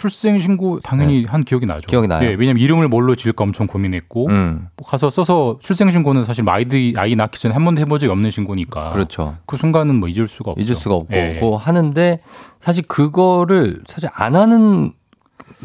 출생 0.00 0.38
신고 0.38 0.80
당연히 0.80 1.26
한 1.28 1.42
기억이 1.42 1.66
나죠. 1.66 1.82
네. 1.82 1.86
기억이 1.86 2.08
나요? 2.08 2.26
예, 2.26 2.32
왜냐면 2.32 2.56
이름을 2.62 2.88
뭘로 2.88 3.14
지을까 3.16 3.44
엄청 3.44 3.66
고민했고 3.66 4.28
음. 4.30 4.68
뭐 4.74 4.86
가서 4.88 5.10
써서 5.10 5.58
출생 5.60 5.90
신고는 5.90 6.24
사실 6.24 6.42
뭐 6.42 6.54
아이들 6.54 6.94
아이 6.96 7.14
낳기 7.14 7.38
전에 7.38 7.52
한 7.52 7.62
번도 7.66 7.82
해본 7.82 8.00
적이 8.00 8.10
없는 8.12 8.30
신고니까 8.30 8.90
그렇죠. 8.90 9.36
그 9.44 9.58
순간은 9.58 9.96
뭐 9.96 10.08
잊을 10.08 10.26
수가 10.26 10.52
없죠. 10.52 10.64
잊을 10.64 10.74
수가 10.74 10.94
없고 10.94 11.14
예. 11.14 11.34
그거 11.38 11.56
하는데 11.58 12.18
사실 12.60 12.82
그거를 12.88 13.82
사실 13.86 14.08
안 14.14 14.36
하는 14.36 14.92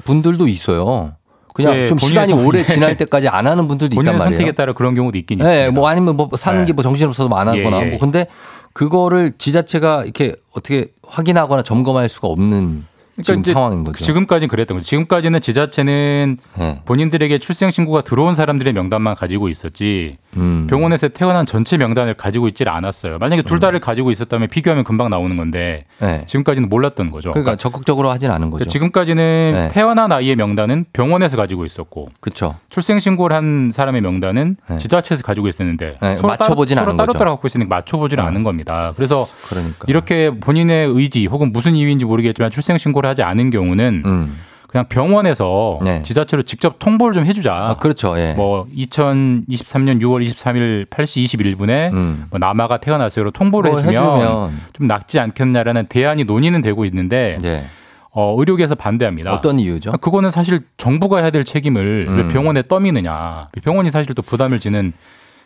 분들도 0.04 0.50
있어요. 0.50 1.14
그냥 1.54 1.74
네, 1.74 1.86
좀 1.86 1.98
시간이 1.98 2.34
선- 2.34 2.46
오래 2.46 2.62
지날 2.66 2.98
때까지 2.98 3.30
안 3.30 3.48
하는 3.48 3.70
분들도 3.70 3.94
있단 3.96 4.18
말이에요. 4.18 4.24
선택에 4.38 4.52
따라 4.52 4.74
그런 4.74 4.96
경우도 4.96 5.18
있긴 5.18 5.38
네, 5.40 5.46
있습니다. 5.46 5.72
뭐 5.80 5.88
아니면 5.88 6.18
뭐 6.18 6.30
사는 6.36 6.60
네. 6.66 6.74
게뭐 6.74 6.84
정신없어서 6.84 7.30
뭐안 7.30 7.48
하거나 7.48 7.78
예, 7.80 7.86
예. 7.86 7.90
뭐 7.92 8.00
근데 8.00 8.28
그거를 8.74 9.32
지자체가 9.38 10.04
이렇게 10.04 10.36
어떻게 10.54 10.88
확인하거나 11.08 11.64
점검할 11.64 12.10
수가 12.10 12.28
없는 12.28 12.84
지금 13.24 13.39
이제 13.39 13.53
상황인 13.53 13.84
거죠. 13.84 14.03
지금까지는 14.03 14.47
그랬던 14.49 14.78
거죠. 14.78 14.88
지금까지는 14.88 15.39
지자체는 15.39 16.38
네. 16.57 16.82
본인들에게 16.86 17.38
출생 17.39 17.72
신고가 17.72 18.01
들어온 18.01 18.36
사람들의 18.36 18.74
명단만 18.74 19.16
가지고 19.16 19.47
있었지 19.49 20.18
음. 20.38 20.68
병원에서 20.70 21.08
태어난 21.08 21.46
전체 21.46 21.78
명단을 21.78 22.14
가지고 22.14 22.48
있질 22.48 22.70
않았어요. 22.70 23.18
만약에 23.20 23.42
둘 23.42 23.60
다를 23.60 23.80
가지고 23.80 24.12
있었다면 24.12 24.50
비교하면 24.50 24.84
금방 24.84 25.10
나오는 25.10 25.36
건데 25.38 25.86
네. 26.00 26.24
지금까지는 26.28 26.70
몰랐던 26.70 27.12
거죠. 27.12 27.32
그러니까 27.32 27.56
적극적으로 27.56 28.12
하진 28.12 28.32
않은 28.32 28.50
거죠. 28.50 28.66
지금까지는 28.66 29.52
네. 29.54 29.68
태어난 29.72 30.12
아이의 30.12 30.36
명단은 30.36 30.86
병원에서 30.94 31.38
가지고 31.38 31.66
있었고 31.66 32.10
그렇죠. 32.20 32.56
출생 32.70 33.00
신고를 33.00 33.36
한 33.36 33.72
사람의 33.74 34.02
명단은 34.02 34.56
네. 34.70 34.78
지자체에서 34.78 35.24
가지고 35.24 35.48
있었는데 35.48 35.98
네, 36.02 36.16
서로 36.16 36.30
맞춰보진 36.30 36.76
따로, 36.76 36.92
않은 36.92 36.98
거죠. 36.98 37.18
따로 37.18 37.32
갖고 37.32 37.48
있으니까 37.48 37.76
맞춰보지는 37.76 38.24
네. 38.24 38.28
않은 38.28 38.44
겁니다. 38.44 38.94
그래서 38.96 39.28
그러니까 39.50 39.86
이렇게 39.88 40.32
본인의 40.40 40.88
의지 40.88 41.26
혹은 41.26 41.52
무슨 41.52 41.76
이유인지 41.76 42.06
모르겠지만 42.06 42.52
출생 42.52 42.78
신고를 42.78 43.10
하지 43.10 43.24
않은 43.24 43.50
경우는 43.50 44.04
음. 44.06 44.36
그냥 44.76 44.88
병원에서 44.90 45.80
네. 45.82 46.02
지자체로 46.02 46.44
직접 46.44 46.80
통보를 46.80 47.14
좀 47.14 47.26
해주자. 47.26 47.54
아, 47.54 47.78
그렇죠. 47.78 48.20
예. 48.20 48.34
뭐 48.34 48.68
2023년 48.76 50.02
6월 50.02 50.28
23일 50.28 50.90
8시 50.90 51.24
21분에 51.24 51.94
음. 51.94 52.26
뭐 52.30 52.40
남아가 52.40 52.76
태어났어요로 52.76 53.32
통보를 53.32 53.72
뭐 53.72 53.80
해주면, 53.80 54.04
해주면 54.04 54.62
좀 54.74 54.88
낫지 54.88 55.18
않겠냐라는 55.22 55.86
대안이 55.86 56.26
논의는 56.26 56.62
되고 56.62 56.84
있는데 56.84 57.38
예. 57.46 57.68
어, 58.12 58.36
의료계에서 58.38 58.76
반대합니다. 58.76 59.32
어떤 59.32 59.62
이유죠? 59.62 59.92
아, 59.92 59.96
그거는 59.96 60.30
사실 60.30 60.60
정부가 60.76 61.20
해야 61.20 61.30
될 61.30 61.46
책임을 61.46 62.08
왜 62.10 62.22
음. 62.24 62.28
병원에 62.28 62.62
떠미느냐. 62.62 63.48
병원이 63.64 63.92
사실 63.92 64.14
또 64.14 64.22
부담을 64.22 64.60
지는 64.60 64.92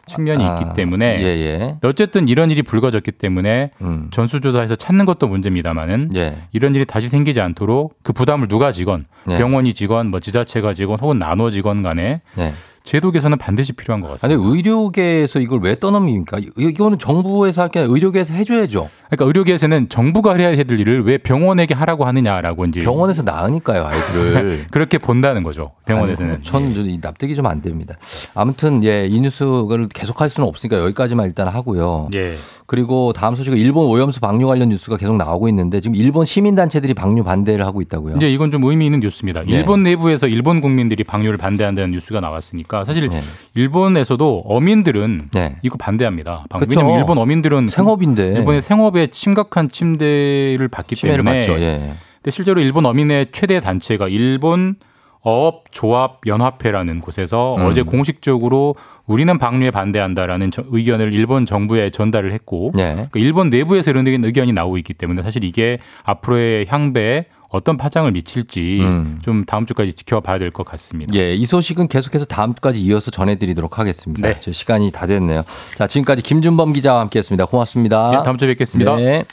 측면이 0.09 0.43
아, 0.43 0.59
있기 0.59 0.73
때문에 0.75 1.21
예, 1.21 1.25
예. 1.25 1.77
어쨌든 1.83 2.27
이런 2.27 2.51
일이 2.51 2.61
불거졌기 2.61 3.11
때문에 3.13 3.71
음. 3.81 4.09
전수조사에서 4.11 4.75
찾는 4.75 5.05
것도 5.05 5.27
문제입니다만은 5.27 6.11
예. 6.15 6.39
이런 6.51 6.75
일이 6.75 6.85
다시 6.85 7.07
생기지 7.07 7.39
않도록 7.39 7.97
그 8.03 8.11
부담을 8.11 8.47
누가 8.47 8.71
지건 8.71 9.05
네. 9.25 9.37
병원이 9.37 9.73
지건 9.73 10.07
뭐 10.07 10.19
지자체가 10.19 10.73
지건 10.73 10.99
혹은 10.99 11.19
나눠 11.19 11.49
지건 11.49 11.83
간에 11.83 12.21
예. 12.37 12.51
제도 12.89 13.11
개선은 13.11 13.37
반드시 13.37 13.71
필요한 13.73 14.01
것 14.01 14.07
아니 14.07 14.17
같습니다. 14.17 14.49
의료계에서 14.49 15.39
이걸 15.39 15.59
왜 15.61 15.77
떠넘깁니까? 15.79 16.39
이- 16.39 16.49
이거는 16.57 16.97
정부에서 16.97 17.61
할 17.61 17.69
게 17.69 17.77
아니라 17.79 17.93
의료계에서 17.93 18.33
해줘야죠. 18.33 18.89
그러니까 19.09 19.25
의료계에서는 19.25 19.89
정부가 19.89 20.33
해야 20.35 20.55
될 20.55 20.79
일을 20.79 21.03
왜 21.05 21.19
병원에게 21.19 21.75
하라고 21.75 22.05
하느냐라고 22.05 22.65
이제 22.65 22.79
병원에서 22.81 23.21
나으니까요, 23.21 23.85
아이들을. 23.85 24.65
그렇게 24.71 24.97
본다는 24.97 25.43
거죠. 25.43 25.73
병원에서는. 25.85 26.31
아니, 26.33 26.41
저는 26.43 26.73
좀이 26.73 26.97
납득이 26.99 27.35
좀 27.35 27.45
안 27.45 27.61
됩니다. 27.61 27.95
아무튼 28.33 28.83
예, 28.83 29.05
이 29.05 29.21
뉴스를 29.21 29.87
계속 29.93 30.19
할 30.21 30.29
수는 30.29 30.49
없으니까 30.49 30.79
여기까지만 30.79 31.27
일단 31.27 31.47
하고요. 31.47 32.09
예. 32.15 32.35
그리고 32.69 33.13
다음 33.13 33.33
소식은 33.33 33.57
일본 33.57 33.87
오염수 33.87 34.19
방류 34.19 34.45
관련 34.45 34.69
뉴스가 34.69 34.97
계속 34.97 35.17
나오고 35.17 35.49
있는데 35.49 35.81
지금 35.81 35.95
일본 35.95 36.23
시민단체들이 36.23 36.93
방류 36.93 37.23
반대를 37.23 37.65
하고 37.65 37.81
있다고요. 37.81 38.17
이제 38.17 38.31
이건 38.31 38.51
좀 38.51 38.63
의미 38.63 38.85
있는 38.85 38.99
뉴스입니다. 38.99 39.41
네. 39.41 39.55
일본 39.55 39.81
내부에서 39.81 40.27
일본 40.27 40.61
국민들이 40.61 41.03
방류를 41.03 41.39
반대한다는 41.39 41.89
뉴스가 41.89 42.19
나왔으니까 42.19 42.83
사실 42.83 43.09
네. 43.09 43.21
일본에서도 43.55 44.43
어민들은 44.45 45.29
네. 45.33 45.55
이거 45.63 45.77
반대합니다. 45.79 46.45
방-. 46.47 46.61
왜냐하면 46.69 46.99
일본 46.99 47.17
어민들은 47.17 47.69
생업인데 47.69 48.35
일본의 48.35 48.61
생업에 48.61 49.07
심각한 49.11 49.67
침대를 49.67 50.67
받기 50.67 50.93
때문에 50.93 51.23
받죠. 51.23 51.53
예. 51.53 51.95
근데 52.21 52.29
실제로 52.29 52.61
일본 52.61 52.85
어민의 52.85 53.29
최대 53.31 53.59
단체가 53.59 54.07
일본 54.09 54.75
어업 55.21 55.65
조합 55.71 56.19
연합회라는 56.25 57.01
곳에서 57.01 57.55
음. 57.57 57.65
어제 57.65 57.81
공식적으로 57.81 58.75
우리는 59.05 59.37
방류에 59.37 59.69
반대한다라는 59.71 60.49
저- 60.51 60.63
의견을 60.69 61.13
일본 61.13 61.45
정부에 61.45 61.89
전달을 61.89 62.31
했고 62.31 62.71
네. 62.75 62.93
그러니까 62.93 63.19
일본 63.19 63.49
내부에서 63.49 63.91
이런 63.91 64.07
의견이 64.07 64.53
나오고 64.53 64.77
있기 64.77 64.93
때문에 64.93 65.21
사실 65.21 65.43
이게 65.43 65.77
앞으로의 66.03 66.67
향배에 66.69 67.25
어떤 67.51 67.77
파장을 67.77 68.09
미칠지 68.11 68.79
음. 68.81 69.19
좀 69.23 69.43
다음 69.43 69.65
주까지 69.65 69.93
지켜봐야 69.93 70.37
될 70.37 70.51
것 70.51 70.63
같습니다. 70.67 71.13
예, 71.15 71.33
이 71.33 71.45
소식은 71.47 71.87
계속해서 71.87 72.25
다음 72.25 72.53
주까지 72.53 72.79
이어서 72.81 73.09
전해드리도록 73.09 73.79
하겠습니다. 73.79 74.27
네. 74.29 74.39
제 74.39 74.51
시간이 74.51 74.91
다 74.91 75.07
됐네요. 75.07 75.43
자, 75.75 75.87
지금까지 75.87 76.21
김준범 76.21 76.73
기자와 76.73 77.01
함께했습니다. 77.01 77.45
고맙습니다. 77.47 78.09
네, 78.13 78.23
다음 78.23 78.37
주에 78.37 78.47
뵙겠습니다. 78.49 78.95
네. 78.97 79.23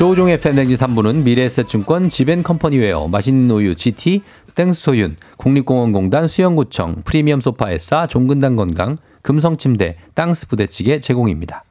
조우종의 0.00 0.40
팬댕지 0.40 0.76
3부는 0.76 1.24
미래에셋증권 1.24 2.08
지벤컴퍼니웨어 2.08 3.08
맛있는 3.08 3.54
우유 3.54 3.74
GT 3.74 4.22
땡스소윤 4.54 5.16
국립공원공단 5.36 6.26
수영구청 6.26 7.02
프리미엄 7.04 7.42
소파에싸 7.42 8.06
종근당 8.06 8.56
건강 8.56 8.96
금성침대 9.20 9.98
땅스 10.14 10.48
부대찌개 10.48 11.00
제공입니다. 11.00 11.64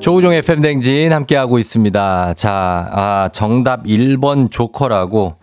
조우종의 0.00 0.42
팬댕진 0.42 1.12
함께하고 1.12 1.60
있습니다. 1.60 2.34
자, 2.34 2.50
아, 2.90 3.28
정답 3.32 3.84
1번 3.84 4.50
조커라고. 4.50 5.36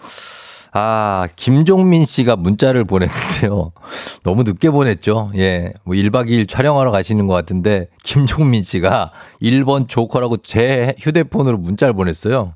아, 0.79 1.27
김종민 1.35 2.05
씨가 2.05 2.35
문자를 2.35 2.83
보냈는데요. 2.83 3.71
너무 4.21 4.43
늦게 4.43 4.69
보냈죠. 4.69 5.31
예. 5.35 5.73
뭐 5.83 5.95
1박 5.95 6.29
2일 6.29 6.47
촬영하러 6.47 6.91
가시는 6.91 7.25
것 7.25 7.33
같은데, 7.33 7.87
김종민 8.03 8.61
씨가 8.61 9.11
1번 9.41 9.87
조커라고 9.87 10.37
제 10.37 10.93
휴대폰으로 10.99 11.57
문자를 11.57 11.95
보냈어요. 11.95 12.53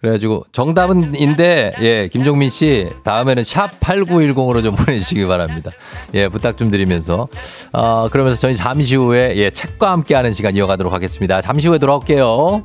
그래가지고 0.00 0.44
정답은인데, 0.50 1.74
예, 1.82 2.08
김종민 2.08 2.50
씨, 2.50 2.90
다음에는 3.04 3.44
샵 3.44 3.70
8910으로 3.78 4.60
좀 4.64 4.74
보내주시기 4.76 5.24
바랍니다. 5.26 5.70
예, 6.14 6.28
부탁 6.28 6.56
좀 6.56 6.72
드리면서. 6.72 7.28
어, 7.72 8.08
그러면서 8.08 8.40
저희 8.40 8.56
잠시 8.56 8.96
후에, 8.96 9.36
예, 9.36 9.50
책과 9.50 9.92
함께하는 9.92 10.32
시간 10.32 10.56
이어가도록 10.56 10.92
하겠습니다. 10.92 11.40
잠시 11.42 11.68
후에 11.68 11.78
돌아올게요. 11.78 12.64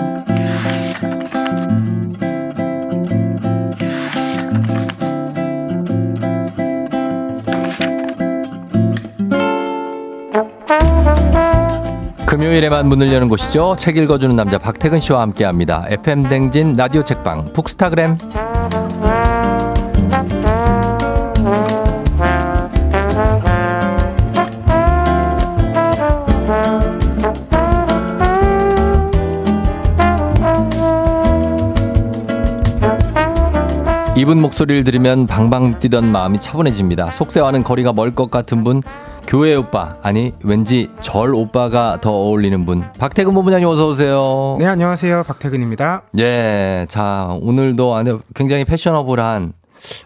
금요일에만 12.31 12.87
문을 12.87 13.11
여는 13.11 13.27
곳이죠. 13.27 13.75
책 13.77 13.97
읽어주는 13.97 14.33
남자 14.37 14.57
박태근 14.57 14.99
씨와 14.99 15.19
함께합니다. 15.19 15.83
FM 15.89 16.23
댕진 16.23 16.77
라디오 16.77 17.03
책방 17.03 17.51
북스타그램. 17.51 18.15
이분 34.15 34.39
목소리를 34.39 34.85
들으면 34.85 35.27
방방 35.27 35.79
뛰던 35.79 36.09
마음이 36.09 36.39
차분해집니다. 36.39 37.11
속세와는 37.11 37.63
거리가 37.65 37.91
멀 37.91 38.15
것 38.15 38.31
같은 38.31 38.63
분 38.63 38.81
교회 39.31 39.55
오빠 39.55 39.95
아니 40.01 40.33
왠지 40.43 40.91
절 40.99 41.33
오빠가 41.33 41.97
더 42.01 42.11
어울리는 42.11 42.65
분 42.65 42.83
박태근 42.99 43.33
본부장님 43.33 43.65
어서 43.65 43.87
오세요. 43.87 44.57
네, 44.59 44.65
안녕하세요. 44.65 45.23
박태근입니다. 45.23 46.01
예, 46.19 46.85
자 46.89 47.29
오늘도 47.41 47.95
아주 47.95 48.19
굉장히 48.35 48.65
패셔너블한 48.65 49.53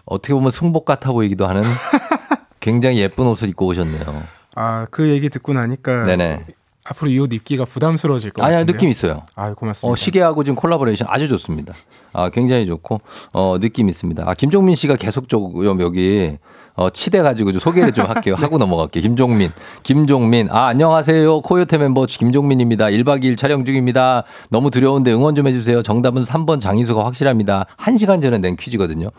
어떻게 0.04 0.32
보면 0.32 0.52
승복 0.52 0.84
같아 0.84 1.10
보이기도 1.10 1.48
하는 1.48 1.64
굉장히 2.60 3.00
예쁜 3.00 3.26
옷을 3.26 3.48
입고 3.48 3.66
오셨네요. 3.66 4.22
아, 4.54 4.86
그 4.92 5.08
얘기 5.08 5.28
듣고 5.28 5.54
나니까 5.54 6.04
네네. 6.04 6.46
앞으로 6.88 7.10
이 7.10 7.18
옷 7.18 7.32
입기가 7.32 7.64
부담스러워질 7.64 8.30
것 8.30 8.42
같아요. 8.42 8.58
아니 8.58 8.66
느낌 8.66 8.88
있어요. 8.88 9.22
아, 9.34 9.52
고맙습니다. 9.54 9.92
어, 9.92 9.96
시계하고 9.96 10.44
지금 10.44 10.54
콜라보레이션 10.56 11.08
아주 11.10 11.28
좋습니다. 11.28 11.74
아, 12.12 12.28
굉장히 12.30 12.64
좋고, 12.66 13.00
어, 13.32 13.56
느낌 13.60 13.88
있습니다. 13.88 14.24
아, 14.26 14.34
김종민 14.34 14.74
씨가 14.76 14.96
계속 14.96 15.28
좀 15.28 15.52
여기, 15.80 16.38
어, 16.74 16.88
치대가지고 16.90 17.52
좀 17.52 17.60
소개를 17.60 17.92
좀 17.92 18.06
할게요. 18.06 18.36
하고 18.38 18.58
넘어갈게요. 18.58 19.02
김종민. 19.02 19.50
김종민. 19.82 20.48
아, 20.50 20.66
안녕하세요. 20.66 21.40
코요태 21.40 21.78
멤버 21.78 22.06
김종민입니다. 22.06 22.86
1박 22.86 23.22
2일 23.22 23.36
촬영 23.36 23.64
중입니다. 23.64 24.24
너무 24.50 24.70
두려운데 24.70 25.12
응원 25.12 25.34
좀 25.34 25.46
해주세요. 25.48 25.82
정답은 25.82 26.22
3번 26.24 26.60
장희수가 26.60 27.04
확실합니다. 27.04 27.66
1시간 27.78 28.22
전에 28.22 28.38
낸 28.38 28.56
퀴즈거든요. 28.56 29.10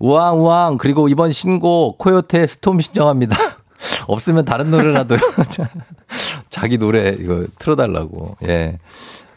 우왕, 0.00 0.40
우왕. 0.40 0.78
그리고 0.78 1.08
이번 1.08 1.30
신곡 1.30 1.98
코요태 1.98 2.46
스톰 2.46 2.80
신청합니다. 2.80 3.36
없으면 4.08 4.44
다른 4.44 4.70
노래라도 4.70 5.16
자기 6.54 6.78
노래 6.78 7.16
이거 7.18 7.46
틀어달라고. 7.58 8.36
예. 8.44 8.78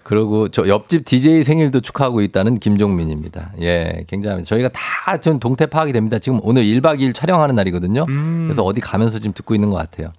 그리고 0.03 0.47
저 0.47 0.67
옆집 0.69 1.03
DJ 1.03 1.43
생일도 1.43 1.81
축하하고 1.81 2.21
있다는 2.21 2.59
김종민입니다. 2.59 3.51
예, 3.59 4.05
굉장히 4.07 4.43
저희가 4.45 4.69
다 4.69 5.17
전 5.19 5.39
동태 5.39 5.65
파악이 5.65 5.91
됩니다. 5.93 6.19
지금 6.19 6.39
오늘 6.43 6.63
1박 6.63 6.99
2일 6.99 7.13
촬영하는 7.13 7.55
날이거든요. 7.55 8.05
그래서 8.05 8.61
어디 8.63 8.79
가면서 8.81 9.17
지금 9.19 9.33
듣고 9.33 9.55
있는 9.55 9.69
것 9.69 9.75
같아요. 9.77 10.11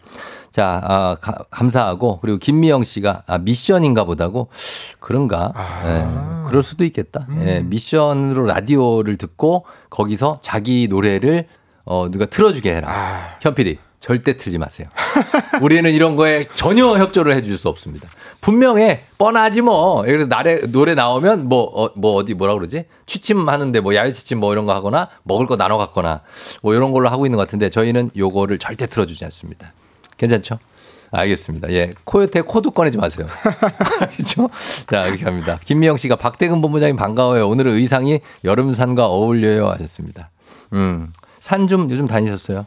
자, 0.50 0.80
아, 0.82 1.16
가- 1.20 1.44
감사하고 1.50 2.18
그리고 2.20 2.36
김미영 2.38 2.84
씨가 2.84 3.22
아, 3.26 3.38
미션인가 3.38 4.04
보다고 4.04 4.48
그런가? 4.98 5.52
예, 5.86 6.48
그럴 6.48 6.62
수도 6.62 6.84
있겠다. 6.84 7.26
예, 7.42 7.60
미션으로 7.60 8.44
라디오를 8.46 9.16
듣고 9.16 9.64
거기서 9.88 10.40
자기 10.42 10.86
노래를 10.90 11.46
어, 11.84 12.10
누가 12.10 12.26
틀어주게 12.26 12.74
해라. 12.74 12.88
현 13.40 13.54
PD 13.54 13.78
절대 14.00 14.36
틀지 14.36 14.58
마세요. 14.58 14.88
우리는 15.60 15.90
이런 15.90 16.14
거에 16.16 16.44
전혀 16.54 16.86
협조를 16.98 17.34
해줄 17.34 17.58
수 17.58 17.68
없습니다. 17.68 18.08
분명해 18.40 19.00
뻔하지 19.18 19.62
뭐. 19.62 20.02
그래서 20.02 20.26
나래 20.28 20.60
노래 20.60 20.94
나오면 20.94 21.48
뭐 21.48 21.64
어, 21.64 21.90
뭐 21.96 22.14
어디 22.14 22.34
뭐라 22.34 22.54
그러지? 22.54 22.84
취침 23.06 23.48
하는데 23.48 23.80
뭐 23.80 23.94
야외 23.94 24.12
취침 24.12 24.38
뭐 24.38 24.52
이런 24.52 24.66
거 24.66 24.74
하거나 24.74 25.08
먹을 25.24 25.46
거 25.46 25.56
나눠 25.56 25.78
갖거나 25.78 26.20
뭐 26.62 26.74
이런 26.74 26.92
걸로 26.92 27.08
하고 27.08 27.26
있는 27.26 27.36
것 27.36 27.46
같은데 27.46 27.70
저희는 27.70 28.10
요거를 28.16 28.58
절대 28.58 28.86
틀어주지 28.86 29.24
않습니다. 29.24 29.72
괜찮죠? 30.16 30.58
알겠습니다. 31.10 31.70
예. 31.72 31.94
코요태 32.04 32.42
코도 32.42 32.70
꺼내지 32.70 32.98
마세요. 32.98 33.26
알겠죠? 34.00 34.50
자, 34.86 35.06
이렇게 35.06 35.24
합니다. 35.24 35.58
김미영 35.64 35.96
씨가 35.96 36.16
박대근 36.16 36.60
본부장님 36.60 36.96
반가워요. 36.96 37.48
오늘은 37.48 37.72
의상이 37.72 38.20
여름산과 38.44 39.06
어울려요 39.06 39.68
하셨습니다. 39.70 40.30
음. 40.74 41.10
산 41.40 41.66
좀 41.66 41.90
요즘 41.90 42.06
다니셨어요? 42.06 42.66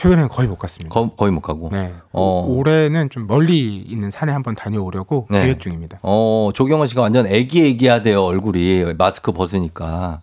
최근에는 0.00 0.30
거의 0.30 0.48
못 0.48 0.58
갔습니다. 0.58 0.94
거, 0.94 1.10
거의 1.10 1.30
못 1.30 1.42
가고. 1.42 1.68
네. 1.70 1.92
어. 2.12 2.46
올해는 2.48 3.10
좀 3.10 3.26
멀리 3.26 3.76
있는 3.76 4.10
산에 4.10 4.32
한번 4.32 4.54
다녀오려고 4.54 5.26
네. 5.28 5.42
계획 5.42 5.60
중입니다. 5.60 5.98
어, 6.02 6.48
조경원 6.54 6.86
씨가 6.86 7.02
완전 7.02 7.26
애기애기하대요, 7.26 8.24
얼굴이. 8.24 8.94
마스크 8.96 9.32
벗으니까. 9.32 10.22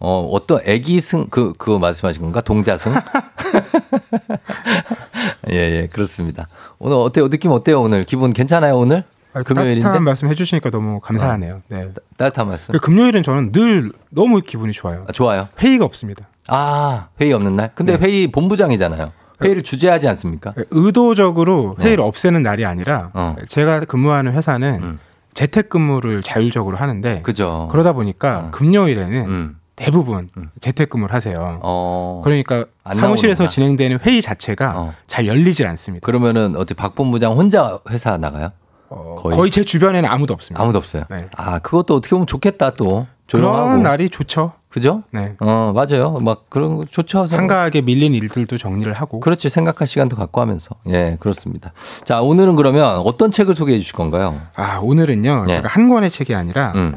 어, 0.00 0.28
어떤 0.32 0.58
애기승, 0.64 1.28
그, 1.30 1.52
그거 1.52 1.78
말씀하신 1.78 2.20
건가? 2.20 2.40
동자승? 2.40 2.94
예, 5.52 5.54
예, 5.54 5.86
그렇습니다. 5.86 6.48
오늘 6.80 6.96
어때요? 6.96 7.28
느낌 7.28 7.52
어때요, 7.52 7.82
오늘? 7.82 8.02
기분 8.02 8.32
괜찮아요, 8.32 8.76
오늘? 8.76 9.04
아, 9.34 9.44
금요일인데? 9.44 9.82
따뜻한 9.82 10.02
말씀 10.02 10.28
해주시니까 10.28 10.70
너무 10.70 10.98
감사하네요. 10.98 11.62
네. 11.68 11.90
따 12.16 12.30
뜻한 12.30 12.48
말씀. 12.48 12.72
그 12.72 12.80
금요일은 12.80 13.22
저는 13.22 13.52
늘 13.52 13.92
너무 14.10 14.40
기분이 14.40 14.72
좋아요. 14.72 15.04
아, 15.08 15.12
좋아요. 15.12 15.46
회의가 15.60 15.84
없습니다. 15.84 16.26
아, 16.48 17.08
회의 17.20 17.32
없는 17.32 17.56
날? 17.56 17.70
근데 17.74 17.94
회의 17.94 18.26
본부장이잖아요. 18.28 19.12
회의를 19.42 19.62
주재하지 19.62 20.08
않습니까? 20.08 20.54
의도적으로 20.70 21.74
네. 21.78 21.86
회의를 21.86 22.04
없애는 22.04 22.42
날이 22.42 22.64
아니라 22.64 23.10
어. 23.12 23.36
제가 23.48 23.80
근무하는 23.80 24.32
회사는 24.32 24.98
재택근무를 25.34 26.22
자율적으로 26.22 26.76
하는데 26.78 27.20
그죠. 27.22 27.68
그러다 27.70 27.92
보니까 27.92 28.50
금요일에는 28.52 29.24
음. 29.26 29.56
대부분 29.76 30.30
재택근무를 30.60 31.14
하세요. 31.14 31.60
어. 31.62 32.22
그러니까 32.24 32.64
안 32.82 32.96
사무실에서 32.98 33.42
나오는구나. 33.42 33.48
진행되는 33.50 33.98
회의 34.04 34.22
자체가 34.22 34.94
잘 35.06 35.26
열리질 35.26 35.66
않습니다. 35.66 36.04
그러면은 36.06 36.56
어떻게 36.56 36.74
박 36.74 36.94
본부장 36.94 37.32
혼자 37.32 37.78
회사 37.90 38.16
나가요? 38.16 38.52
거의, 38.88 39.50
제 39.50 39.64
주변에는 39.64 40.08
아무도 40.08 40.32
없습니다. 40.32 40.62
아무도 40.62 40.78
없어요. 40.78 41.02
네. 41.10 41.26
아, 41.36 41.58
그것도 41.58 41.96
어떻게 41.96 42.10
보면 42.10 42.26
좋겠다 42.26 42.70
또. 42.70 43.06
조용하고. 43.26 43.64
그런 43.64 43.82
날이 43.82 44.08
좋죠. 44.08 44.52
그죠? 44.76 45.02
네. 45.10 45.32
어, 45.40 45.72
맞아요. 45.74 46.18
막 46.20 46.50
그런 46.50 46.76
거 46.76 46.84
좋죠. 46.84 47.24
한가하게 47.30 47.80
밀린 47.80 48.12
일들도 48.12 48.58
정리를 48.58 48.92
하고. 48.92 49.20
그렇지. 49.20 49.48
생각할 49.48 49.86
시간도 49.86 50.16
갖고 50.16 50.42
하면서. 50.42 50.68
예, 50.88 51.16
그렇습니다. 51.18 51.72
자, 52.04 52.20
오늘은 52.20 52.56
그러면 52.56 52.98
어떤 52.98 53.30
책을 53.30 53.54
소개해 53.54 53.78
주실 53.78 53.94
건가요? 53.94 54.38
아 54.54 54.76
오늘은요. 54.82 55.44
네. 55.46 55.54
제가 55.54 55.68
한 55.68 55.88
권의 55.88 56.10
책이 56.10 56.34
아니라 56.34 56.72
음. 56.74 56.94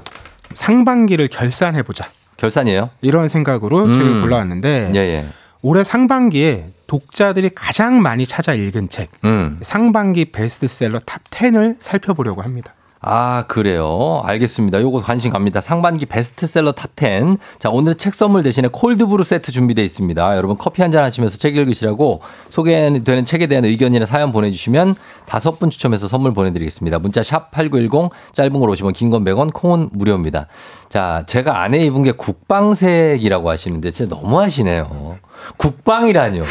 상반기를 0.56 1.30
결산해 1.30 1.84
보자. 1.84 2.04
결산이에요? 2.36 2.90
이런 3.00 3.30
생각으로 3.30 3.86
음. 3.86 3.94
책을 3.94 4.22
골라왔는데 4.24 4.92
예, 4.96 5.00
예. 5.00 5.30
올해 5.62 5.86
상반기에 5.86 6.72
독자들이 6.88 7.52
가장 7.56 8.02
많이 8.02 8.26
찾아 8.26 8.54
읽은 8.54 8.90
책 8.90 9.10
음. 9.24 9.58
상반기 9.62 10.26
베스트셀러 10.26 11.00
top 11.06 11.24
10을 11.30 11.78
살펴보려고 11.80 12.42
합니다. 12.42 12.74
아, 13.02 13.46
그래요. 13.48 14.22
알겠습니다. 14.26 14.82
요거 14.82 15.00
관심 15.02 15.32
갑니다. 15.32 15.62
상반기 15.62 16.06
베스트셀러 16.06 16.74
top 16.74 16.90
10. 17.00 17.38
자, 17.58 17.70
오늘 17.70 17.96
책 17.96 18.14
선물 18.14 18.44
대신에 18.44 18.68
콜드브루 18.70 19.24
세트 19.24 19.54
준비되어 19.54 19.86
있습니다. 19.86 20.36
여러분 20.36 20.58
커피 20.58 20.82
한 20.82 20.92
잔 20.92 21.04
하시면서 21.06 21.38
책 21.38 21.56
읽으시라고 21.56 22.20
소개되는 22.50 23.24
책에 23.24 23.48
대한 23.48 23.64
의견이나 23.64 24.06
사연 24.06 24.32
보내주시면 24.34 24.96
다섯 25.28 25.60
분 25.60 25.70
추첨해서 25.70 26.08
선물 26.10 26.34
보내드리겠습니다. 26.34 27.00
문자 27.00 27.24
샵 27.24 27.52
8910, 27.52 28.10
짧은 28.34 28.60
건 28.60 28.70
50원 28.72 28.92
긴 28.94 29.10
건 29.12 29.24
100원, 29.24 29.54
콩은 29.54 29.90
무료입니다. 29.94 30.48
자, 30.90 31.24
제가 31.26 31.62
안에 31.62 31.86
입은 31.86 32.04
게 32.04 32.12
국방색이라고 32.12 33.50
하시는데 33.50 33.92
진짜 33.92 34.14
너무 34.14 34.42
하시네요. 34.42 35.18
국방이라뇨. 35.58 36.44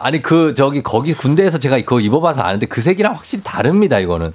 아니, 0.00 0.20
그, 0.20 0.54
저기, 0.54 0.82
거기 0.82 1.14
군대에서 1.14 1.58
제가 1.58 1.76
그거 1.76 2.00
입어봐서 2.00 2.40
아는데 2.40 2.66
그 2.66 2.80
색이랑 2.80 3.14
확실히 3.14 3.44
다릅니다, 3.44 3.98
이거는. 4.00 4.32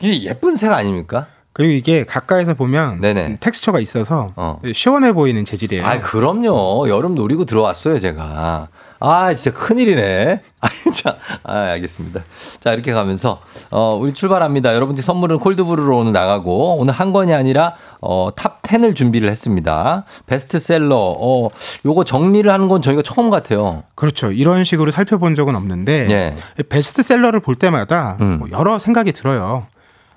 이게 0.00 0.28
예쁜 0.28 0.56
색 0.56 0.72
아닙니까? 0.72 1.26
그리고 1.52 1.72
이게 1.72 2.04
가까이서 2.04 2.54
보면 2.54 3.00
네네. 3.00 3.38
텍스처가 3.38 3.78
있어서 3.78 4.32
어. 4.34 4.60
시원해 4.74 5.12
보이는 5.12 5.44
재질이에요. 5.44 5.86
아, 5.86 6.00
그럼요. 6.00 6.88
여름 6.88 7.14
노리고 7.14 7.44
들어왔어요, 7.44 8.00
제가. 8.00 8.68
아, 8.98 9.34
진짜 9.34 9.56
큰일이네. 9.56 10.40
아, 10.60 10.68
자, 10.92 11.16
아, 11.44 11.58
알겠습니다. 11.72 12.22
자, 12.58 12.72
이렇게 12.72 12.92
가면서, 12.92 13.40
어, 13.70 13.96
우리 14.00 14.14
출발합니다. 14.14 14.74
여러분들 14.74 15.04
선물은 15.04 15.38
cold 15.38 15.62
brew로 15.62 15.98
오늘 15.98 16.12
나가고, 16.12 16.76
오늘 16.78 16.92
한 16.94 17.12
권이 17.12 17.32
아니라, 17.32 17.76
어, 18.00 18.30
top 18.34 18.62
10을 18.62 18.96
준비를 18.96 19.28
했습니다. 19.28 20.04
베스트셀러, 20.26 20.96
어, 20.96 21.50
요거 21.84 22.04
정리를 22.04 22.50
하는 22.50 22.66
건 22.68 22.82
저희가 22.82 23.02
처음 23.02 23.30
같아요. 23.30 23.84
그렇죠. 23.94 24.32
이런 24.32 24.64
식으로 24.64 24.90
살펴본 24.90 25.34
적은 25.34 25.54
없는데 25.54 26.10
예. 26.10 26.64
베스트셀러를 26.68 27.40
볼 27.40 27.54
때마다 27.54 28.16
음. 28.20 28.38
뭐 28.40 28.48
여러 28.50 28.78
생각이 28.78 29.12
들어요. 29.12 29.66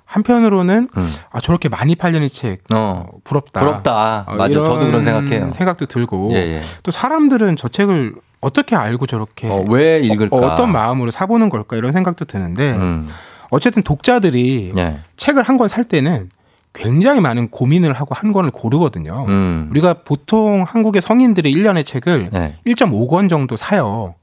한편으로는 0.08 0.88
아, 1.30 1.40
저렇게 1.40 1.68
많이 1.68 1.94
팔리는 1.94 2.26
책 2.32 2.62
어, 2.72 3.04
부럽다. 3.24 3.60
부럽다. 3.60 4.24
어, 4.26 4.34
맞아. 4.36 4.54
저도 4.54 4.78
그런 4.78 5.04
생각해요. 5.04 5.52
생각도 5.52 5.84
들고 5.84 6.30
예, 6.32 6.36
예. 6.36 6.60
또 6.82 6.90
사람들은 6.90 7.56
저 7.56 7.68
책을 7.68 8.14
어떻게 8.40 8.74
알고 8.74 9.06
저렇게 9.06 9.48
어, 9.48 9.64
왜 9.68 10.00
읽을까? 10.00 10.36
어, 10.36 10.56
떤 10.56 10.72
마음으로 10.72 11.10
사보는 11.10 11.50
걸까 11.50 11.76
이런 11.76 11.92
생각도 11.92 12.24
드는데 12.24 12.72
음. 12.72 13.08
어쨌든 13.50 13.82
독자들이 13.82 14.72
예. 14.78 14.98
책을 15.18 15.42
한 15.42 15.58
권 15.58 15.68
살 15.68 15.84
때는 15.84 16.30
굉장히 16.72 17.20
많은 17.20 17.48
고민을 17.50 17.92
하고 17.92 18.14
한 18.14 18.32
권을 18.32 18.50
고르거든요. 18.50 19.26
음. 19.28 19.68
우리가 19.72 19.94
보통 20.04 20.64
한국의 20.66 21.02
성인들이 21.02 21.52
1년에 21.54 21.84
책을 21.84 22.30
네. 22.32 22.56
1.5권 22.66 23.28
정도 23.28 23.56
사요. 23.56 24.14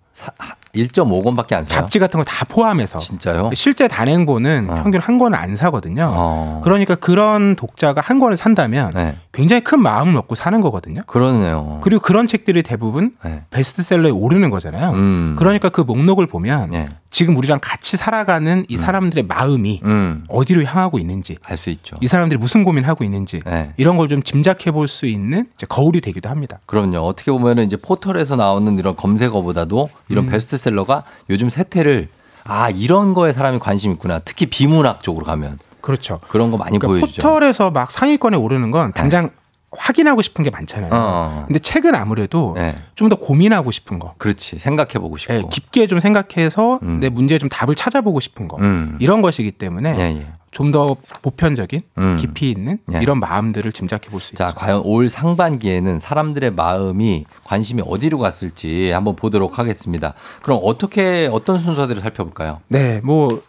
1.5권밖에 0.75 1.53
안 1.53 1.63
사요. 1.65 1.81
잡지 1.81 1.99
같은 1.99 2.19
거 2.19 2.23
다 2.25 2.45
포함해서. 2.45 2.99
진짜요? 2.99 3.51
실제 3.53 3.87
단행본은 3.87 4.67
평균 4.67 4.99
한 5.01 5.17
권을 5.17 5.37
안 5.37 5.55
사거든요. 5.55 6.09
어. 6.13 6.61
그러니까 6.63 6.95
그런 6.95 7.55
독자가 7.55 8.01
한 8.01 8.19
권을 8.19 8.35
산다면 8.37 8.91
네. 8.93 9.17
굉장히 9.31 9.63
큰 9.63 9.81
마음을 9.81 10.13
먹고 10.13 10.35
사는 10.35 10.59
거거든요. 10.61 11.01
그러네요. 11.07 11.79
그리고 11.83 12.01
그런 12.01 12.27
책들이 12.27 12.63
대부분 12.63 13.11
네. 13.23 13.43
베스트셀러에 13.51 14.11
오르는 14.11 14.49
거잖아요. 14.49 14.91
음. 14.91 15.35
그러니까 15.37 15.69
그 15.69 15.81
목록을 15.81 16.27
보면 16.27 16.73
예. 16.73 16.89
지금 17.15 17.37
우리랑 17.37 17.59
같이 17.61 17.95
살아가는 17.95 18.65
이 18.67 18.75
사람들의 18.75 19.23
마음이 19.23 19.79
음. 19.85 20.25
어디로 20.27 20.65
향하고 20.65 20.99
있는지 20.99 21.37
알 21.45 21.55
수 21.55 21.69
있죠. 21.69 21.95
이 22.01 22.07
사람들이 22.07 22.37
무슨 22.37 22.65
고민하고 22.65 23.05
있는지 23.05 23.39
네. 23.45 23.71
이런 23.77 23.95
걸 23.95 24.09
좀 24.09 24.21
짐작해 24.21 24.71
볼 24.71 24.89
수 24.89 25.05
있는 25.05 25.47
거울이 25.69 26.01
되기도 26.01 26.27
합니다. 26.29 26.59
그럼요. 26.65 26.97
어떻게 26.97 27.31
보면은 27.31 27.63
이제 27.63 27.77
포털에서 27.77 28.35
나오는 28.35 28.77
이런 28.77 28.97
검색어보다도 28.97 29.89
이런 30.09 30.25
음. 30.25 30.29
베스트셀러가 30.29 31.03
요즘 31.29 31.49
세태를 31.49 32.09
아 32.43 32.69
이런 32.69 33.13
거에 33.13 33.31
사람이 33.31 33.59
관심 33.59 33.93
있구나. 33.93 34.19
특히 34.19 34.47
비문학 34.47 35.01
쪽으로 35.01 35.25
가면 35.25 35.57
그렇죠. 35.79 36.19
그런 36.27 36.51
거 36.51 36.57
많이 36.57 36.77
그러니까 36.79 36.99
보여주죠. 36.99 37.21
포털에서 37.21 37.71
막 37.71 37.91
상위권에 37.91 38.35
오르는 38.35 38.71
건 38.71 38.91
당장 38.91 39.29
확인하고 39.77 40.21
싶은 40.21 40.43
게 40.43 40.49
많잖아요. 40.49 40.89
어. 40.93 41.43
근데 41.47 41.59
책은 41.59 41.95
아무래도 41.95 42.53
네. 42.55 42.75
좀더 42.95 43.17
고민하고 43.17 43.71
싶은 43.71 43.99
거. 43.99 44.13
그렇지. 44.17 44.59
생각해 44.59 44.93
보고 44.93 45.17
싶고. 45.17 45.33
예, 45.33 45.43
깊게 45.49 45.87
좀 45.87 45.99
생각해서 45.99 46.79
음. 46.83 46.99
내 46.99 47.09
문제에 47.09 47.37
좀 47.37 47.49
답을 47.49 47.75
찾아보고 47.75 48.19
싶은 48.19 48.47
거. 48.47 48.57
음. 48.59 48.97
이런 48.99 49.21
것이기 49.21 49.51
때문에 49.51 49.95
예, 49.97 50.01
예. 50.19 50.27
좀더 50.51 50.95
보편적인 51.21 51.81
음. 51.97 52.17
깊이 52.17 52.49
있는 52.49 52.79
예. 52.93 52.99
이런 53.01 53.19
마음들을 53.19 53.71
짐작해 53.73 54.09
볼 54.09 54.21
수 54.21 54.33
있죠. 54.33 54.45
자, 54.45 54.53
과연 54.55 54.81
올 54.85 55.09
상반기에는 55.09 55.99
사람들의 55.99 56.51
마음이 56.51 57.25
관심이 57.43 57.83
어디로 57.85 58.19
갔을지 58.19 58.91
한번 58.91 59.15
보도록 59.17 59.59
하겠습니다. 59.59 60.13
그럼 60.41 60.61
어떻게 60.63 61.29
어떤 61.31 61.59
순서대로 61.59 61.99
살펴볼까요? 61.99 62.61
네, 62.69 63.01
뭐 63.03 63.41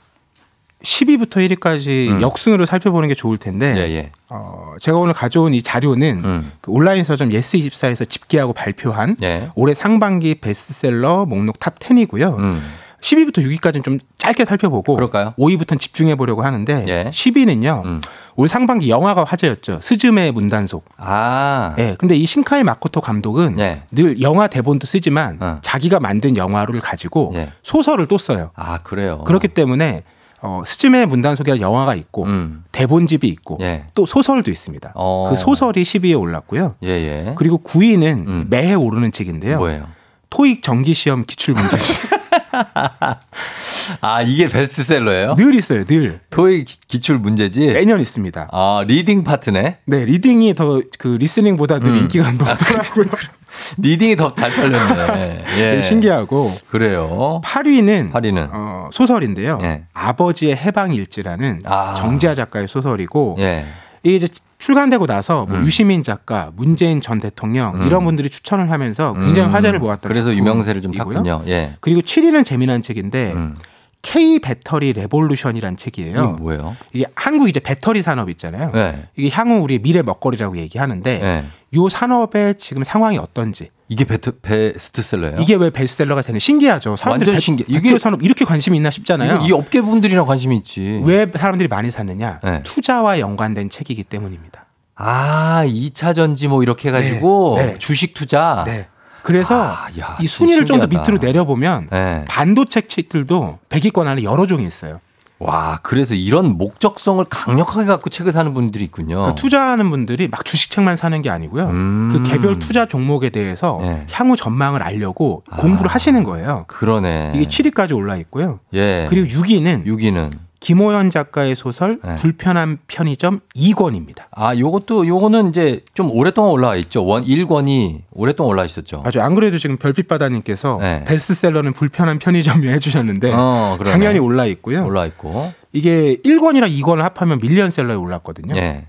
10위부터 0.83 1.37
1위까지 1.49 2.11
음. 2.11 2.23
역순으로 2.23 2.67
살펴보는 2.67 3.09
게 3.09 3.15
좋을 3.15 3.39
텐데 3.39 3.75
예, 3.77 3.81
예. 3.95 4.11
어, 4.29 4.75
제가 4.81 4.99
오늘 4.99 5.15
가져온 5.15 5.55
이 5.55 5.63
자료는 5.63 6.23
음. 6.25 6.53
그 6.61 6.71
온라인 6.71 7.03
서점 7.03 7.31
예스24에서 7.31 8.09
집계하고 8.09 8.53
발표한 8.53 9.17
예. 9.23 9.51
올해 9.55 9.75
상반기 9.75 10.35
베스트셀러 10.37 11.27
목록 11.27 11.59
top 11.59 11.79
10이고요. 11.79 12.39
음. 12.39 12.63
10위부터 13.01 13.39
6위까지는 13.39 13.85
좀 13.85 13.99
짧게 14.19 14.45
살펴보고 14.45 14.95
그럴까요? 14.95 15.35
5위부터는 15.39 15.79
집중해 15.79 16.15
보려고 16.17 16.43
하는데 16.43 16.85
예. 16.89 17.11
10위는요. 17.11 17.85
음. 17.85 18.01
올 18.35 18.49
상반기 18.49 18.91
영화가 18.91 19.25
화제였죠. 19.25 19.81
스즈메의 19.83 20.33
문단속. 20.33 20.85
아. 20.99 21.75
예. 21.79 21.95
근데 21.99 22.17
이 22.17 22.27
신카이 22.27 22.65
마코토 22.65 23.01
감독은 23.01 23.59
예. 23.59 23.83
늘 23.93 24.21
영화 24.21 24.47
대본도 24.47 24.87
쓰지만 24.87 25.39
어. 25.41 25.59
자기가 25.63 26.01
만든 26.01 26.37
영화를 26.37 26.81
가지고 26.81 27.33
예. 27.35 27.53
소설을 27.63 28.07
또 28.07 28.19
써요. 28.19 28.51
아, 28.55 28.79
그래요. 28.79 29.25
그렇기 29.25 29.49
때문에 29.49 30.03
어, 30.43 30.63
스즈메의 30.67 31.07
문단속이라는 31.07 31.61
영화가 31.61 31.95
있고 31.95 32.25
음. 32.25 32.65
대본집이 32.73 33.27
있고 33.29 33.59
예. 33.63 33.87
또 33.95 34.07
소설도 34.07 34.51
있습니다. 34.51 34.93
어. 34.95 35.29
그 35.31 35.37
소설이 35.37 35.83
10위에 35.83 36.19
올랐고요. 36.21 36.75
예, 36.85 36.89
예. 36.89 37.35
그리고 37.37 37.59
9위는 37.65 38.27
음. 38.29 38.47
매해 38.51 38.75
오르는 38.75 39.13
책인데요. 39.13 39.59
뭐예요? 39.59 39.87
토익 40.31 40.63
정기 40.63 40.93
시험 40.95 41.25
기출 41.25 41.55
문제집. 41.55 42.03
아, 44.01 44.23
이게 44.23 44.49
베스트셀러예요? 44.49 45.37
늘 45.37 45.55
있어요. 45.55 45.85
늘. 45.85 46.21
토익 46.31 46.65
기- 46.67 46.79
기출 46.89 47.19
문제지? 47.19 47.67
매년 47.69 48.01
있습니다. 48.01 48.49
아, 48.51 48.85
reading 48.87 49.25
파트네? 49.25 49.79
네, 49.87 50.05
reading이 50.05 50.55
더 50.55 50.83
그 50.99 51.09
listening보다 51.09 51.79
늘 51.79 51.89
음. 51.93 51.97
인기가 51.99 52.31
높더라고요. 52.33 53.07
reading이 53.79 54.17
더 54.17 54.35
잘 54.35 54.51
팔렸네. 54.51 55.45
예. 55.59 55.83
신기하고 55.83 56.53
그래요. 56.71 57.41
8위는 57.45 58.13
8위는? 58.13 58.49
어, 58.53 58.89
소설인데요. 58.93 59.59
예. 59.63 59.85
아버지의 59.93 60.57
해방일지라는 60.57 61.61
아. 61.65 61.95
정지아 61.95 62.35
작가의 62.35 62.69
소설이고 62.69 63.37
예. 63.39 63.67
이게 64.03 64.17
이제 64.17 64.29
출간되고 64.59 65.07
나서 65.07 65.45
뭐 65.47 65.59
음. 65.59 65.65
유시민 65.65 66.03
작가, 66.03 66.51
문재인 66.57 67.01
전 67.01 67.21
대통령 67.21 67.75
음. 67.75 67.83
이런 67.85 68.05
분들이 68.05 68.31
추천을 68.31 68.71
하면서 68.71 69.13
굉장히 69.15 69.49
음. 69.49 69.55
화제를 69.55 69.79
모았던 69.79 70.11
그래서 70.11 70.35
유명세를 70.35 70.83
좀. 70.83 70.93
탔군요. 70.93 71.43
예. 71.47 71.77
그리고 71.81 72.01
7위는 72.01 72.45
재미난 72.45 72.83
책인데 72.83 73.33
음. 73.35 73.55
K 74.03 74.39
배터리 74.39 74.93
revolution이란 74.93 75.77
책이에요. 75.77 76.17
이게 76.35 76.43
뭐예요? 76.43 76.77
이게 76.93 77.05
한국 77.17 77.49
이제 77.49 77.59
배터리 77.59 78.03
산업 78.03 78.31
있잖아요. 78.31 78.71
네. 78.73 79.05
이게 79.17 79.31
향후 79.31 79.57
우리 79.57 79.79
미래 79.81 80.03
먹거리라고 80.03 80.57
얘기하는데 80.59 81.11
예. 81.23 81.45
요 81.75 81.89
산업의 81.89 82.55
지금 82.59 82.85
상황이 82.85 83.19
어떤지 83.19 83.71
이게 83.89 84.05
베트, 84.05 84.39
베스트셀러예요? 84.41 85.37
이게 85.41 85.55
왜 85.55 85.71
베스트셀러가 85.71 86.23
되는 86.23 86.39
신기하죠. 86.41 86.97
사람들이 86.97 87.31
완전. 87.33 87.57
배터리 87.57 87.77
이게- 87.79 87.99
산업 87.99 88.23
이렇게 88.23 88.45
관심이 88.45 88.77
있나 88.77 88.91
싶잖아요. 88.91 89.43
이 89.47 89.53
업계 89.53 89.81
분들이랑 89.81 90.27
관심이 90.27 90.57
있지. 90.57 91.01
왜 91.05 91.27
사람들이 91.27 91.69
많이 91.69 91.91
샀느냐? 91.91 92.41
네. 92.43 92.63
투자와 92.63 93.21
연관된 93.21 93.71
책이기 93.71 94.05
때문입니다. 94.05 94.67
아, 94.97 95.65
2차 95.67 96.15
전지 96.15 96.49
뭐 96.49 96.63
이렇게 96.63 96.89
해 96.89 96.93
가지고 96.93 97.57
네, 97.59 97.67
네. 97.67 97.79
주식 97.79 98.15
투자. 98.15 98.63
네. 98.67 98.89
그래서 99.23 99.61
아, 99.61 99.89
야, 100.01 100.17
이 100.21 100.27
순위를 100.29 100.67
좀 100.67 100.79
더. 100.81 100.87
밑으로 100.87 101.19
내려보면 101.19 101.89
네. 101.91 102.25
반도체 102.29 102.83
책들도 102.83 103.59
100위권 103.69 104.07
안에 104.07 104.23
여러 104.23 104.47
종이 104.47 104.65
있어요. 104.65 105.01
와, 105.39 105.79
그래서 105.83 106.15
이런 106.15 106.57
목적성을 106.57 107.23
강력하게 107.29 107.87
갖고 107.87 108.09
책을 108.09 108.33
사는 108.33 108.55
분들이 108.55 108.85
있군요. 108.85 109.17
그러니까 109.17 109.35
투자하는 109.35 109.91
분들이 109.91 110.29
막 110.29 110.45
주식책만 110.45 110.97
사는 110.97 111.21
게 111.21 111.29
아니고요. 111.29 111.65
어. 111.65 111.71
음. 111.71 112.11
그 112.13 112.23
개별 112.23 112.59
투자 112.59 112.87
종목에 112.87 113.31
대해서 113.31 113.79
네. 113.83 114.07
향후 114.13 114.37
전망을 114.37 114.83
알려고 114.83 115.43
아. 115.51 115.57
공부를 115.57 115.91
하시는 115.91 116.23
거예요. 116.25 116.65
그러네. 116.69 117.33
이게 117.35 117.45
7위까지 117.45 117.95
올라 117.95 118.17
있고요. 118.17 118.61
예. 118.73 119.07
그리고 119.11 119.27
6위는 119.27 119.85
6위는 119.87 120.46
김호연 120.67 121.11
작가의 121.11 121.55
소설 121.55 122.01
네. 122.03 122.17
불편한 122.17 122.79
편의점 122.89 123.39
2권입니다. 123.55 124.25
아, 124.33 124.57
요것도 124.57 125.07
요거는 125.07 125.51
이제 125.51 125.79
좀 125.95 126.11
오랫동안 126.11 126.51
올라와 126.51 126.75
있죠. 126.75 127.05
원 127.05 127.25
1권이 127.25 128.01
오랫동안 128.11 128.51
올라와 128.51 128.67
있었죠. 128.67 129.03
맞아요. 129.03 129.25
안 129.25 129.37
그래도 129.37 129.59
지금 129.59 129.77
별빛 129.77 130.09
바다 130.09 130.29
님께서 130.29 130.79
네. 130.81 131.05
베스트셀러는 131.05 131.73
불편한 131.73 132.19
편의점이 132.19 132.67
해 132.67 132.81
주셨는데 132.81 133.33
어, 133.33 133.77
그러네. 133.79 133.93
당연히 133.93 134.19
올라 134.19 134.45
있고요. 134.47 134.85
올라와 134.85 135.07
있고. 135.07 135.53
이게 135.73 136.17
1권이랑 136.25 136.77
2권을 136.81 136.99
합하면 136.99 137.39
밀리언셀러에 137.39 137.95
올랐거든요. 137.95 138.57
예. 138.57 138.87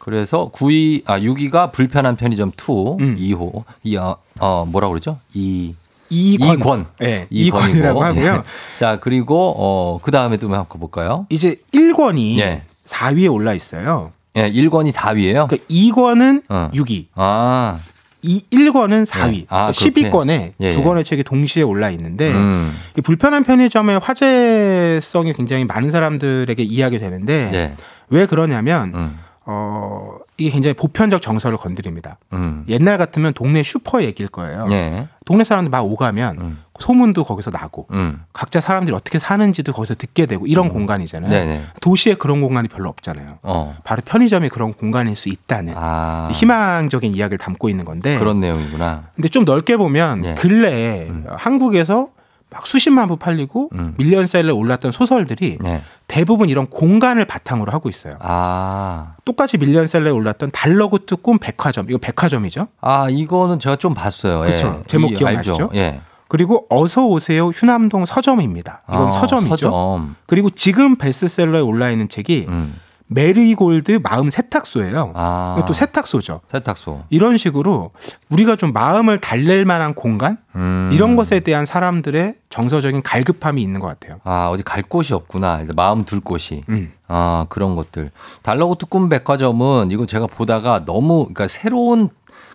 그래서 0.00 0.50
9위 0.52 1.02
아 1.06 1.20
6위가 1.20 1.70
불편한 1.70 2.16
편의점 2.16 2.48
2 2.48 2.96
음. 2.98 3.16
2호 3.16 3.62
이 3.84 3.96
어, 3.96 4.16
어 4.40 4.66
뭐라 4.66 4.88
그러죠? 4.88 5.18
이 5.34 5.72
2권. 5.72 5.79
이권. 6.10 6.86
네, 6.98 7.26
이권이고. 7.30 7.78
2권이라고 7.78 7.98
하고요. 8.00 8.24
예. 8.26 8.42
자, 8.78 8.98
그리고 9.00 9.54
어 9.56 9.98
그 10.02 10.10
다음에 10.10 10.36
또 10.36 10.46
한번 10.48 10.66
볼까요? 10.80 11.26
이제 11.30 11.56
1권이 11.72 12.38
예. 12.40 12.62
4위에 12.84 13.32
올라 13.32 13.54
있어요. 13.54 14.12
예, 14.36 14.50
1권이 14.50 14.92
4위예요. 14.92 15.46
그러니까 15.48 15.56
2권은 15.70 16.42
어. 16.48 16.70
6위, 16.74 17.06
아. 17.14 17.78
이 18.22 18.42
1권은 18.50 19.06
4위. 19.06 19.30
네. 19.32 19.46
아, 19.48 19.72
그러니까 19.72 19.72
그렇게. 19.72 20.10
10위권에 20.10 20.52
예, 20.60 20.70
두 20.72 20.80
예. 20.80 20.82
권의 20.82 21.04
책이 21.04 21.22
동시에 21.24 21.62
올라 21.62 21.90
있는데 21.90 22.30
음. 22.32 22.76
이 22.96 23.00
불편한 23.00 23.44
편의점의 23.44 23.98
화제성이 24.00 25.32
굉장히 25.32 25.64
많은 25.64 25.90
사람들에게 25.90 26.62
이해하게 26.62 26.98
되는데 26.98 27.50
예. 27.54 27.74
왜 28.08 28.26
그러냐면 28.26 28.92
음. 28.94 29.18
어 29.46 30.16
이게 30.40 30.50
굉장히 30.50 30.74
보편적 30.74 31.20
정서를 31.20 31.58
건드립니다. 31.58 32.18
음. 32.32 32.64
옛날 32.68 32.96
같으면 32.96 33.34
동네 33.34 33.62
슈퍼 33.62 34.02
얘기일 34.02 34.30
거예요. 34.30 34.64
예. 34.70 35.08
동네 35.26 35.44
사람들 35.44 35.70
막 35.70 35.84
오가면 35.84 36.38
음. 36.40 36.58
소문도 36.78 37.24
거기서 37.24 37.50
나고 37.50 37.86
음. 37.92 38.22
각자 38.32 38.60
사람들이 38.60 38.96
어떻게 38.96 39.18
사는지도 39.18 39.72
거기서 39.72 39.94
듣게 39.96 40.24
되고 40.24 40.46
이런 40.46 40.70
공간이잖아요. 40.70 41.30
네네. 41.30 41.62
도시에 41.82 42.14
그런 42.14 42.40
공간이 42.40 42.68
별로 42.68 42.88
없잖아요. 42.88 43.38
어. 43.42 43.76
바로 43.84 44.00
편의점이 44.04 44.48
그런 44.48 44.72
공간일 44.72 45.14
수 45.14 45.28
있다는 45.28 45.74
아. 45.76 46.30
희망적인 46.32 47.14
이야기를 47.14 47.38
담고 47.38 47.68
있는 47.68 47.84
건데 47.84 48.18
그런 48.18 48.40
내용이구나. 48.40 49.10
근데 49.14 49.28
좀 49.28 49.44
넓게 49.44 49.76
보면 49.76 50.24
예. 50.24 50.34
근래에 50.34 51.06
음. 51.10 51.26
한국에서 51.28 52.08
막 52.50 52.66
수십만 52.66 53.06
부 53.08 53.16
팔리고 53.16 53.70
음. 53.74 53.94
밀리언셀러에 53.98 54.52
올랐던 54.52 54.90
소설들이 54.92 55.56
예. 55.64 55.82
대부분 56.08 56.48
이런 56.48 56.66
공간을 56.66 57.24
바탕으로 57.24 57.70
하고 57.72 57.88
있어요. 57.88 58.16
아. 58.20 59.14
똑같이 59.24 59.56
밀리언셀러에 59.56 60.10
올랐던 60.10 60.50
달러구트 60.50 61.16
꿈 61.16 61.38
백화점 61.38 61.88
이거 61.88 61.98
백화점이죠. 61.98 62.66
아, 62.80 63.08
이거는 63.08 63.60
제가 63.60 63.76
좀 63.76 63.94
봤어요. 63.94 64.44
예. 64.48 64.50
그쵸. 64.52 64.82
제목 64.88 65.12
이- 65.12 65.14
기억나시죠? 65.14 65.70
예. 65.74 66.00
그리고 66.28 66.66
어서 66.70 67.06
오세요 67.06 67.46
휴남동 67.48 68.06
서점입니다. 68.06 68.82
이건 68.88 69.06
아, 69.08 69.10
서점이죠. 69.10 69.50
서점. 69.56 70.16
그리고 70.26 70.50
지금 70.50 70.96
베스트셀러에 70.96 71.60
올라 71.60 71.90
있는 71.90 72.08
책이 72.08 72.46
음. 72.48 72.76
메리골드 73.12 73.98
마음 74.04 74.30
세탁소예요. 74.30 75.12
아. 75.16 75.56
이것도 75.58 75.72
세탁소죠. 75.72 76.40
세탁소. 76.46 77.04
이런 77.10 77.38
식으로 77.38 77.90
우리가 78.28 78.54
좀 78.54 78.72
마음을 78.72 79.20
달랠 79.20 79.64
만한 79.64 79.94
공간 79.94 80.38
음. 80.54 80.90
이런 80.92 81.16
것에 81.16 81.40
대한 81.40 81.66
사람들의 81.66 82.34
정서적인 82.50 83.02
갈급함이 83.02 83.60
있는 83.60 83.80
것 83.80 83.88
같아요. 83.88 84.20
아, 84.22 84.48
어디 84.52 84.62
갈 84.62 84.82
곳이 84.82 85.12
없구나. 85.12 85.64
마음 85.74 86.04
둘 86.04 86.20
곳이. 86.20 86.62
음. 86.68 86.92
아, 87.08 87.46
그런 87.48 87.74
것들. 87.74 88.12
달러고트 88.42 88.86
꿈 88.86 89.08
백화점은 89.08 89.90
이거 89.90 90.06
제가 90.06 90.28
보다가 90.28 90.84
너무, 90.84 91.24
그러니까 91.24 91.48
새로운 91.48 92.10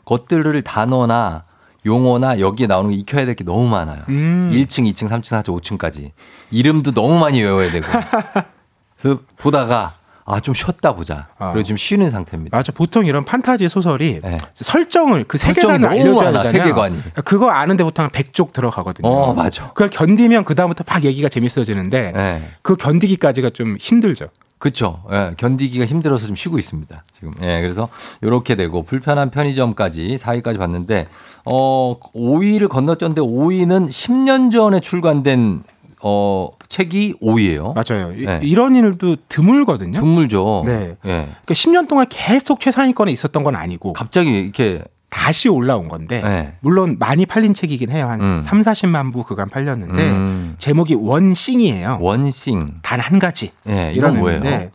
것들을 0.06 0.62
단어나 0.62 1.42
용어나 1.86 2.40
여기에 2.40 2.68
나오는 2.68 2.90
게 2.92 2.96
익혀야 2.96 3.26
될 3.26 3.36
게 3.36 3.44
너무 3.44 3.68
많아요. 3.68 4.02
음. 4.08 4.52
1층, 4.54 4.90
2층, 4.92 5.10
3층, 5.10 5.44
4층, 5.44 5.62
5층까지. 5.78 6.12
이름도 6.50 6.94
너무 6.94 7.20
많이 7.20 7.42
외워야 7.44 7.70
되고. 7.72 7.86
그래서 8.98 9.20
보다가, 9.38 9.96
아, 10.28 10.40
좀 10.40 10.56
쉬었다 10.56 10.94
보자. 10.94 11.28
어. 11.38 11.52
그리고 11.54 11.64
지금 11.64 11.78
쉬는 11.78 12.10
상태입니다. 12.10 12.58
맞아. 12.58 12.72
보통 12.72 13.06
이런 13.06 13.24
판타지 13.24 13.70
소설이 13.70 14.22
네. 14.24 14.38
설정을 14.56 15.26
그 15.26 15.38
세계관을 15.38 15.88
알려줘야 15.88 16.32
되잖아요. 16.32 16.52
세계관이. 16.52 17.02
그거 17.24 17.52
아는데 17.52 17.84
보통 17.84 18.04
한 18.06 18.12
100쪽 18.12 18.52
들어가거든요. 18.52 19.08
어, 19.08 19.34
맞아. 19.36 19.68
그걸 19.70 19.90
견디면 19.90 20.44
그 20.46 20.56
다음부터 20.56 20.84
막 20.88 21.04
얘기가 21.06 21.30
재밌어지는데 21.30 22.12
네. 22.16 22.52
그 22.64 22.76
견디기까지가 22.76 23.52
좀 23.52 23.78
힘들죠. 23.80 24.30
그렇죠. 24.58 25.04
예, 25.12 25.34
견디기가 25.38 25.86
힘들어서 25.86 26.26
좀 26.26 26.36
쉬고 26.36 26.58
있습니다. 26.58 27.04
지금. 27.14 27.34
예, 27.44 27.62
그래서 27.62 27.88
요렇게 28.24 28.56
되고 28.56 28.82
불편한 28.82 29.30
편의점까지 29.30 30.16
4위까지 30.16 30.58
봤는데 30.58 31.08
어 31.44 31.96
5위를 32.16 32.68
건너뛰었는데 32.70 33.22
5위는 33.22 33.90
10년 33.90 34.52
전에 34.52 34.80
출간된 34.80 35.62
어 36.08 36.50
책이 36.70 37.16
5위예요. 37.20 37.74
맞아요. 37.74 38.14
이- 38.16 38.26
네. 38.26 38.40
이런 38.44 38.76
일도 38.76 39.16
드물거든요. 39.28 40.00
드물죠. 40.00 40.64
네. 40.68 40.96
예. 41.06 41.10
그러니까 41.10 41.54
10년 41.56 41.88
동안 41.88 42.06
계속 42.10 42.60
최상위권에 42.60 43.12
있었던 43.12 43.44
건 43.44 43.56
아니고 43.56 43.94
갑자기 43.94 44.30
이렇게 44.38 44.84
다시 45.10 45.50
올라온 45.50 45.88
건데 45.88 46.22
네. 46.22 46.54
물론 46.60 46.98
많이 47.00 47.26
팔린 47.26 47.54
책이긴 47.56 47.90
해요. 47.90 48.08
한 48.08 48.22
음. 48.22 48.42
3, 48.42 48.62
40만 48.62 49.14
부 49.14 49.24
그간 49.24 49.50
팔렸는데 49.50 50.10
음. 50.10 50.56
제목이 50.60 50.94
원싱이에요. 50.96 51.98
원싱. 52.02 52.68
단 52.84 53.00
한 53.00 53.18
가지. 53.18 53.52
예, 53.68 53.92
이런 53.96 54.20
뭐예요? 54.20 54.42
예. 54.46 54.72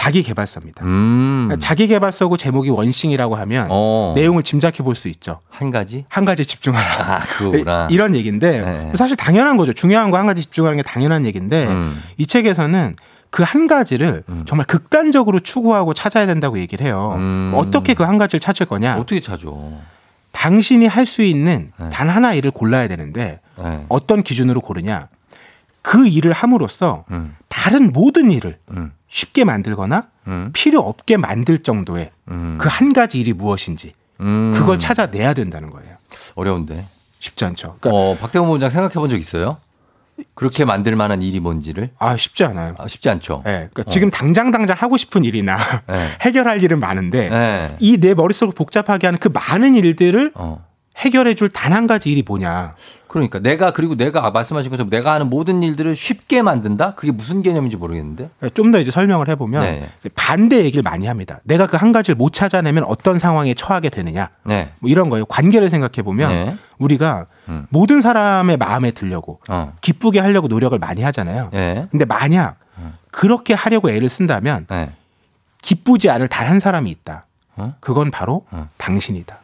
자기 0.00 0.22
개발서입니다. 0.22 0.82
음. 0.86 1.44
그러니까 1.48 1.66
자기 1.66 1.86
개발서고 1.86 2.38
제목이 2.38 2.70
원싱이라고 2.70 3.36
하면 3.36 3.66
어. 3.70 4.14
내용을 4.16 4.42
짐작해 4.42 4.82
볼 4.82 4.94
수 4.94 5.08
있죠. 5.08 5.40
한 5.50 5.70
가지? 5.70 6.06
한 6.08 6.24
가지에 6.24 6.46
집중하라. 6.46 7.14
아, 7.16 7.20
그거구나. 7.26 7.86
이런 7.92 8.14
얘기인데 8.14 8.62
네. 8.62 8.92
사실 8.96 9.14
당연한 9.16 9.58
거죠. 9.58 9.74
중요한 9.74 10.10
거 10.10 10.16
한 10.16 10.24
가지 10.26 10.40
집중하는 10.42 10.78
게 10.78 10.82
당연한 10.82 11.26
얘기인데 11.26 11.66
음. 11.66 12.02
이 12.16 12.26
책에서는 12.26 12.96
그 13.28 13.42
한 13.44 13.66
가지를 13.66 14.24
정말 14.46 14.66
극단적으로 14.66 15.38
추구하고 15.38 15.92
찾아야 15.92 16.24
된다고 16.26 16.58
얘기를 16.58 16.84
해요. 16.86 17.12
음. 17.16 17.52
어떻게 17.54 17.92
그 17.94 18.02
한 18.04 18.16
가지를 18.16 18.40
찾을 18.40 18.64
거냐? 18.66 18.96
어떻게 18.96 19.20
찾죠? 19.20 19.78
당신이 20.32 20.86
할 20.86 21.04
수 21.04 21.20
있는 21.22 21.72
네. 21.78 21.90
단 21.90 22.08
하나 22.08 22.32
일을 22.32 22.50
골라야 22.52 22.88
되는데 22.88 23.40
예. 23.62 23.84
어떤 23.90 24.22
기준으로 24.22 24.62
고르냐? 24.62 25.08
그 25.82 26.06
일을 26.08 26.32
함으로써 26.32 27.04
음. 27.10 27.36
다른 27.48 27.92
모든 27.92 28.30
일을 28.30 28.56
음. 28.70 28.92
쉽게 29.10 29.44
만들거나 29.44 30.02
음. 30.28 30.50
필요 30.54 30.80
없게 30.80 31.16
만들 31.18 31.58
정도의 31.58 32.10
음. 32.30 32.56
그한 32.58 32.92
가지 32.94 33.20
일이 33.20 33.32
무엇인지 33.34 33.92
음. 34.20 34.52
그걸 34.54 34.78
찾아내야 34.78 35.34
된다는 35.34 35.68
거예요. 35.70 35.96
어려운데. 36.36 36.86
쉽지 37.18 37.44
않죠. 37.44 37.76
그러니까 37.80 37.90
어, 38.02 38.16
박대원 38.18 38.48
본장 38.48 38.70
생각해 38.70 38.94
본 38.94 39.10
적 39.10 39.18
있어요? 39.18 39.58
그렇게 40.34 40.64
만들 40.64 40.96
만한 40.96 41.22
일이 41.22 41.40
뭔지를? 41.40 41.90
아 41.98 42.16
쉽지 42.16 42.44
않아요. 42.44 42.74
아, 42.78 42.86
쉽지 42.88 43.08
않죠. 43.10 43.42
예, 43.46 43.68
그러니까 43.72 43.84
지금 43.84 44.10
당장 44.10 44.50
당장 44.50 44.76
하고 44.78 44.96
싶은 44.96 45.24
일이나 45.24 45.56
네. 45.86 46.08
해결할 46.20 46.62
일은 46.62 46.78
많은데 46.78 47.28
네. 47.28 47.76
이내 47.80 48.14
머릿속을 48.14 48.54
복잡하게 48.54 49.06
하는 49.06 49.18
그 49.18 49.28
많은 49.28 49.76
일들을 49.76 50.32
어. 50.34 50.64
해결해 50.96 51.34
줄 51.34 51.48
단 51.48 51.72
한 51.72 51.86
가지 51.86 52.10
일이 52.10 52.22
뭐냐. 52.26 52.74
그러니까 53.08 53.38
내가 53.40 53.72
그리고 53.72 53.96
내가 53.96 54.30
말씀하신 54.30 54.70
것처럼 54.70 54.90
내가 54.90 55.12
하는 55.14 55.28
모든 55.30 55.62
일들을 55.62 55.96
쉽게 55.96 56.42
만든다? 56.42 56.94
그게 56.94 57.10
무슨 57.12 57.42
개념인지 57.42 57.76
모르겠는데. 57.76 58.30
좀 58.54 58.70
더 58.70 58.78
이제 58.80 58.90
설명을 58.90 59.28
해 59.28 59.34
보면 59.34 59.62
네. 59.62 59.90
반대 60.14 60.64
얘기를 60.64 60.82
많이 60.82 61.06
합니다. 61.06 61.40
내가 61.44 61.66
그 61.66 61.76
한 61.76 61.90
가지를 61.92 62.14
못 62.16 62.32
찾아내면 62.32 62.84
어떤 62.84 63.18
상황에 63.18 63.54
처하게 63.54 63.88
되느냐. 63.90 64.28
네. 64.44 64.72
뭐 64.78 64.90
이런 64.90 65.08
거예요. 65.10 65.24
관계를 65.26 65.70
생각해 65.70 66.02
보면 66.02 66.28
네. 66.28 66.56
우리가 66.78 67.26
음. 67.48 67.66
모든 67.70 68.00
사람의 68.00 68.56
마음에 68.58 68.90
들려고 68.92 69.40
어. 69.48 69.72
기쁘게 69.80 70.20
하려고 70.20 70.46
노력을 70.48 70.78
많이 70.78 71.02
하잖아요. 71.02 71.50
네. 71.52 71.86
근데 71.90 72.04
만약 72.04 72.56
그렇게 73.10 73.54
하려고 73.54 73.90
애를 73.90 74.08
쓴다면 74.08 74.66
네. 74.68 74.92
기쁘지 75.62 76.10
않을 76.10 76.28
단 76.28 76.46
한 76.48 76.60
사람이 76.60 76.90
있다. 76.90 77.26
어? 77.56 77.74
그건 77.80 78.10
바로 78.12 78.44
어. 78.50 78.68
당신이다. 78.76 79.39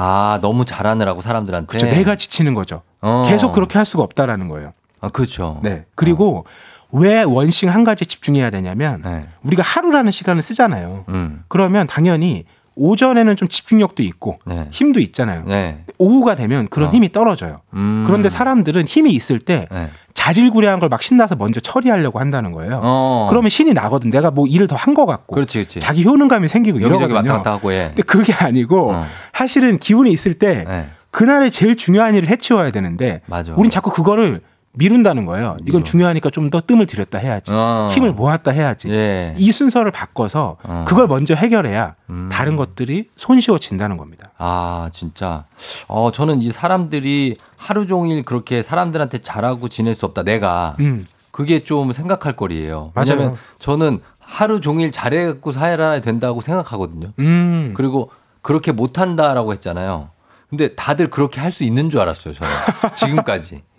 아, 0.00 0.38
너무 0.40 0.64
잘하느라고 0.64 1.20
사람들한테. 1.20 1.66
그렇죠. 1.66 1.86
내가 1.86 2.14
지치는 2.14 2.54
거죠. 2.54 2.82
어. 3.00 3.24
계속 3.28 3.52
그렇게 3.52 3.78
할 3.78 3.84
수가 3.84 4.04
없다라는 4.04 4.46
거예요. 4.46 4.72
아, 5.00 5.08
그렇죠. 5.08 5.60
네. 5.64 5.86
그리고 5.96 6.44
왜 6.92 7.24
원싱 7.24 7.68
한 7.68 7.82
가지에 7.82 8.04
집중해야 8.06 8.50
되냐면 8.50 9.02
네. 9.04 9.26
우리가 9.42 9.62
하루라는 9.62 10.12
시간을 10.12 10.42
쓰잖아요. 10.42 11.04
음. 11.08 11.42
그러면 11.48 11.86
당연히 11.86 12.44
오전에는 12.76 13.34
좀 13.36 13.48
집중력도 13.48 14.04
있고 14.04 14.38
네. 14.46 14.68
힘도 14.70 15.00
있잖아요. 15.00 15.42
네. 15.46 15.84
오후가 15.98 16.36
되면 16.36 16.68
그런 16.68 16.90
어. 16.90 16.92
힘이 16.92 17.10
떨어져요. 17.10 17.60
음. 17.74 18.04
그런데 18.06 18.30
사람들은 18.30 18.86
힘이 18.86 19.10
있을 19.10 19.40
때 19.40 19.66
네. 19.70 19.90
자질구레한 20.18 20.80
걸 20.80 20.88
막 20.88 21.02
신나서 21.02 21.36
먼저 21.36 21.60
처리하려고 21.60 22.18
한다는 22.18 22.50
거예요. 22.52 22.80
어. 22.82 23.26
그러면 23.30 23.50
신이 23.50 23.72
나거든. 23.74 24.10
내가 24.10 24.30
뭐 24.30 24.46
일을 24.46 24.66
더 24.66 24.74
한 24.76 24.94
것 24.94 25.06
같고 25.06 25.34
그렇지, 25.34 25.58
그렇지. 25.58 25.80
자기 25.80 26.04
효능감이 26.04 26.48
생기고 26.48 26.78
이러거든요. 26.78 27.14
왔다 27.14 27.32
갔다 27.34 27.52
하고 27.52 27.72
예. 27.72 27.88
근데 27.88 28.02
그게 28.02 28.32
아니고 28.32 28.92
어. 28.92 29.04
사실은 29.34 29.78
기운이 29.78 30.10
있을 30.10 30.34
때 30.34 30.64
네. 30.66 30.88
그날에 31.10 31.50
제일 31.50 31.76
중요한 31.76 32.14
일을 32.14 32.28
해치워야 32.28 32.70
되는데 32.70 33.20
맞아. 33.26 33.52
우린 33.56 33.70
자꾸 33.70 33.90
그거를 33.92 34.40
미룬다는 34.72 35.24
거예요. 35.26 35.56
이건 35.66 35.82
중요하니까 35.84 36.30
좀 36.30 36.50
더 36.50 36.60
뜸을 36.60 36.86
들였다 36.86 37.18
해야지. 37.18 37.50
어. 37.52 37.88
힘을 37.90 38.12
모았다 38.12 38.52
해야지. 38.52 38.88
예. 38.90 39.34
이 39.36 39.50
순서를 39.52 39.90
바꿔서 39.90 40.56
어. 40.62 40.84
그걸 40.88 41.06
먼저 41.08 41.34
해결해야 41.34 41.94
음. 42.10 42.28
다른 42.32 42.56
것들이 42.56 43.10
손쉬워진다는 43.16 43.96
겁니다. 43.96 44.30
아, 44.38 44.88
진짜. 44.92 45.44
어, 45.88 46.10
저는 46.12 46.40
이 46.40 46.50
사람들이 46.52 47.36
하루 47.56 47.86
종일 47.86 48.22
그렇게 48.24 48.62
사람들한테 48.62 49.18
잘하고 49.18 49.68
지낼 49.68 49.94
수 49.94 50.06
없다. 50.06 50.22
내가. 50.22 50.74
음. 50.80 51.06
그게 51.32 51.64
좀 51.64 51.92
생각할 51.92 52.34
거리예요. 52.34 52.92
왜냐면 52.94 53.36
저는 53.58 54.00
하루 54.18 54.60
종일 54.60 54.90
잘해갖고 54.92 55.52
살아야 55.52 56.00
된다고 56.00 56.40
생각하거든요. 56.40 57.12
음. 57.18 57.74
그리고 57.76 58.10
그렇게 58.42 58.72
못한다라고 58.72 59.52
했잖아요. 59.52 60.10
근데 60.48 60.74
다들 60.74 61.10
그렇게 61.10 61.40
할 61.40 61.52
수 61.52 61.64
있는 61.64 61.90
줄 61.90 62.00
알았어요, 62.00 62.32
저는. 62.34 62.50
지금까지. 62.94 63.62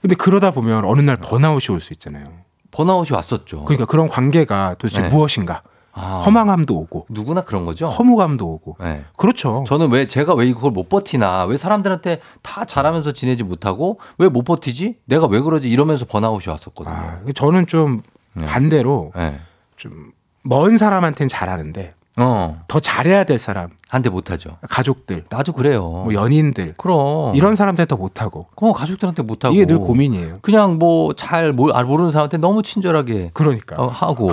근데 0.00 0.14
그러다 0.16 0.50
보면 0.52 0.84
어느 0.84 1.00
날 1.00 1.16
번아웃이 1.16 1.74
올 1.74 1.80
수 1.80 1.92
있잖아요. 1.92 2.24
번아웃이 2.70 3.14
왔었죠. 3.14 3.64
그러니까 3.64 3.86
그런 3.86 4.08
관계가 4.08 4.76
도대체 4.78 5.02
네. 5.02 5.08
무엇인가? 5.08 5.62
아, 5.92 6.22
허망함도 6.24 6.76
오고 6.76 7.06
누구나 7.08 7.40
그런 7.40 7.64
거죠. 7.64 7.88
허무감도 7.88 8.46
오고. 8.46 8.76
네. 8.80 9.04
그렇죠. 9.16 9.64
저는 9.66 9.90
왜 9.90 10.06
제가 10.06 10.34
왜 10.34 10.46
이걸 10.46 10.70
못 10.70 10.88
버티나 10.88 11.44
왜 11.46 11.56
사람들한테 11.56 12.20
다 12.42 12.64
잘하면서 12.64 13.12
지내지 13.12 13.42
못하고 13.42 13.98
왜 14.18 14.28
못 14.28 14.42
버티지 14.44 14.98
내가 15.06 15.26
왜 15.26 15.40
그러지 15.40 15.68
이러면서 15.68 16.04
번아웃이 16.04 16.44
왔었거든요. 16.52 16.94
아, 16.94 17.18
저는 17.34 17.66
좀 17.66 18.02
네. 18.34 18.44
반대로 18.44 19.10
네. 19.16 19.40
좀먼 19.76 20.76
사람한테는 20.78 21.28
잘하는데 21.28 21.94
어 22.18 22.56
더 22.68 22.80
잘해야 22.80 23.24
될 23.24 23.38
사람, 23.38 23.68
한테 23.88 24.10
못하죠. 24.10 24.56
가족들, 24.68 25.24
나도 25.30 25.52
그래요. 25.52 25.82
뭐 25.82 26.12
연인들 26.12 26.74
그럼 26.76 27.34
이런 27.36 27.54
사람한테 27.56 27.86
더 27.86 27.96
못하고 27.96 28.46
그럼 28.56 28.74
가족들한테 28.74 29.22
못하고 29.22 29.54
이게 29.54 29.64
늘 29.66 29.78
고민이에요. 29.78 30.38
그냥 30.42 30.78
뭐 30.78 31.12
잘 31.16 31.52
모르는 31.52 32.10
사람한테 32.10 32.36
너무 32.38 32.62
친절하게 32.62 33.30
그러니까 33.34 33.76
어, 33.78 33.86
하고 33.86 34.32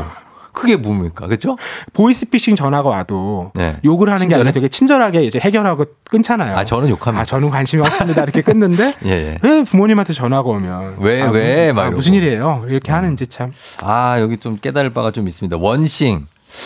그게 0.51 0.77
뭡니까 0.77 1.27
그죠? 1.27 1.57
보이스피싱 1.93 2.55
전화가 2.55 2.87
와도 2.89 3.51
네. 3.55 3.77
욕을 3.83 4.07
하는 4.07 4.19
게 4.19 4.23
친절해? 4.25 4.39
아니라 4.41 4.51
되게 4.53 4.67
친절하게 4.69 5.23
이제 5.25 5.39
해결하고 5.39 5.83
끊잖아요. 6.05 6.57
아 6.57 6.63
저는 6.63 6.89
욕합니다. 6.89 7.21
아, 7.21 7.25
저는 7.25 7.49
관심이 7.49 7.81
없습니다. 7.81 8.23
이렇게 8.23 8.41
끊는데 8.41 8.83
예, 9.05 9.09
예. 9.09 9.39
왜 9.41 9.63
부모님한테 9.63 10.13
전화가 10.13 10.49
오면 10.49 10.95
왜, 10.99 11.21
아, 11.21 11.29
왜? 11.29 11.71
무, 11.73 11.75
막 11.81 11.87
아. 11.87 11.91
무슨 11.91 12.13
일이에요? 12.13 12.65
이렇게 12.69 12.91
하는지 12.91 13.27
참. 13.27 13.51
아, 13.83 14.19
여기 14.21 14.37
좀 14.37 14.57
깨달을 14.57 14.91
바가 14.91 15.11
좀 15.11 15.27
있습니다. 15.27 15.57
One 15.59 15.81
Thing. 15.81 16.25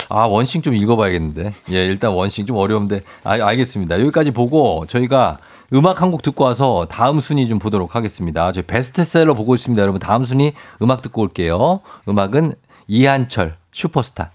아, 0.10 0.22
One 0.26 0.39
Thing 0.39 0.61
좀 0.61 0.74
읽어봐야겠는데. 0.76 1.53
예, 1.72 1.86
일단 1.86 2.11
One 2.11 2.24
Thing 2.24 2.45
좀 2.45 2.57
어려운데. 2.57 3.02
아, 3.24 3.32
알겠습니다. 3.32 3.99
여기까지 3.99 4.32
보고 4.32 4.86
저희가 4.88 5.38
음악 5.74 6.02
한 6.02 6.10
곡 6.11 6.24
듣고 6.24 6.45
와서 6.45 6.88
다음 6.90 7.20
순위 7.20 7.48
좀 7.48 7.60
보도록 7.60 7.95
하겠습니다. 7.95 8.52
저희 8.52 8.64
베스트셀러 8.66 9.36
보고 9.36 9.53
있습니다. 9.53 9.80
여러분 9.82 9.99
다음 9.99 10.26
순위 10.26 10.53
음악 10.82 11.02
듣고 11.03 11.22
올게요. 11.22 11.82
음악은 12.07 12.56
이한철 12.88 13.56
슈퍼스타. 13.72 14.32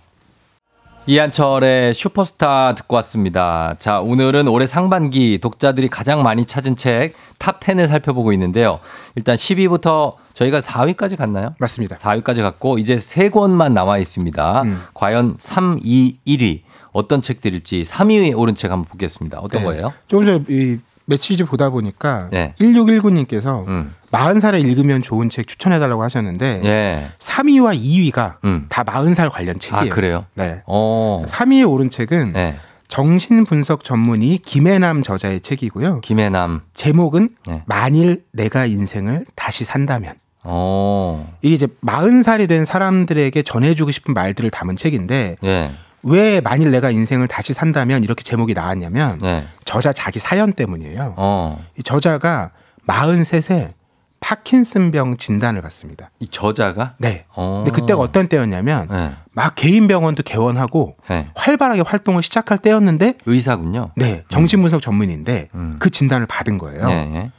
이한철의 1.06 1.92
슈퍼스타 1.92 2.74
듣고 2.76 2.96
왔습니다. 2.96 3.74
자, 3.78 3.98
오늘은 4.00 4.48
올해 4.48 4.66
상반기 4.66 5.38
독자들이 5.38 5.88
가장 5.88 6.22
많이 6.22 6.46
찾은 6.46 6.76
책 6.76 7.12
top 7.38 7.60
10을 7.60 7.88
살펴보고 7.88 8.32
있는데요. 8.32 8.80
일단 9.16 9.36
10위부터 9.36 10.14
저희가 10.32 10.60
4위까지 10.60 11.16
갔나요? 11.16 11.54
맞습니다. 11.58 11.96
4위까지 11.96 12.40
갔고 12.40 12.78
이제 12.78 12.98
세 12.98 13.28
권만 13.28 13.74
남아 13.74 13.98
있습니다. 13.98 14.62
음. 14.62 14.82
과연 14.94 15.36
3, 15.38 15.80
2, 15.82 16.16
1위 16.26 16.62
어떤 16.92 17.20
책들일지 17.20 17.82
3위에 17.82 18.38
오른 18.38 18.54
책 18.54 18.70
한번 18.70 18.86
보겠습니다. 18.88 19.40
어떤 19.40 19.60
네. 19.60 19.66
거예요? 19.66 19.92
조금 20.08 20.24
전에 20.24 20.44
이 20.48 20.78
매치즈 21.06 21.44
보다 21.44 21.70
보니까 21.70 22.28
네. 22.30 22.54
1619님께서 22.60 23.66
음. 23.68 23.92
40살에 24.10 24.60
읽으면 24.60 25.02
좋은 25.02 25.28
책 25.28 25.46
추천해달라고 25.46 26.02
하셨는데 26.02 26.60
예. 26.64 27.10
3위와 27.18 27.78
2위가 27.78 28.36
음. 28.44 28.66
다 28.68 28.84
40살 28.84 29.30
관련 29.30 29.58
책이에요. 29.58 29.92
아, 29.92 29.94
그래요? 29.94 30.24
네. 30.34 30.62
어. 30.66 31.24
3위에 31.26 31.68
오른 31.70 31.90
책은 31.90 32.32
네. 32.32 32.56
정신분석 32.88 33.82
전문의 33.82 34.38
김해남 34.38 35.02
저자의 35.02 35.40
책이고요. 35.40 36.00
김해남. 36.00 36.62
제목은 36.74 37.30
네. 37.46 37.62
만일 37.66 38.24
내가 38.32 38.66
인생을 38.66 39.24
다시 39.34 39.64
산다면. 39.64 40.14
어. 40.44 41.34
이게 41.42 41.54
이제 41.54 41.66
40살이 41.84 42.46
된 42.48 42.64
사람들에게 42.64 43.42
전해주고 43.42 43.90
싶은 43.90 44.14
말들을 44.14 44.50
담은 44.50 44.76
책인데 44.76 45.36
예. 45.42 45.72
왜 46.04 46.40
만일 46.40 46.70
내가 46.70 46.90
인생을 46.90 47.28
다시 47.28 47.52
산다면 47.52 48.04
이렇게 48.04 48.22
제목이 48.22 48.54
나왔냐면 48.54 49.18
예. 49.24 49.46
저자 49.64 49.92
자기 49.92 50.18
사연 50.18 50.52
때문이에요. 50.52 51.14
어. 51.16 51.64
이 51.78 51.82
저자가 51.82 52.50
43세 52.86 53.72
파킨슨병 54.20 55.16
진단을 55.16 55.60
받습니다. 55.60 56.10
이 56.20 56.26
저자가? 56.26 56.94
네. 56.98 57.24
어. 57.34 57.62
근데 57.64 57.78
그때가 57.78 58.00
어떤 58.00 58.28
때였냐면 58.28 58.88
예. 58.90 59.12
막 59.32 59.54
개인 59.54 59.88
병원도 59.88 60.22
개원하고 60.22 60.96
예. 61.10 61.28
활발하게 61.34 61.82
활동을 61.86 62.22
시작할 62.22 62.58
때였는데 62.58 63.14
의사군요. 63.26 63.90
네 63.96 64.24
정신분석 64.28 64.82
전문인데 64.82 65.48
음. 65.54 65.76
그 65.78 65.90
진단을 65.90 66.26
받은 66.26 66.58
거예요. 66.58 66.88
예. 66.90 67.32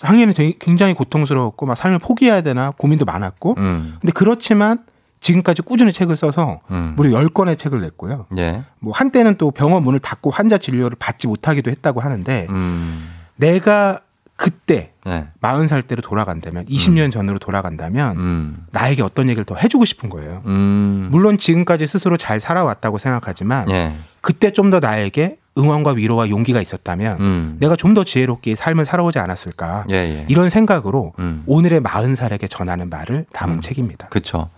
당연히 0.00 0.34
굉장히 0.58 0.92
고통스러웠고 0.94 1.64
막 1.64 1.76
삶을 1.76 1.98
포기해야 1.98 2.42
되나 2.42 2.70
고민도 2.72 3.04
많았고 3.06 3.54
음. 3.56 3.96
근데 4.00 4.12
그렇지만 4.12 4.84
지금까지 5.20 5.62
꾸준히 5.62 5.92
책을 5.92 6.16
써서 6.16 6.60
음. 6.70 6.94
무려 6.96 7.18
10권의 7.18 7.58
책을 7.58 7.80
냈고요. 7.80 8.26
예. 8.38 8.64
뭐 8.78 8.92
한때는 8.92 9.36
또 9.36 9.50
병원 9.50 9.82
문을 9.82 9.98
닫고 9.98 10.30
환자 10.30 10.58
진료를 10.58 10.96
받지 10.98 11.26
못하기도 11.26 11.70
했다고 11.70 12.00
하는데 12.00 12.46
음. 12.50 13.08
내가 13.36 14.00
그때 14.36 14.92
예. 15.06 15.28
40살 15.40 15.86
때로 15.86 16.02
돌아간다면 16.02 16.66
20년 16.66 17.10
전으로 17.10 17.38
돌아간다면 17.38 18.16
음. 18.18 18.66
나에게 18.70 19.02
어떤 19.02 19.28
얘기를 19.28 19.44
더 19.44 19.54
해주고 19.56 19.84
싶은 19.86 20.10
거예요. 20.10 20.42
음. 20.46 21.08
물론 21.10 21.38
지금까지 21.38 21.86
스스로 21.86 22.16
잘 22.18 22.38
살아왔다고 22.40 22.98
생각하지만 22.98 23.70
예. 23.70 23.96
그때 24.20 24.52
좀 24.52 24.70
더 24.70 24.78
나에게 24.80 25.38
응원과 25.58 25.92
위로와 25.92 26.28
용기가 26.28 26.60
있었다면 26.60 27.20
음. 27.20 27.56
내가 27.60 27.74
좀 27.76 27.96
더 27.96 28.04
지혜롭게 28.04 28.54
삶을 28.56 28.84
살아오지 28.84 29.18
않았을까 29.18 29.86
예, 29.90 29.94
예. 29.94 30.26
이런 30.28 30.50
생각으로 30.50 31.14
음. 31.18 31.42
오늘의 31.46 31.80
40살에게 31.80 32.50
전하는 32.50 32.90
말을 32.90 33.24
담은 33.32 33.62
책입니다. 33.62 34.08
그렇죠. 34.08 34.50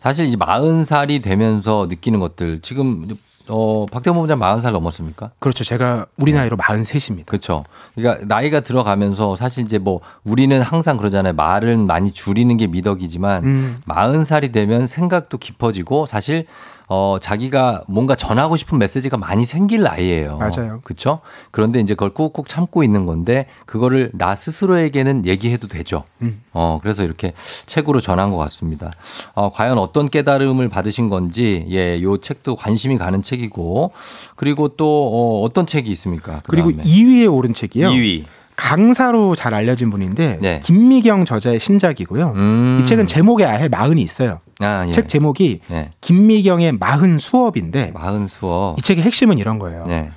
사실 0.00 0.26
이제 0.26 0.36
40살이 0.36 1.22
되면서 1.22 1.86
느끼는 1.88 2.18
것들 2.18 2.60
지금 2.62 3.06
어 3.48 3.86
박대범 3.86 4.16
본부장 4.16 4.38
40살 4.40 4.72
넘었습니까? 4.72 5.30
그렇죠. 5.38 5.62
제가 5.62 6.06
우리 6.16 6.32
나이로 6.32 6.56
43입니다. 6.56 7.26
그렇죠. 7.26 7.64
그러니까 7.94 8.24
나이가 8.26 8.58
들어가면서 8.60 9.36
사실 9.36 9.64
이제 9.64 9.78
뭐 9.78 10.00
우리는 10.24 10.60
항상 10.60 10.96
그러잖아요. 10.96 11.34
말은 11.34 11.86
많이 11.86 12.12
줄이는 12.12 12.56
게 12.56 12.66
미덕이지만 12.66 13.44
음. 13.44 13.80
40살이 13.86 14.52
되면 14.52 14.86
생각도 14.88 15.38
깊어지고 15.38 16.06
사실 16.06 16.46
어 16.92 17.18
자기가 17.20 17.84
뭔가 17.86 18.16
전하고 18.16 18.56
싶은 18.56 18.76
메시지가 18.78 19.16
많이 19.16 19.46
생길 19.46 19.82
나이예요. 19.82 20.38
맞아요. 20.38 20.80
그렇죠? 20.82 21.20
그런데 21.52 21.78
이제 21.78 21.94
그걸 21.94 22.10
꾹꾹 22.10 22.48
참고 22.48 22.82
있는 22.82 23.06
건데 23.06 23.46
그거를 23.64 24.10
나 24.12 24.34
스스로에게는 24.34 25.24
얘기해도 25.24 25.68
되죠. 25.68 26.02
음. 26.20 26.42
어 26.52 26.80
그래서 26.82 27.04
이렇게 27.04 27.32
책으로 27.66 28.00
전한 28.00 28.32
것 28.32 28.38
같습니다. 28.38 28.90
어 29.34 29.52
과연 29.52 29.78
어떤 29.78 30.08
깨달음을 30.08 30.68
받으신 30.68 31.08
건지 31.08 31.64
예, 31.70 32.02
요 32.02 32.16
책도 32.16 32.56
관심이 32.56 32.98
가는 32.98 33.22
책이고 33.22 33.92
그리고 34.34 34.66
또 34.68 34.84
어, 34.84 35.44
어떤 35.44 35.66
책이 35.66 35.88
있습니까? 35.92 36.42
그리고 36.48 36.70
그다음에. 36.70 36.82
2위에 36.90 37.32
오른 37.32 37.54
책이요. 37.54 37.88
2위. 37.88 38.24
강사로 38.56 39.36
잘 39.36 39.54
알려진 39.54 39.90
분인데 39.90 40.38
네. 40.42 40.60
김미경 40.60 41.24
저자의 41.24 41.60
신작이고요. 41.60 42.32
음. 42.34 42.78
이 42.80 42.84
책은 42.84 43.06
제목에 43.06 43.44
아예 43.44 43.68
마흔이 43.68 44.02
있어요. 44.02 44.40
아, 44.60 44.84
예. 44.86 44.92
책 44.92 45.08
제목이 45.08 45.60
예. 45.70 45.90
김미경의 46.00 46.72
마흔 46.72 47.18
수업인데 47.18 47.92
마흔 47.92 48.26
수업. 48.26 48.78
이 48.78 48.82
책의 48.82 49.02
핵심은 49.04 49.38
이런 49.38 49.58
거예요. 49.58 49.86
네. 49.86 50.10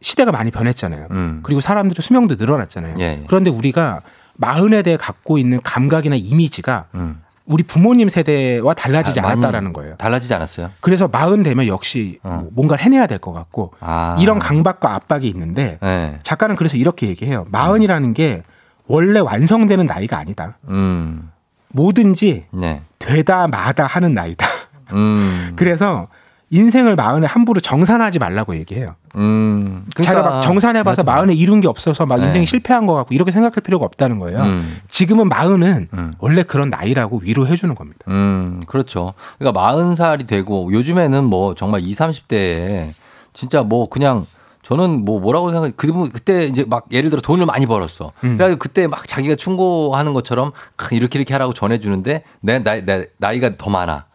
시대가 0.00 0.32
많이 0.32 0.50
변했잖아요. 0.50 1.08
음. 1.12 1.40
그리고 1.42 1.60
사람들의 1.60 1.96
수명도 2.00 2.34
늘어났잖아요. 2.36 2.96
예, 2.98 3.02
예. 3.04 3.24
그런데 3.26 3.50
우리가 3.50 4.00
마흔에 4.36 4.82
대해 4.82 4.96
갖고 4.96 5.38
있는 5.38 5.60
감각이나 5.62 6.16
이미지가 6.16 6.86
음. 6.94 7.20
우리 7.46 7.62
부모님 7.62 8.08
세대와 8.08 8.72
달라지지 8.74 9.20
아, 9.20 9.28
않았다라는 9.28 9.72
거예요. 9.74 9.96
달라지지 9.96 10.32
않았어요? 10.34 10.70
그래서 10.80 11.08
마흔 11.08 11.42
되면 11.42 11.66
역시 11.66 12.18
어. 12.22 12.38
뭐 12.42 12.48
뭔가를 12.52 12.84
해내야 12.84 13.06
될 13.06 13.18
것 13.18 13.32
같고 13.32 13.72
아. 13.80 14.16
이런 14.20 14.38
강박과 14.38 14.94
압박이 14.94 15.26
있는데 15.28 15.78
네. 15.82 16.18
작가는 16.22 16.56
그래서 16.56 16.76
이렇게 16.76 17.06
얘기해요. 17.08 17.46
마흔이라는 17.50 18.12
게 18.14 18.42
원래 18.86 19.20
완성되는 19.20 19.86
나이가 19.86 20.18
아니다. 20.18 20.58
음. 20.68 21.30
뭐든지 21.74 22.46
네. 22.52 22.82
되다 22.98 23.48
마다 23.48 23.86
하는 23.86 24.14
나이다. 24.14 24.46
음. 24.92 25.52
그래서 25.56 26.08
인생을 26.50 26.94
마흔에 26.94 27.26
함부로 27.26 27.60
정산하지 27.60 28.20
말라고 28.20 28.54
얘기해요. 28.56 28.94
음. 29.16 29.84
자기가 29.96 30.22
막 30.22 30.40
정산해봐서 30.42 31.02
맞아. 31.02 31.16
마흔에 31.16 31.34
이룬 31.34 31.60
게 31.60 31.66
없어서 31.66 32.06
막 32.06 32.20
네. 32.20 32.26
인생이 32.26 32.46
실패한 32.46 32.86
것 32.86 32.94
같고 32.94 33.14
이렇게 33.14 33.32
생각할 33.32 33.62
필요가 33.62 33.84
없다는 33.84 34.20
거예요. 34.20 34.40
음. 34.40 34.80
지금은 34.88 35.28
마흔은 35.28 35.88
음. 35.92 36.14
원래 36.18 36.44
그런 36.44 36.70
나이라고 36.70 37.20
위로해 37.22 37.56
주는 37.56 37.74
겁니다. 37.74 38.00
음, 38.08 38.62
그렇죠. 38.68 39.14
그러니까 39.38 39.60
마흔 39.60 39.96
살이 39.96 40.26
되고 40.26 40.72
요즘에는 40.72 41.24
뭐 41.24 41.54
정말 41.54 41.80
20, 41.80 41.98
30대에 41.98 42.92
진짜 43.32 43.62
뭐 43.62 43.88
그냥 43.88 44.26
저는 44.64 45.04
뭐 45.04 45.20
뭐라고 45.20 45.50
생각해 45.50 45.72
그 45.76 46.10
그때 46.10 46.44
이제 46.44 46.64
막 46.66 46.86
예를 46.90 47.10
들어 47.10 47.20
돈을 47.20 47.46
많이 47.46 47.66
벌었어. 47.66 48.12
음. 48.24 48.34
그래가지고 48.36 48.58
그때 48.58 48.86
막 48.86 49.06
자기가 49.06 49.36
충고하는 49.36 50.14
것처럼 50.14 50.52
크, 50.76 50.94
이렇게 50.94 51.18
이렇게 51.18 51.34
하라고 51.34 51.52
전해주는데 51.52 52.24
내, 52.40 52.58
나, 52.64 52.80
내 52.80 53.06
나이가 53.18 53.56
더 53.56 53.70
많아. 53.70 54.06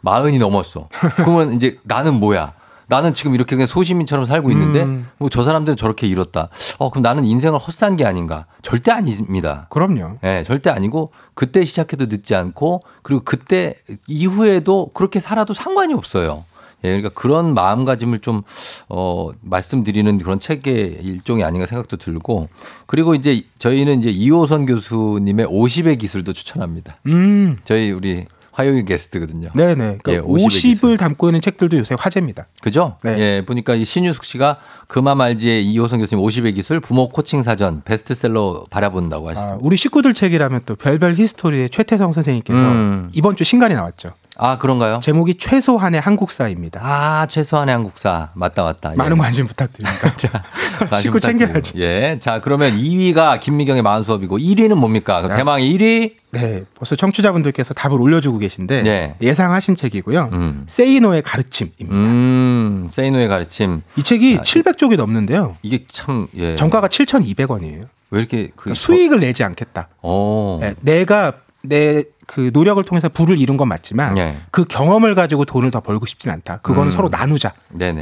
마흔이 0.00 0.38
넘었어. 0.38 0.86
그러면 1.16 1.52
이제 1.52 1.78
나는 1.82 2.14
뭐야? 2.14 2.54
나는 2.88 3.14
지금 3.14 3.34
이렇게 3.34 3.56
그냥 3.56 3.66
소시민처럼 3.66 4.26
살고 4.26 4.52
있는데 4.52 4.84
음. 4.84 5.08
뭐저 5.18 5.42
사람들은 5.42 5.76
저렇게 5.76 6.06
이뤘다. 6.06 6.50
어 6.78 6.90
그럼 6.90 7.02
나는 7.02 7.24
인생을 7.24 7.58
헛산 7.58 7.96
게 7.96 8.06
아닌가? 8.06 8.46
절대 8.62 8.92
아닙니다. 8.92 9.66
그럼요. 9.70 10.18
예, 10.22 10.44
절대 10.46 10.70
아니고 10.70 11.10
그때 11.34 11.64
시작해도 11.64 12.06
늦지 12.06 12.36
않고 12.36 12.82
그리고 13.02 13.22
그때 13.24 13.74
이후에도 14.06 14.90
그렇게 14.94 15.18
살아도 15.18 15.52
상관이 15.52 15.94
없어요. 15.94 16.44
예, 16.84 16.88
그러니까 16.88 17.08
그런 17.10 17.54
마음가짐을 17.54 18.20
좀, 18.20 18.42
어, 18.88 19.30
말씀드리는 19.40 20.18
그런 20.18 20.38
책의 20.38 20.98
일종이 21.02 21.42
아닌가 21.42 21.66
생각도 21.66 21.96
들고 21.96 22.48
그리고 22.86 23.14
이제 23.14 23.42
저희는 23.58 24.00
이제 24.00 24.10
이호선 24.10 24.66
교수님의 24.66 25.46
50의 25.46 25.98
기술도 25.98 26.32
추천합니다. 26.32 26.98
음. 27.06 27.56
저희 27.64 27.90
우리 27.90 28.26
화요일 28.56 28.86
게스트거든요. 28.86 29.50
네네. 29.54 29.98
그러니까 30.02 30.12
예, 30.14 30.20
50의 30.20 30.80
50을 30.80 30.98
담고 30.98 31.28
있는 31.28 31.42
책들도 31.42 31.76
요새 31.76 31.94
화제입니다. 31.98 32.46
그죠? 32.62 32.96
네. 33.04 33.18
예, 33.18 33.44
보니까 33.44 33.74
이 33.74 33.84
신유숙 33.84 34.24
씨가 34.24 34.58
그마 34.86 35.14
말지의 35.14 35.66
이호선 35.66 35.98
교수님 35.98 36.24
50의 36.24 36.54
기술 36.54 36.80
부모 36.80 37.10
코칭 37.10 37.42
사전 37.42 37.82
베스트셀러 37.84 38.64
바라본다고 38.70 39.28
하셨습니다. 39.28 39.56
아, 39.56 39.58
우리 39.60 39.76
식구들 39.76 40.14
책이라면 40.14 40.62
또 40.64 40.74
별별 40.74 41.16
히스토리의 41.16 41.68
최태성 41.68 42.14
선생님께서 42.14 42.58
음. 42.58 43.10
이번 43.12 43.36
주 43.36 43.44
신간이 43.44 43.74
나왔죠. 43.74 44.12
아, 44.38 44.58
그런가요? 44.58 45.00
제목이 45.02 45.34
최소한의 45.38 46.00
한국사입니다. 46.00 46.80
아, 46.82 47.26
최소한의 47.26 47.74
한국사. 47.74 48.30
맞다, 48.34 48.62
맞다. 48.62 48.92
예. 48.92 48.96
많은 48.96 49.18
관심 49.18 49.46
부탁드립니다. 49.46 49.98
관심 50.90 50.96
식구. 50.96 51.20
챙겨야죠. 51.20 51.78
예. 51.78 52.18
자, 52.20 52.40
그러면 52.40 52.76
2위가 52.76 53.40
김미경의 53.40 53.82
마흔 53.82 54.02
수업이고 54.02 54.38
1위는 54.38 54.74
뭡니까? 54.74 55.22
그럼 55.22 55.32
야. 55.32 55.36
대망의 55.36 55.72
1위? 55.74 56.12
네, 56.32 56.64
벌써 56.74 56.96
청취자분들께서 56.96 57.72
답을 57.72 57.98
올려주고 58.00 58.38
계신데 58.38 58.82
네. 58.82 59.14
예상하신 59.22 59.74
책이고요. 59.74 60.28
음. 60.32 60.64
세이노의 60.66 61.22
가르침입니다. 61.22 61.86
음, 61.90 62.88
세이노의 62.90 63.28
가르침. 63.28 63.80
이 63.96 64.02
책이 64.02 64.36
아, 64.40 64.42
700쪽이 64.42 64.96
넘는데요. 64.96 65.56
이게 65.62 65.84
참, 65.88 66.26
예. 66.36 66.54
정가가 66.56 66.88
7,200원이에요. 66.88 67.86
왜 68.10 68.20
이렇게 68.20 68.48
그. 68.48 68.64
그러니까 68.64 68.74
수익을 68.80 69.20
내지 69.20 69.44
않겠다. 69.44 69.88
어. 70.02 70.58
네, 70.60 70.74
내가 70.82 71.32
내 71.62 72.04
그 72.26 72.50
노력을 72.52 72.82
통해서 72.84 73.08
부를 73.08 73.40
이룬 73.40 73.56
건 73.56 73.68
맞지만 73.68 74.18
예. 74.18 74.36
그 74.50 74.64
경험을 74.64 75.14
가지고 75.14 75.44
돈을 75.44 75.70
더 75.70 75.80
벌고 75.80 76.06
싶진 76.06 76.30
않다. 76.30 76.58
그거는 76.58 76.88
음. 76.88 76.90
서로 76.90 77.08
나누자. 77.08 77.52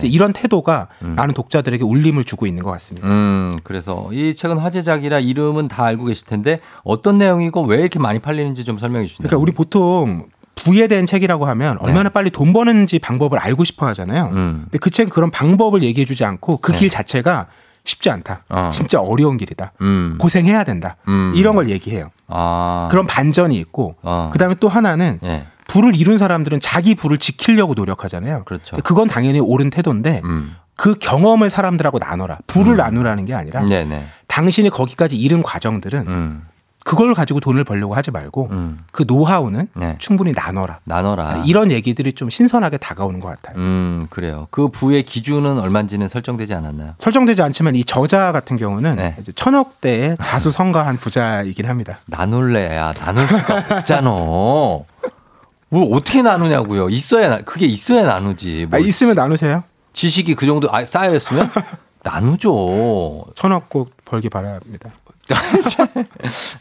이런 0.03 0.33
태도가 0.33 0.89
음. 1.03 1.15
많은 1.15 1.35
독자들에게 1.35 1.85
울림을 1.85 2.25
주고 2.25 2.47
있는 2.47 2.63
것 2.63 2.71
같습니다. 2.73 3.07
음, 3.07 3.53
그래서 3.63 4.09
이 4.13 4.35
책은 4.35 4.59
화제작이라 4.59 5.21
이름은 5.21 5.69
다 5.69 5.85
알고 5.85 6.07
계실 6.07 6.27
텐데 6.27 6.61
어떤 6.83 7.19
내용이고 7.19 7.63
왜 7.63 7.79
이렇게 7.79 7.99
많이 7.99 8.19
팔리는지 8.19 8.65
좀 8.65 8.79
설명해 8.79 9.07
주시나요? 9.07 9.29
그러니까 9.29 9.43
우리 9.43 9.53
보통 9.53 10.27
부에 10.55 10.87
대한 10.87 11.05
책이라고 11.05 11.45
하면 11.47 11.77
얼마나 11.81 12.09
빨리 12.09 12.31
돈 12.31 12.53
버는지 12.53 12.99
방법을 12.99 13.39
알고 13.39 13.65
싶어 13.65 13.87
하잖아요. 13.89 14.27
네. 14.27 14.33
음. 14.33 14.61
근데 14.65 14.79
그 14.79 14.91
책은 14.91 15.11
그런 15.11 15.31
방법을 15.31 15.83
얘기해 15.83 16.07
주지 16.07 16.25
않고 16.25 16.59
그 16.59 16.73
네. 16.73 16.79
길 16.79 16.91
자체가 16.91 17.49
쉽지 17.85 18.11
않다. 18.11 18.45
어. 18.49 18.71
진짜 18.73 19.01
어려운 19.01 19.37
길이다. 19.37 19.73
음. 19.83 20.17
고생해야 20.19 20.65
된다. 20.65 20.97
음. 21.07 21.33
이런 21.37 21.55
걸 21.55 21.69
얘기해요. 21.71 22.11
아. 22.29 22.89
그런 22.91 23.07
반전이 23.07 23.57
있고 23.59 23.97
어. 24.03 24.31
그다음에 24.33 24.55
또 24.59 24.69
하나는 24.69 25.21
예. 25.23 25.47
부를 25.69 25.95
이룬 25.95 26.19
사람들은 26.19 26.61
자기 26.61 26.95
부를 26.95 27.19
지키려고 27.19 27.75
노력하잖아요. 27.75 28.45
그렇죠. 28.45 28.77
그건 28.83 29.09
당연히 29.09 29.41
옳은 29.41 29.71
태도인데 29.71 30.23
음. 30.25 30.57
그 30.77 30.95
경험을 30.95 31.51
사람들하고 31.51 31.99
나눠라. 31.99 32.39
부를 32.47 32.73
음. 32.73 32.77
나누라는 32.79 33.27
게 33.27 33.35
아니라 33.35 33.63
네네. 33.63 34.07
당신이 34.27 34.71
거기까지 34.71 35.17
이른 35.17 35.43
과정들은 35.43 36.09
음. 36.09 36.43
그걸 36.85 37.15
가지고 37.15 37.41
돈을 37.41 37.65
벌려고 37.65 37.95
하지 37.95 38.11
말고 38.11 38.49
음. 38.53 38.79
그 38.93 39.05
노하우는 39.07 39.67
네. 39.75 39.97
충분히 39.99 40.33
나눠라. 40.33 40.79
나눠라. 40.85 41.43
이런 41.47 41.73
얘기들이 41.73 42.13
좀 42.13 42.29
신선하게 42.29 42.77
다가오는 42.77 43.21
것 43.21 43.29
같아요. 43.29 43.57
음, 43.59 44.07
그래요. 44.11 44.47
그 44.51 44.69
부의 44.69 45.03
기준은 45.03 45.59
얼마인지는 45.59 46.09
설정되지 46.09 46.53
않았나요? 46.55 46.93
설정되지 46.99 47.41
않지만 47.41 47.75
이 47.75 47.85
저자 47.85 48.33
같은 48.33 48.59
경우는 48.59 48.97
네. 48.97 49.17
천억대의 49.35 50.19
자수성가한 50.23 50.99
부자이긴 50.99 51.67
합니다. 51.67 51.99
나눌래야 52.07 52.93
나눌 52.93 53.27
수가 53.29 53.65
없잖아. 53.79 54.11
뭘 54.11 55.89
어떻게 55.91 56.21
나누냐고요. 56.21 56.91
있어야 56.91 57.31
나- 57.31 57.41
그게 57.41 57.65
있어야 57.65 58.03
나누지. 58.03 58.69
아, 58.71 58.77
뭘 58.77 58.87
있으면 58.87 59.15
나누세요. 59.15 59.65
지식이 59.95 60.35
그 60.35 60.45
정도 60.45 60.69
아, 60.71 60.85
쌓여 60.85 61.15
있으면 61.17 61.49
나누죠. 62.05 63.25
천억 63.37 63.71
꼭 63.71 63.91
벌기 64.05 64.29
바랍니다. 64.29 64.91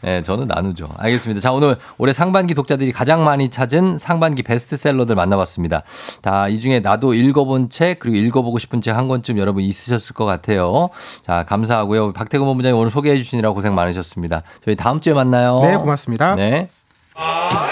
네, 0.02 0.22
저는 0.22 0.46
나누죠. 0.46 0.86
알겠습니다. 0.98 1.40
자, 1.40 1.52
오늘 1.52 1.76
올해 1.98 2.12
상반기 2.12 2.54
독자들이 2.54 2.92
가장 2.92 3.22
많이 3.24 3.50
찾은 3.50 3.98
상반기 3.98 4.42
베스트셀러들 4.42 5.14
만나봤습니다. 5.16 5.82
다 6.22 6.48
이 6.48 6.58
중에 6.60 6.80
나도 6.80 7.14
읽어본 7.14 7.68
책 7.70 7.98
그리고 7.98 8.16
읽어보고 8.16 8.58
싶은 8.58 8.80
책 8.80 8.94
한 8.94 9.08
권쯤 9.08 9.38
여러분 9.38 9.62
있으셨을 9.64 10.14
것 10.14 10.24
같아요. 10.24 10.88
자, 11.26 11.44
감사하고요. 11.44 12.12
박태근 12.12 12.46
본부장님 12.46 12.78
오늘 12.78 12.90
소개해 12.92 13.16
주시느라 13.16 13.50
고생 13.50 13.74
많으셨습니다. 13.74 14.42
저희 14.64 14.76
다음 14.76 15.00
주에 15.00 15.12
만나요. 15.14 15.60
네, 15.62 15.76
고맙습니다. 15.76 16.34
네. 16.36 16.68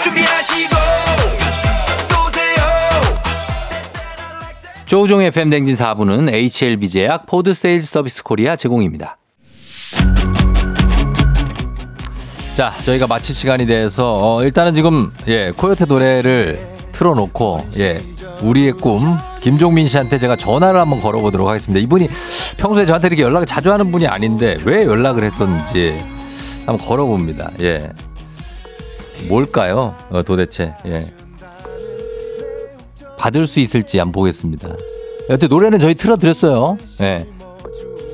준비하시고 0.03 0.75
쏘세요 2.09 2.63
조우종의 4.85 5.31
FM대행진 5.31 5.75
4부는 5.75 6.29
HLB제약 6.33 7.25
포드 7.25 7.53
세일즈 7.53 7.87
서비스 7.87 8.23
코리아 8.23 8.55
제공입니다. 8.55 9.17
자, 12.53 12.71
저희가 12.83 13.07
마칠 13.07 13.33
시간이 13.33 13.65
돼서 13.65 14.35
어, 14.35 14.43
일단은 14.43 14.75
지금 14.75 15.11
예 15.27 15.51
코요태 15.51 15.85
노래를 15.85 16.59
틀어놓고 16.91 17.65
예 17.79 18.03
우리의 18.43 18.73
꿈 18.73 19.17
김종민 19.41 19.87
씨한테 19.87 20.19
제가 20.19 20.35
전화를 20.35 20.79
한번 20.79 21.01
걸어보도록 21.01 21.47
하겠습니다. 21.49 21.83
이분이 21.83 22.09
평소에 22.57 22.85
저한테 22.85 23.07
이렇게 23.07 23.23
연락을 23.23 23.47
자주 23.47 23.71
하는 23.71 23.91
분이 23.91 24.05
아닌데 24.07 24.57
왜 24.65 24.85
연락을 24.85 25.23
했었는지 25.23 25.99
한번 26.65 26.77
걸어봅니다. 26.77 27.51
예 27.61 27.91
뭘까요? 29.27 29.95
어, 30.11 30.21
도대체 30.21 30.73
예 30.85 31.11
받을 33.17 33.47
수 33.47 33.61
있을지 33.61 33.97
한번 33.97 34.11
보겠습니다. 34.11 34.69
여튼 35.29 35.47
노래는 35.49 35.79
저희 35.79 35.95
틀어드렸어요. 35.95 36.77
예. 37.01 37.25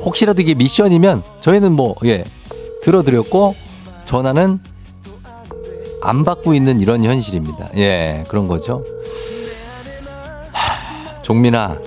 혹시라도 0.02 0.42
이게 0.42 0.54
미션이면 0.54 1.24
저희는 1.42 1.74
뭐, 1.74 1.96
예, 2.06 2.24
들어드렸고, 2.84 3.56
전화는 4.10 4.60
안 6.02 6.26
받고 6.26 6.56
있는 6.56 6.80
이런 6.80 7.04
현실입니다. 7.04 7.70
예, 7.78 8.24
그런 8.28 8.48
거죠. 8.48 8.84
하, 10.52 11.22
종민아, 11.22 11.78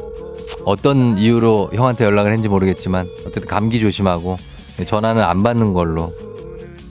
어떤 0.64 1.18
이유로 1.18 1.70
형한테 1.74 2.04
연락을 2.04 2.30
했는지 2.30 2.48
모르겠지만, 2.48 3.08
어쨌든 3.22 3.48
감기 3.48 3.80
조심하고, 3.80 4.36
예, 4.78 4.84
전화는 4.84 5.20
안 5.20 5.42
받는 5.42 5.72
걸로. 5.72 6.14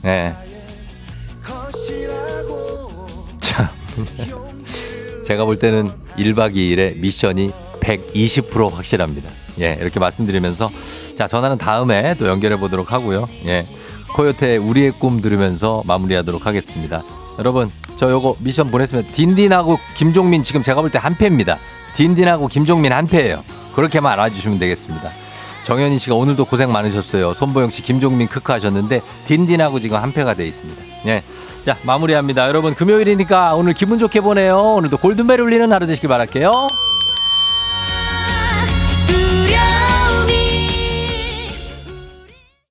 예. 0.04 0.34
참. 3.40 3.68
제가 5.24 5.46
볼 5.46 5.58
때는 5.58 5.92
1박 6.18 6.54
2일에 6.54 6.98
미션이 6.98 7.52
120% 7.80 8.70
확실합니다. 8.70 9.30
예, 9.60 9.78
이렇게 9.80 9.98
말씀드리면서 9.98 10.68
자, 11.16 11.26
전화는 11.26 11.56
다음에 11.56 12.16
또 12.18 12.26
연결해 12.26 12.58
보도록 12.58 12.92
하고요. 12.92 13.26
예. 13.46 13.64
코요태 14.14 14.56
우리의 14.58 14.92
꿈 14.98 15.20
들으면서 15.20 15.82
마무리하도록 15.86 16.46
하겠습니다. 16.46 17.02
여러분, 17.38 17.70
저 17.96 18.10
요거 18.10 18.36
미션 18.40 18.70
보냈으면 18.70 19.06
딘딘하고 19.06 19.78
김종민 19.94 20.42
지금 20.42 20.62
제가 20.62 20.80
볼 20.80 20.90
때 20.90 20.98
한 20.98 21.16
패입니다. 21.16 21.58
딘딘하고 21.94 22.48
김종민 22.48 22.92
한 22.92 23.06
패예요. 23.06 23.42
그렇게만 23.74 24.12
알아주시면 24.12 24.58
되겠습니다. 24.58 25.10
정현희 25.62 25.98
씨가 25.98 26.16
오늘도 26.16 26.44
고생 26.46 26.72
많으셨어요. 26.72 27.34
손보영 27.34 27.70
씨, 27.70 27.82
김종민 27.82 28.26
크크 28.28 28.50
하셨는데 28.52 29.00
딘딘하고 29.26 29.78
지금 29.80 29.96
한 29.98 30.12
패가 30.12 30.34
돼 30.34 30.46
있습니다. 30.46 30.82
예. 31.06 31.22
자, 31.62 31.76
마무리합니다. 31.84 32.48
여러분 32.48 32.74
금요일이니까 32.74 33.54
오늘 33.54 33.72
기분 33.72 33.98
좋게 34.00 34.20
보내요. 34.20 34.58
오늘도 34.78 34.96
골든벨 34.98 35.40
울리는 35.40 35.72
하루 35.72 35.86
되시길 35.86 36.08
바랄게요. 36.08 36.50